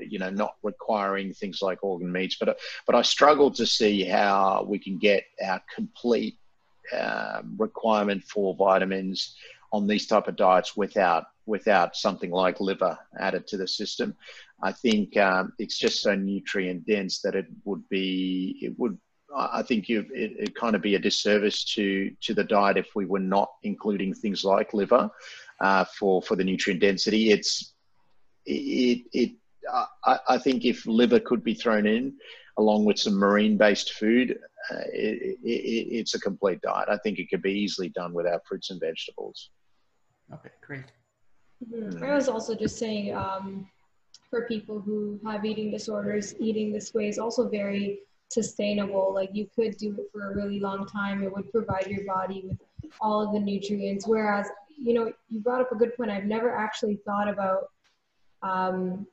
[0.00, 4.66] you know, not requiring things like organ meats, but but I struggle to see how
[4.68, 6.36] we can get our complete
[6.98, 9.36] um, requirement for vitamins
[9.72, 14.14] on these type of diets without without something like liver added to the system.
[14.62, 18.96] I think um, it's just so nutrient dense that it would be it would
[19.34, 23.06] I think it, would kind of be a disservice to to the diet if we
[23.06, 25.10] were not including things like liver
[25.60, 27.30] uh, for for the nutrient density.
[27.30, 27.74] It's
[28.44, 29.32] it it
[30.04, 32.14] I, I, think if liver could be thrown in
[32.58, 34.36] along with some marine based food,
[34.72, 36.88] uh, it, it, it's a complete diet.
[36.88, 39.50] I think it could be easily done without fruits and vegetables.
[40.34, 40.84] Okay, great.
[41.70, 42.02] Mm-hmm.
[42.02, 43.68] I was also just saying um,
[44.30, 48.00] for people who have eating disorders, eating this way is also very
[48.30, 49.12] sustainable.
[49.14, 51.22] Like you could do it for a really long time.
[51.22, 52.58] It would provide your body with
[53.00, 54.06] all of the nutrients.
[54.06, 54.48] Whereas,
[54.78, 56.10] you know, you brought up a good point.
[56.10, 57.70] I've never actually thought about
[58.42, 59.06] um,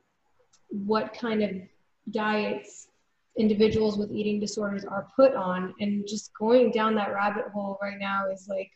[0.70, 1.50] what kind of
[2.10, 2.88] diets
[3.36, 5.74] individuals with eating disorders are put on.
[5.80, 8.70] And just going down that rabbit hole right now is like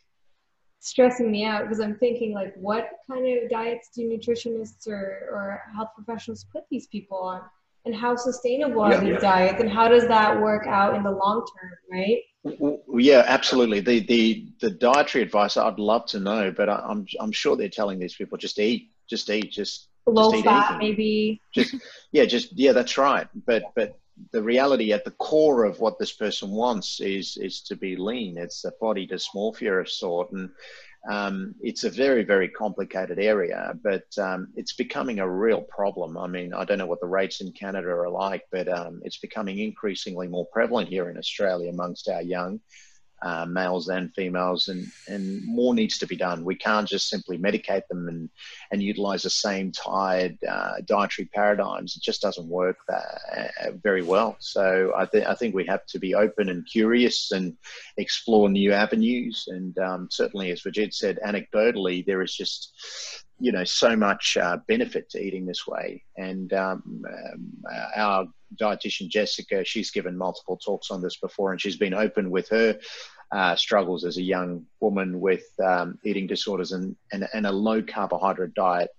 [0.85, 5.63] stressing me out because I'm thinking like, what kind of diets do nutritionists or, or
[5.75, 7.41] health professionals put these people on?
[7.85, 9.19] And how sustainable are these yeah.
[9.19, 9.61] diets?
[9.61, 12.17] And how does that work out in the long term, right?
[12.93, 13.79] Yeah, absolutely.
[13.79, 17.69] The the the dietary advice I'd love to know, but I, am I'm sure they're
[17.69, 21.41] telling these people just eat, just eat, just low just fat, maybe.
[21.53, 21.75] Just
[22.11, 23.27] yeah, just yeah, that's right.
[23.45, 23.99] But but
[24.31, 28.37] the reality at the core of what this person wants is is to be lean.
[28.37, 30.49] It's a body dysmorphia of sort, and
[31.09, 36.17] um, it's a very, very complicated area, but um, it's becoming a real problem.
[36.17, 39.17] I mean, I don't know what the rates in Canada are like, but um, it's
[39.17, 42.59] becoming increasingly more prevalent here in Australia amongst our young
[43.21, 46.43] uh, males and females, and, and more needs to be done.
[46.43, 48.29] We can't just simply medicate them and,
[48.71, 51.95] and utilize the same tired uh, dietary paradigms.
[51.95, 54.35] It just doesn't work that, uh, very well.
[54.39, 57.55] So I, th- I think we have to be open and curious and
[57.97, 59.45] explore new avenues.
[59.47, 64.57] And um, certainly, as Vijit said, anecdotally, there is just you know so much uh,
[64.67, 67.51] benefit to eating this way and um, um,
[67.95, 68.27] our
[68.59, 72.77] dietitian jessica she's given multiple talks on this before and she's been open with her
[73.31, 77.81] uh, struggles as a young woman with um, eating disorders and, and, and a low
[77.81, 78.89] carbohydrate diet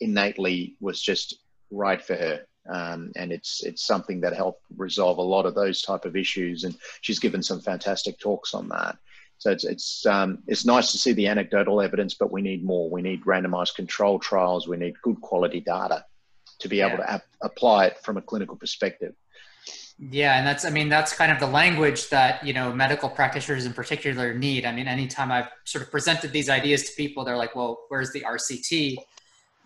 [0.00, 1.36] innately was just
[1.70, 2.44] right for her.
[2.70, 6.64] Um, and it's it's something that helped resolve a lot of those type of issues.
[6.64, 8.98] And she's given some fantastic talks on that.
[9.38, 12.90] So it's it's um, it's nice to see the anecdotal evidence, but we need more.
[12.90, 14.66] We need randomized control trials.
[14.66, 16.04] We need good quality data
[16.58, 19.14] to be able to ap- apply it from a clinical perspective.
[20.00, 23.64] Yeah, and that's I mean that's kind of the language that you know medical practitioners
[23.64, 24.64] in particular need.
[24.64, 28.12] I mean, anytime I've sort of presented these ideas to people, they're like, "Well, where's
[28.12, 28.96] the RCT?"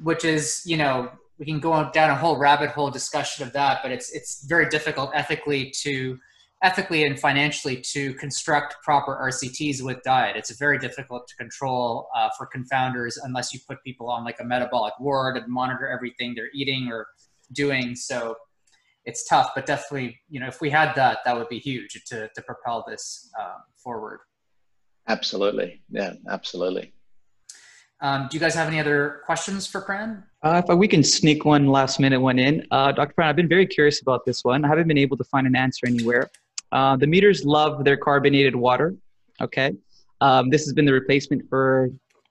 [0.02, 3.80] Which is you know we can go down a whole rabbit hole discussion of that,
[3.82, 6.18] but it's it's very difficult ethically to
[6.62, 10.36] ethically and financially to construct proper RCTs with diet.
[10.36, 14.44] It's very difficult to control uh, for confounders unless you put people on like a
[14.44, 17.08] metabolic ward and monitor everything they're eating or
[17.52, 17.96] doing.
[17.96, 18.36] So
[19.04, 22.28] it's tough, but definitely, you know, if we had that, that would be huge to,
[22.28, 24.20] to propel this uh, forward.
[25.08, 25.82] Absolutely.
[25.90, 26.92] Yeah, absolutely.
[28.00, 30.24] Um, do you guys have any other questions for Pran?
[30.42, 32.66] Uh, if we can sneak one last minute one in.
[32.70, 33.14] Uh, Dr.
[33.14, 34.64] Pran, I've been very curious about this one.
[34.64, 36.28] I haven't been able to find an answer anywhere.
[36.72, 38.94] Uh, the meters love their carbonated water.
[39.40, 39.72] Okay.
[40.20, 41.90] Um, this has been the replacement for,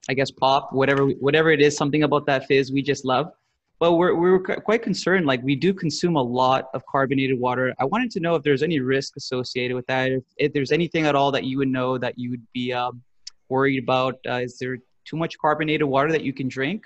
[0.09, 3.31] I guess, pop, whatever, whatever it is, something about that fizz we just love.
[3.79, 5.25] But we're, we're quite concerned.
[5.25, 7.73] Like we do consume a lot of carbonated water.
[7.79, 10.11] I wanted to know if there's any risk associated with that.
[10.11, 13.01] If, if there's anything at all that you would know that you would be um,
[13.49, 14.19] worried about.
[14.27, 16.83] Uh, is there too much carbonated water that you can drink?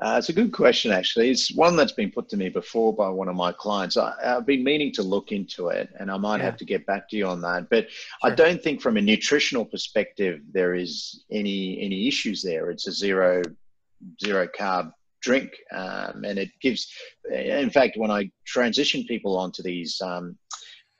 [0.00, 1.30] Uh, it's a good question, actually.
[1.30, 3.96] It's one that's been put to me before by one of my clients.
[3.96, 6.46] I, have been meaning to look into it, and I might yeah.
[6.46, 7.68] have to get back to you on that.
[7.70, 8.32] But sure.
[8.32, 12.70] I don't think, from a nutritional perspective, there is any any issues there.
[12.70, 13.42] It's a zero
[14.20, 14.92] zero carb
[15.22, 15.52] drink.
[15.72, 16.92] Um, and it gives,
[17.30, 20.36] in fact, when I transition people onto these um,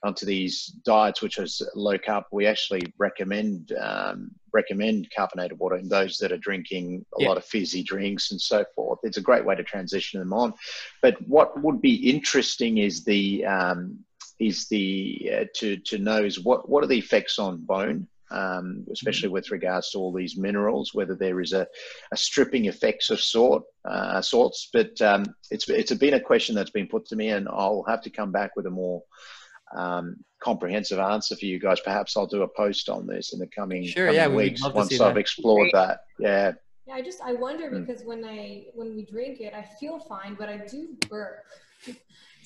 [0.05, 5.89] onto these diets, which is low carb, we actually recommend um, recommend carbonated water in
[5.89, 7.29] those that are drinking a yeah.
[7.29, 8.99] lot of fizzy drinks and so forth.
[9.03, 10.55] It's a great way to transition them on.
[11.01, 13.99] But what would be interesting is the um,
[14.39, 18.87] is the uh, to to know is what what are the effects on bone um,
[18.91, 21.67] especially with regards to all these minerals, whether there is a,
[22.13, 24.71] a stripping effects of sort uh, sorts.
[24.73, 28.03] But um, it's it's been a question that's been put to me, and I'll have
[28.03, 29.03] to come back with a more
[29.75, 31.81] um, comprehensive answer for you guys.
[31.81, 34.93] Perhaps I'll do a post on this in the coming, sure, coming yeah, weeks once
[35.01, 35.17] I've that.
[35.19, 36.05] explored that.
[36.19, 36.53] Yeah.
[36.87, 37.85] Yeah, I just I wonder hmm.
[37.85, 41.45] because when I when we drink it, I feel fine, but I do burp.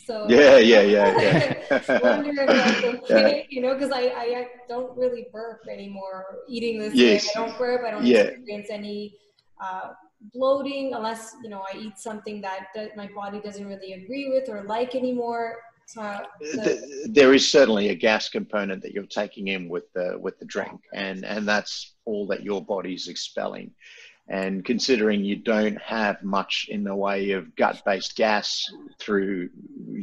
[0.06, 1.18] So yeah, yeah, yeah,
[1.68, 1.98] yeah.
[2.00, 3.42] wonder if that's okay, yeah.
[3.48, 7.24] you know, because I, I don't really burp anymore eating this yes.
[7.24, 7.30] way.
[7.34, 7.84] I don't burp.
[7.84, 8.18] I don't yeah.
[8.18, 9.16] experience any
[9.60, 9.94] uh,
[10.32, 14.48] bloating unless you know I eat something that, that my body doesn't really agree with
[14.48, 15.56] or like anymore.
[15.86, 16.20] So,
[16.52, 16.78] so.
[17.06, 20.80] there is certainly a gas component that you're taking in with the with the drink,
[20.92, 23.70] and and that's all that your body's expelling.
[24.28, 28.68] And considering you don't have much in the way of gut based gas
[28.98, 29.50] through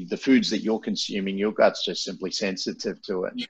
[0.08, 3.48] the foods that you're consuming, your gut's just simply sensitive to it.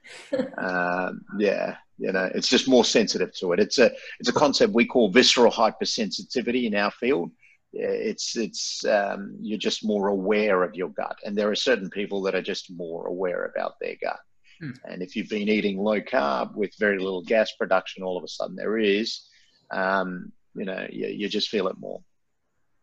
[0.58, 3.60] um, yeah, you know, it's just more sensitive to it.
[3.60, 7.30] It's a, it's a concept we call visceral hypersensitivity in our field.
[7.76, 11.18] It's, it's, um, you're just more aware of your gut.
[11.24, 14.20] And there are certain people that are just more aware about their gut.
[14.60, 14.70] Hmm.
[14.84, 18.28] And if you've been eating low carb with very little gas production, all of a
[18.28, 19.22] sudden there is,
[19.70, 22.00] um, you know, you, you just feel it more.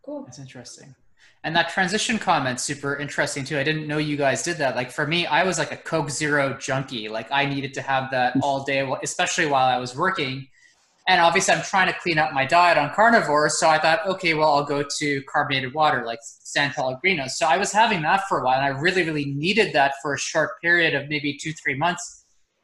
[0.04, 0.24] Cool.
[0.24, 0.96] That's interesting.
[1.44, 3.58] And that transition comment super interesting too.
[3.58, 4.76] I didn't know you guys did that.
[4.76, 7.10] Like for me, I was like a Coke Zero junkie.
[7.10, 10.48] Like I needed to have that all day, especially while I was working.
[11.12, 13.50] And obviously, I'm trying to clean up my diet on carnivore.
[13.50, 17.28] So I thought, okay, well, I'll go to carbonated water like San Pellegrino.
[17.28, 20.14] So I was having that for a while, and I really, really needed that for
[20.14, 22.22] a short period of maybe two, three months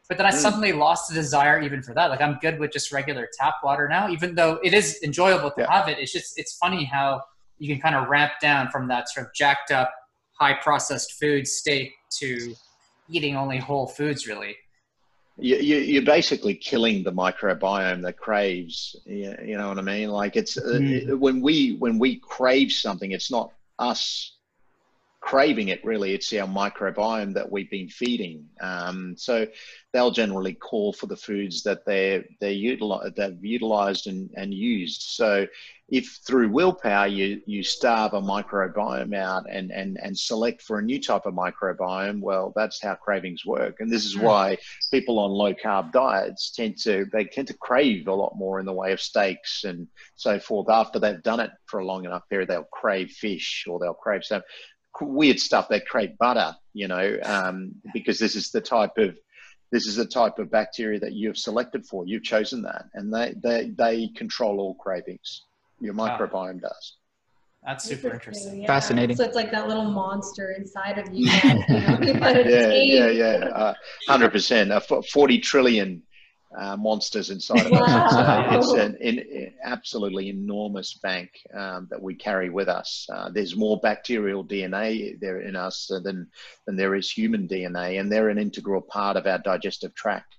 [0.07, 0.35] but then I mm.
[0.35, 2.09] suddenly lost the desire even for that.
[2.09, 5.61] Like I'm good with just regular tap water now, even though it is enjoyable to
[5.61, 5.71] yeah.
[5.71, 5.99] have it.
[5.99, 7.23] It's just it's funny how
[7.59, 9.91] you can kind of ramp down from that sort of jacked up,
[10.39, 12.55] high processed food state to
[13.09, 14.27] eating only whole foods.
[14.27, 14.55] Really,
[15.39, 18.95] you, you, are basically killing the microbiome that craves.
[19.05, 20.09] You, know what I mean?
[20.09, 21.11] Like it's mm.
[21.11, 24.33] uh, when we when we crave something, it's not us
[25.19, 29.45] craving it really it's our microbiome that we've been feeding um, so
[29.91, 35.01] they'll generally call for the foods that they're they're utilized they've utilized and, and used
[35.01, 35.45] so
[35.89, 40.81] if through willpower you you starve a microbiome out and and and select for a
[40.81, 44.23] new type of microbiome well that's how cravings work and this is hmm.
[44.23, 44.57] why
[44.91, 48.65] people on low carb diets tend to they tend to crave a lot more in
[48.65, 52.27] the way of steaks and so forth after they've done it for a long enough
[52.29, 54.41] period they'll crave fish or they'll crave some
[55.01, 55.67] weird stuff.
[55.69, 59.17] They crave butter, you know, um, because this is the type of
[59.71, 62.05] this is the type of bacteria that you've selected for.
[62.07, 65.43] You've chosen that, and they they they control all cravings.
[65.79, 66.69] Your microbiome wow.
[66.69, 66.97] does.
[67.65, 68.61] That's super interesting.
[68.61, 68.67] Yeah.
[68.67, 69.17] Fascinating.
[69.17, 71.25] So it's like that little monster inside of you.
[71.25, 73.73] That, you know, yeah, yeah, yeah, uh,
[74.07, 74.71] hundred uh, percent.
[75.11, 76.01] Forty trillion
[76.57, 77.79] uh, monsters inside of wow.
[77.79, 78.13] us.
[78.55, 83.07] It's, a, it's an, an, absolutely enormous bank um, that we carry with us.
[83.11, 86.27] Uh, there's more bacterial DNA there in us than,
[86.65, 90.36] than there is human DNA, and they're an integral part of our digestive tract.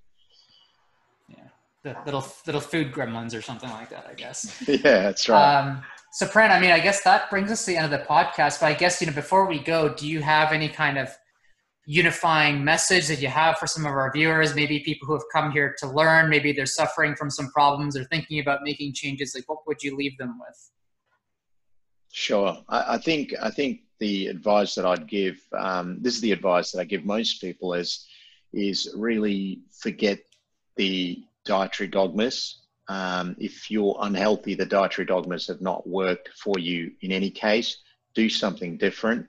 [1.85, 4.63] The little little food gremlins or something like that, I guess.
[4.69, 5.61] yeah, that's right.
[5.61, 5.83] Um,
[6.13, 8.61] so, Pran, I mean, I guess that brings us to the end of the podcast.
[8.61, 11.11] But I guess you know, before we go, do you have any kind of
[11.89, 15.51] unifying message that you have for some of our viewers maybe people who have come
[15.51, 19.49] here to learn maybe they're suffering from some problems or thinking about making changes like
[19.49, 20.71] what would you leave them with
[22.13, 26.33] sure i, I think i think the advice that i'd give um, this is the
[26.33, 28.07] advice that i give most people is
[28.53, 30.19] is really forget
[30.77, 32.61] the dietary dogmas.
[32.89, 37.79] Um, if you're unhealthy the dietary dogmas have not worked for you in any case.
[38.15, 39.27] Do something different.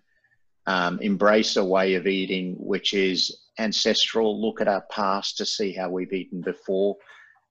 [0.68, 3.20] Um, embrace a way of eating which is
[3.58, 6.96] ancestral, look at our past to see how we've eaten before,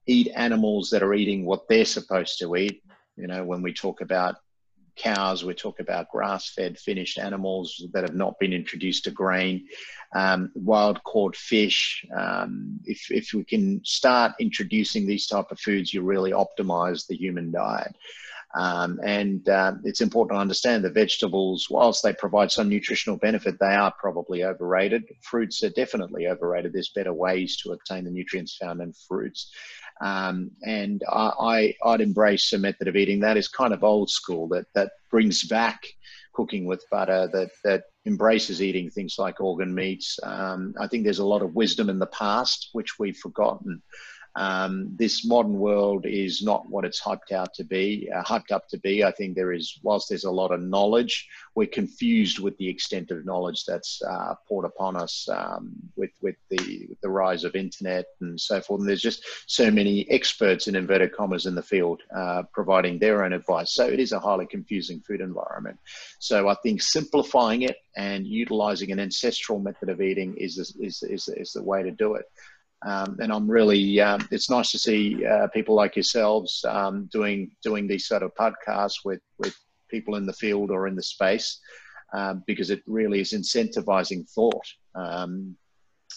[0.07, 2.83] eat animals that are eating what they're supposed to eat.
[3.17, 4.37] You know, when we talk about
[4.97, 9.67] cows, we talk about grass fed, finished animals that have not been introduced to grain,
[10.15, 12.05] um, wild caught fish.
[12.17, 17.17] Um, if, if we can start introducing these type of foods, you really optimize the
[17.17, 17.95] human diet.
[18.55, 23.59] Um, and uh, it's important to understand that vegetables, whilst they provide some nutritional benefit,
[23.61, 25.05] they are probably overrated.
[25.23, 26.73] Fruits are definitely overrated.
[26.73, 29.53] There's better ways to obtain the nutrients found in fruits.
[30.01, 34.11] Um, and I, I, would embrace a method of eating that is kind of old
[34.11, 35.83] school, that, that brings back
[36.39, 40.21] cooking with butter, that, that embraces eating things like organ meats.
[40.23, 43.83] Um, I think there's a lot of wisdom in the past, which we've forgotten.
[44.37, 48.69] Um, this modern world is not what it's hyped out to be, uh, hyped up
[48.69, 49.03] to be.
[49.03, 53.11] I think there is, whilst there's a lot of knowledge, we're confused with the extent
[53.11, 57.57] of knowledge that's uh, poured upon us um, with with the with the rise of
[57.57, 58.81] internet and so forth.
[58.81, 63.25] And there's just so many experts in inverted commas in the field uh, providing their
[63.25, 63.75] own advice.
[63.75, 65.79] So it is a highly confusing food environment.
[66.21, 71.29] So I think simplifying it and utilizing an ancestral method of eating is is is,
[71.29, 72.27] is the way to do it.
[72.87, 77.51] Um, and I'm really, um, it's nice to see uh, people like yourselves um, doing
[77.63, 79.57] doing these sort of podcasts with with
[79.91, 81.61] people in the field or in the space,
[82.13, 84.67] um, because it really is incentivizing thought.
[84.95, 85.57] Um,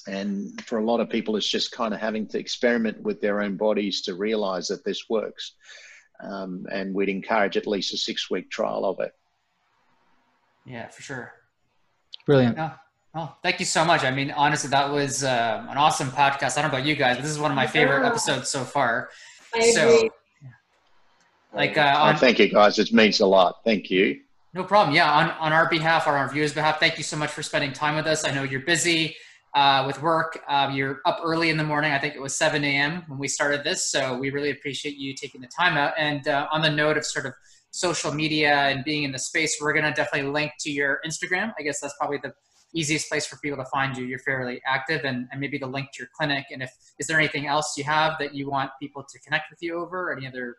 [0.07, 3.41] and for a lot of people, it's just kind of having to experiment with their
[3.41, 5.55] own bodies to realize that this works.
[6.23, 9.11] Um, and we'd encourage at least a six week trial of it.
[10.65, 11.33] Yeah, for sure.
[12.25, 12.57] Brilliant.
[13.13, 14.03] Oh, thank you so much.
[14.03, 16.57] I mean, honestly, that was uh, an awesome podcast.
[16.57, 18.63] I don't know about you guys, but this is one of my favorite episodes so
[18.63, 19.09] far.
[19.53, 20.11] I so, agree.
[21.53, 22.79] Like, uh, on, oh, thank you guys.
[22.79, 23.57] It means a lot.
[23.65, 24.21] Thank you.
[24.53, 24.95] No problem.
[24.95, 27.73] Yeah, on, on our behalf, on our viewers' behalf, thank you so much for spending
[27.73, 28.25] time with us.
[28.25, 29.17] I know you're busy
[29.55, 30.39] uh, with work.
[30.47, 31.91] Um, you're up early in the morning.
[31.91, 33.03] I think it was 7 a.m.
[33.07, 33.91] when we started this.
[33.91, 35.93] So we really appreciate you taking the time out.
[35.97, 37.33] And uh, on the note of sort of
[37.71, 41.51] social media and being in the space, we're going to definitely link to your Instagram.
[41.59, 42.33] I guess that's probably the
[42.73, 44.05] easiest place for people to find you.
[44.05, 46.45] You're fairly active and, and maybe the link to your clinic.
[46.51, 49.59] And if, is there anything else you have that you want people to connect with
[49.61, 50.15] you over?
[50.15, 50.57] Any other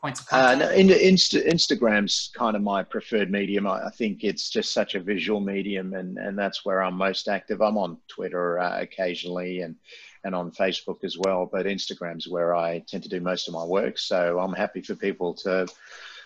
[0.00, 0.72] points of contact?
[0.72, 3.66] Uh, no, Insta, Instagram's kind of my preferred medium.
[3.66, 7.28] I, I, think it's just such a visual medium, and, and that's where I'm most
[7.28, 7.60] active.
[7.60, 9.76] I'm on Twitter uh, occasionally and
[10.24, 13.64] and on Facebook as well, but Instagram's where I tend to do most of my
[13.64, 13.98] work.
[13.98, 15.66] So I'm happy for people to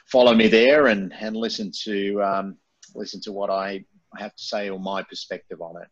[0.07, 2.57] follow me there and and listen to um,
[2.95, 3.85] listen to what I
[4.21, 5.89] have to say or my perspective on it.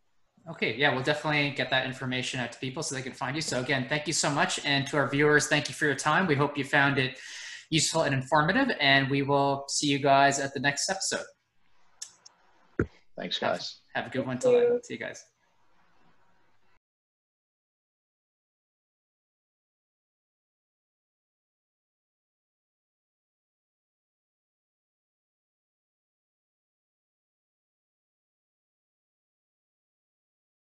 [0.51, 3.43] Okay, yeah, we'll definitely get that information out to people so they can find you.
[3.43, 6.27] So again, thank you so much, and to our viewers, thank you for your time.
[6.27, 7.19] We hope you found it
[7.71, 8.77] useful and informative.
[8.81, 11.25] And we will see you guys at the next episode.
[13.17, 13.81] Thanks, guys.
[13.95, 14.83] Have, have a good one till then.
[14.83, 15.25] See you guys.